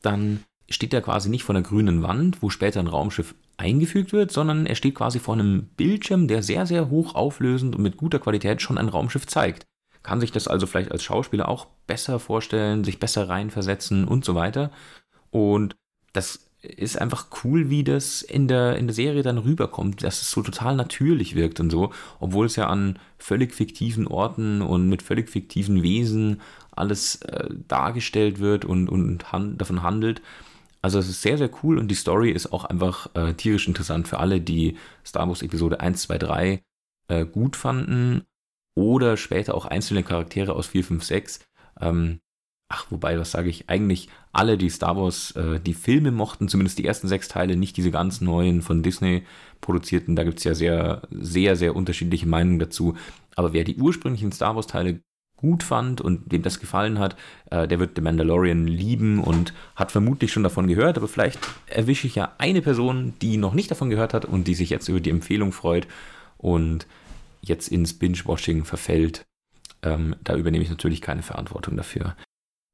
dann 0.00 0.42
steht 0.70 0.94
er 0.94 1.02
quasi 1.02 1.28
nicht 1.28 1.44
vor 1.44 1.54
einer 1.54 1.66
grünen 1.66 2.02
Wand, 2.02 2.42
wo 2.42 2.48
später 2.48 2.80
ein 2.80 2.86
Raumschiff 2.86 3.34
eingefügt 3.58 4.12
wird, 4.14 4.30
sondern 4.30 4.64
er 4.64 4.74
steht 4.74 4.94
quasi 4.94 5.18
vor 5.18 5.34
einem 5.34 5.66
Bildschirm, 5.76 6.26
der 6.26 6.42
sehr, 6.42 6.64
sehr 6.64 6.88
hoch 6.88 7.14
auflösend 7.14 7.76
und 7.76 7.82
mit 7.82 7.98
guter 7.98 8.20
Qualität 8.20 8.62
schon 8.62 8.78
ein 8.78 8.88
Raumschiff 8.88 9.26
zeigt. 9.26 9.66
Kann 10.02 10.20
sich 10.20 10.32
das 10.32 10.48
also 10.48 10.66
vielleicht 10.66 10.92
als 10.92 11.02
Schauspieler 11.02 11.46
auch 11.46 11.66
besser 11.86 12.18
vorstellen, 12.18 12.84
sich 12.84 12.98
besser 12.98 13.28
reinversetzen 13.28 14.08
und 14.08 14.24
so 14.24 14.34
weiter. 14.34 14.70
Und 15.30 15.76
das 16.14 16.49
ist 16.62 17.00
einfach 17.00 17.28
cool, 17.42 17.70
wie 17.70 17.84
das 17.84 18.22
in 18.22 18.48
der, 18.48 18.76
in 18.76 18.86
der 18.86 18.94
Serie 18.94 19.22
dann 19.22 19.38
rüberkommt, 19.38 20.02
dass 20.02 20.20
es 20.20 20.30
so 20.30 20.42
total 20.42 20.76
natürlich 20.76 21.34
wirkt 21.34 21.60
und 21.60 21.70
so, 21.70 21.92
obwohl 22.18 22.46
es 22.46 22.56
ja 22.56 22.66
an 22.66 22.98
völlig 23.18 23.54
fiktiven 23.54 24.06
Orten 24.06 24.60
und 24.60 24.88
mit 24.88 25.02
völlig 25.02 25.30
fiktiven 25.30 25.82
Wesen 25.82 26.40
alles 26.72 27.16
äh, 27.22 27.48
dargestellt 27.68 28.40
wird 28.40 28.64
und, 28.64 28.88
und 28.88 29.32
han 29.32 29.56
davon 29.58 29.82
handelt. 29.82 30.20
Also 30.82 30.98
es 30.98 31.08
ist 31.08 31.22
sehr, 31.22 31.38
sehr 31.38 31.50
cool 31.62 31.78
und 31.78 31.88
die 31.88 31.94
Story 31.94 32.30
ist 32.30 32.52
auch 32.52 32.64
einfach 32.64 33.14
äh, 33.14 33.34
tierisch 33.34 33.68
interessant 33.68 34.08
für 34.08 34.18
alle, 34.18 34.40
die 34.40 34.76
Star 35.04 35.28
Wars 35.28 35.42
Episode 35.42 35.80
1, 35.80 36.02
2, 36.02 36.18
3 36.18 36.62
äh, 37.08 37.26
gut 37.26 37.56
fanden 37.56 38.22
oder 38.74 39.16
später 39.16 39.54
auch 39.54 39.66
einzelne 39.66 40.02
Charaktere 40.02 40.54
aus 40.54 40.68
4, 40.68 40.84
5, 40.84 41.04
6. 41.04 41.40
Ähm, 41.80 42.20
ach, 42.70 42.86
wobei, 42.88 43.18
was 43.18 43.32
sage 43.32 43.50
ich, 43.50 43.68
eigentlich 43.68 44.08
alle, 44.32 44.56
die 44.56 44.70
Star 44.70 44.96
Wars, 44.96 45.32
äh, 45.32 45.60
die 45.60 45.74
Filme 45.74 46.12
mochten, 46.12 46.48
zumindest 46.48 46.78
die 46.78 46.86
ersten 46.86 47.08
sechs 47.08 47.28
Teile, 47.28 47.56
nicht 47.56 47.76
diese 47.76 47.90
ganz 47.90 48.20
neuen 48.20 48.62
von 48.62 48.82
Disney 48.82 49.24
produzierten. 49.60 50.16
Da 50.16 50.22
gibt 50.22 50.38
es 50.38 50.44
ja 50.44 50.54
sehr, 50.54 51.02
sehr, 51.10 51.56
sehr 51.56 51.74
unterschiedliche 51.76 52.28
Meinungen 52.28 52.60
dazu. 52.60 52.96
Aber 53.34 53.52
wer 53.52 53.64
die 53.64 53.76
ursprünglichen 53.76 54.30
Star 54.30 54.54
Wars-Teile 54.54 55.00
gut 55.36 55.64
fand 55.64 56.00
und 56.00 56.30
dem 56.30 56.42
das 56.42 56.60
gefallen 56.60 57.00
hat, 57.00 57.16
äh, 57.50 57.66
der 57.66 57.80
wird 57.80 57.96
The 57.96 58.02
Mandalorian 58.02 58.68
lieben 58.68 59.18
und 59.18 59.52
hat 59.74 59.90
vermutlich 59.90 60.32
schon 60.32 60.44
davon 60.44 60.68
gehört. 60.68 60.96
Aber 60.96 61.08
vielleicht 61.08 61.40
erwische 61.66 62.06
ich 62.06 62.14
ja 62.14 62.32
eine 62.38 62.62
Person, 62.62 63.14
die 63.20 63.36
noch 63.36 63.52
nicht 63.52 63.70
davon 63.70 63.90
gehört 63.90 64.14
hat 64.14 64.24
und 64.24 64.46
die 64.46 64.54
sich 64.54 64.70
jetzt 64.70 64.88
über 64.88 65.00
die 65.00 65.10
Empfehlung 65.10 65.50
freut 65.50 65.88
und 66.38 66.86
jetzt 67.42 67.66
ins 67.68 67.98
Binge-Washing 67.98 68.64
verfällt. 68.64 69.24
Ähm, 69.82 70.14
da 70.22 70.36
übernehme 70.36 70.62
ich 70.62 70.70
natürlich 70.70 71.00
keine 71.00 71.22
Verantwortung 71.22 71.76
dafür. 71.76 72.14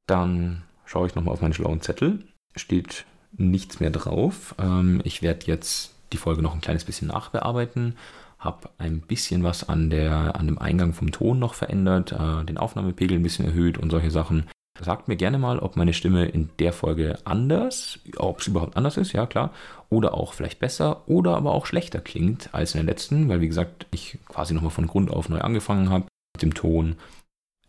Dann 0.07 0.63
schaue 0.85 1.07
ich 1.07 1.15
nochmal 1.15 1.33
auf 1.33 1.41
meinen 1.41 1.53
schlauen 1.53 1.81
Zettel. 1.81 2.23
Steht 2.55 3.05
nichts 3.37 3.79
mehr 3.79 3.91
drauf. 3.91 4.55
Ähm, 4.57 5.01
ich 5.03 5.21
werde 5.21 5.45
jetzt 5.45 5.93
die 6.13 6.17
Folge 6.17 6.41
noch 6.41 6.55
ein 6.55 6.61
kleines 6.61 6.85
bisschen 6.85 7.09
nachbearbeiten. 7.09 7.95
Habe 8.39 8.69
ein 8.77 9.01
bisschen 9.01 9.43
was 9.43 9.67
an, 9.67 9.89
der, 9.89 10.35
an 10.35 10.47
dem 10.47 10.59
Eingang 10.59 10.93
vom 10.93 11.11
Ton 11.11 11.39
noch 11.39 11.53
verändert, 11.53 12.11
äh, 12.11 12.45
den 12.45 12.57
Aufnahmepegel 12.57 13.17
ein 13.17 13.23
bisschen 13.23 13.45
erhöht 13.45 13.77
und 13.77 13.89
solche 13.89 14.11
Sachen. 14.11 14.47
Sagt 14.79 15.07
mir 15.07 15.15
gerne 15.15 15.39
mal, 15.39 15.57
ob 15.57 15.75
meine 15.75 15.93
Stimme 15.93 16.25
in 16.25 16.49
der 16.59 16.71
Folge 16.71 17.17
anders, 17.25 17.99
ob 18.17 18.41
es 18.41 18.47
überhaupt 18.47 18.77
anders 18.77 18.97
ist, 18.97 19.11
ja 19.11 19.25
klar, 19.25 19.51
oder 19.89 20.13
auch 20.13 20.33
vielleicht 20.33 20.59
besser 20.59 21.01
oder 21.07 21.35
aber 21.35 21.53
auch 21.53 21.65
schlechter 21.65 21.99
klingt 21.99 22.53
als 22.53 22.75
in 22.75 22.85
der 22.85 22.93
letzten, 22.93 23.27
weil 23.27 23.41
wie 23.41 23.47
gesagt, 23.47 23.87
ich 23.89 24.19
quasi 24.27 24.53
nochmal 24.53 24.69
von 24.69 24.85
Grund 24.85 25.09
auf 25.09 25.29
neu 25.29 25.39
angefangen 25.39 25.89
habe 25.89 26.05
mit 26.35 26.43
dem 26.43 26.53
Ton 26.53 26.95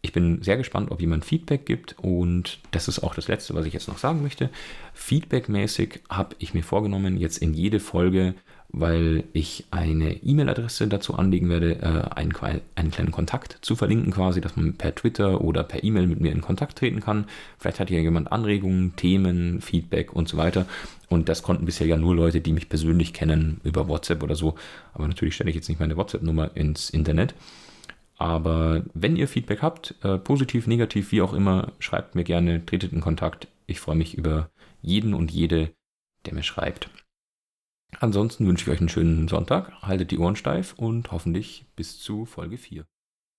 ich 0.01 0.12
bin 0.12 0.42
sehr 0.42 0.57
gespannt, 0.57 0.90
ob 0.90 1.01
jemand 1.01 1.24
Feedback 1.24 1.66
gibt 1.66 1.96
und 2.01 2.61
das 2.70 2.86
ist 2.88 3.01
auch 3.01 3.14
das 3.14 3.28
Letzte, 3.28 3.55
was 3.55 3.66
ich 3.66 3.72
jetzt 3.72 3.88
noch 3.88 3.99
sagen 3.99 4.22
möchte. 4.22 4.49
Feedbackmäßig 4.94 6.01
habe 6.09 6.36
ich 6.38 6.55
mir 6.55 6.62
vorgenommen, 6.62 7.16
jetzt 7.18 7.38
in 7.38 7.53
jede 7.53 7.80
Folge, 7.80 8.34
weil 8.70 9.24
ich 9.32 9.64
eine 9.70 10.22
E-Mail-Adresse 10.22 10.88
dazu 10.88 11.14
anlegen 11.14 11.49
werde, 11.49 11.76
äh, 11.76 12.14
einen, 12.14 12.34
einen, 12.76 12.90
kleinen 12.90 13.11
Kontakt 13.11 13.59
zu 13.62 13.74
verlinken 13.74 14.12
quasi, 14.12 14.40
dass 14.40 14.57
man 14.57 14.74
per 14.74 14.94
Twitter 14.94 15.40
oder 15.40 15.64
per 15.64 15.82
E-Mail 15.82 16.07
mit 16.07 16.20
mir 16.20 16.32
in 16.32 16.42
Kontakt 16.42 16.78
treten 16.78 17.01
kann. 17.01 17.24
Vielleicht 17.59 17.80
hat 17.80 17.88
hier 17.88 18.03
jemand 18.03 18.30
Anregungen, 18.30 18.94
Themen, 18.94 19.62
Feedback 19.62 20.12
und 20.12 20.28
so 20.28 20.36
weiter. 20.36 20.66
Und 21.09 21.30
das 21.30 21.42
konnten 21.42 21.64
bisher 21.64 21.86
ja 21.86 21.96
nur 21.96 22.14
Leute, 22.14 22.42
die 22.42 22.53
mich 22.53 22.68
persönlich 22.68 23.14
kennen, 23.14 23.61
über 23.64 23.88
WhatsApp 23.88 24.22
oder 24.22 24.34
so. 24.34 24.55
Aber 24.92 25.09
natürlich 25.09 25.34
stelle 25.34 25.49
ich 25.49 25.57
jetzt 25.57 25.70
nicht 25.70 25.80
meine 25.80 25.96
WhatsApp-Nummer 25.96 26.51
ins 26.55 26.90
Internet. 26.90 27.34
Aber 28.18 28.84
wenn 28.94 29.16
ihr 29.16 29.28
Feedback 29.28 29.62
habt, 29.62 29.94
äh, 30.02 30.18
positiv, 30.18 30.66
negativ, 30.66 31.12
wie 31.12 31.22
auch 31.22 31.32
immer, 31.32 31.72
schreibt 31.78 32.16
mir 32.16 32.24
gerne, 32.24 32.66
tretet 32.66 32.92
in 32.92 33.00
Kontakt. 33.00 33.46
Ich 33.66 33.78
freue 33.78 33.94
mich 33.94 34.18
über 34.18 34.50
jeden 34.82 35.14
und 35.14 35.30
jede, 35.30 35.72
der 36.26 36.34
mir 36.34 36.42
schreibt. 36.42 36.90
Ansonsten 38.00 38.46
wünsche 38.46 38.64
ich 38.64 38.70
euch 38.70 38.80
einen 38.80 38.88
schönen 38.88 39.28
Sonntag, 39.28 39.72
haltet 39.82 40.10
die 40.10 40.18
Ohren 40.18 40.36
steif 40.36 40.74
und 40.74 41.12
hoffentlich 41.12 41.64
bis 41.76 42.00
zu 42.00 42.26
Folge 42.26 42.58
4. 42.58 42.84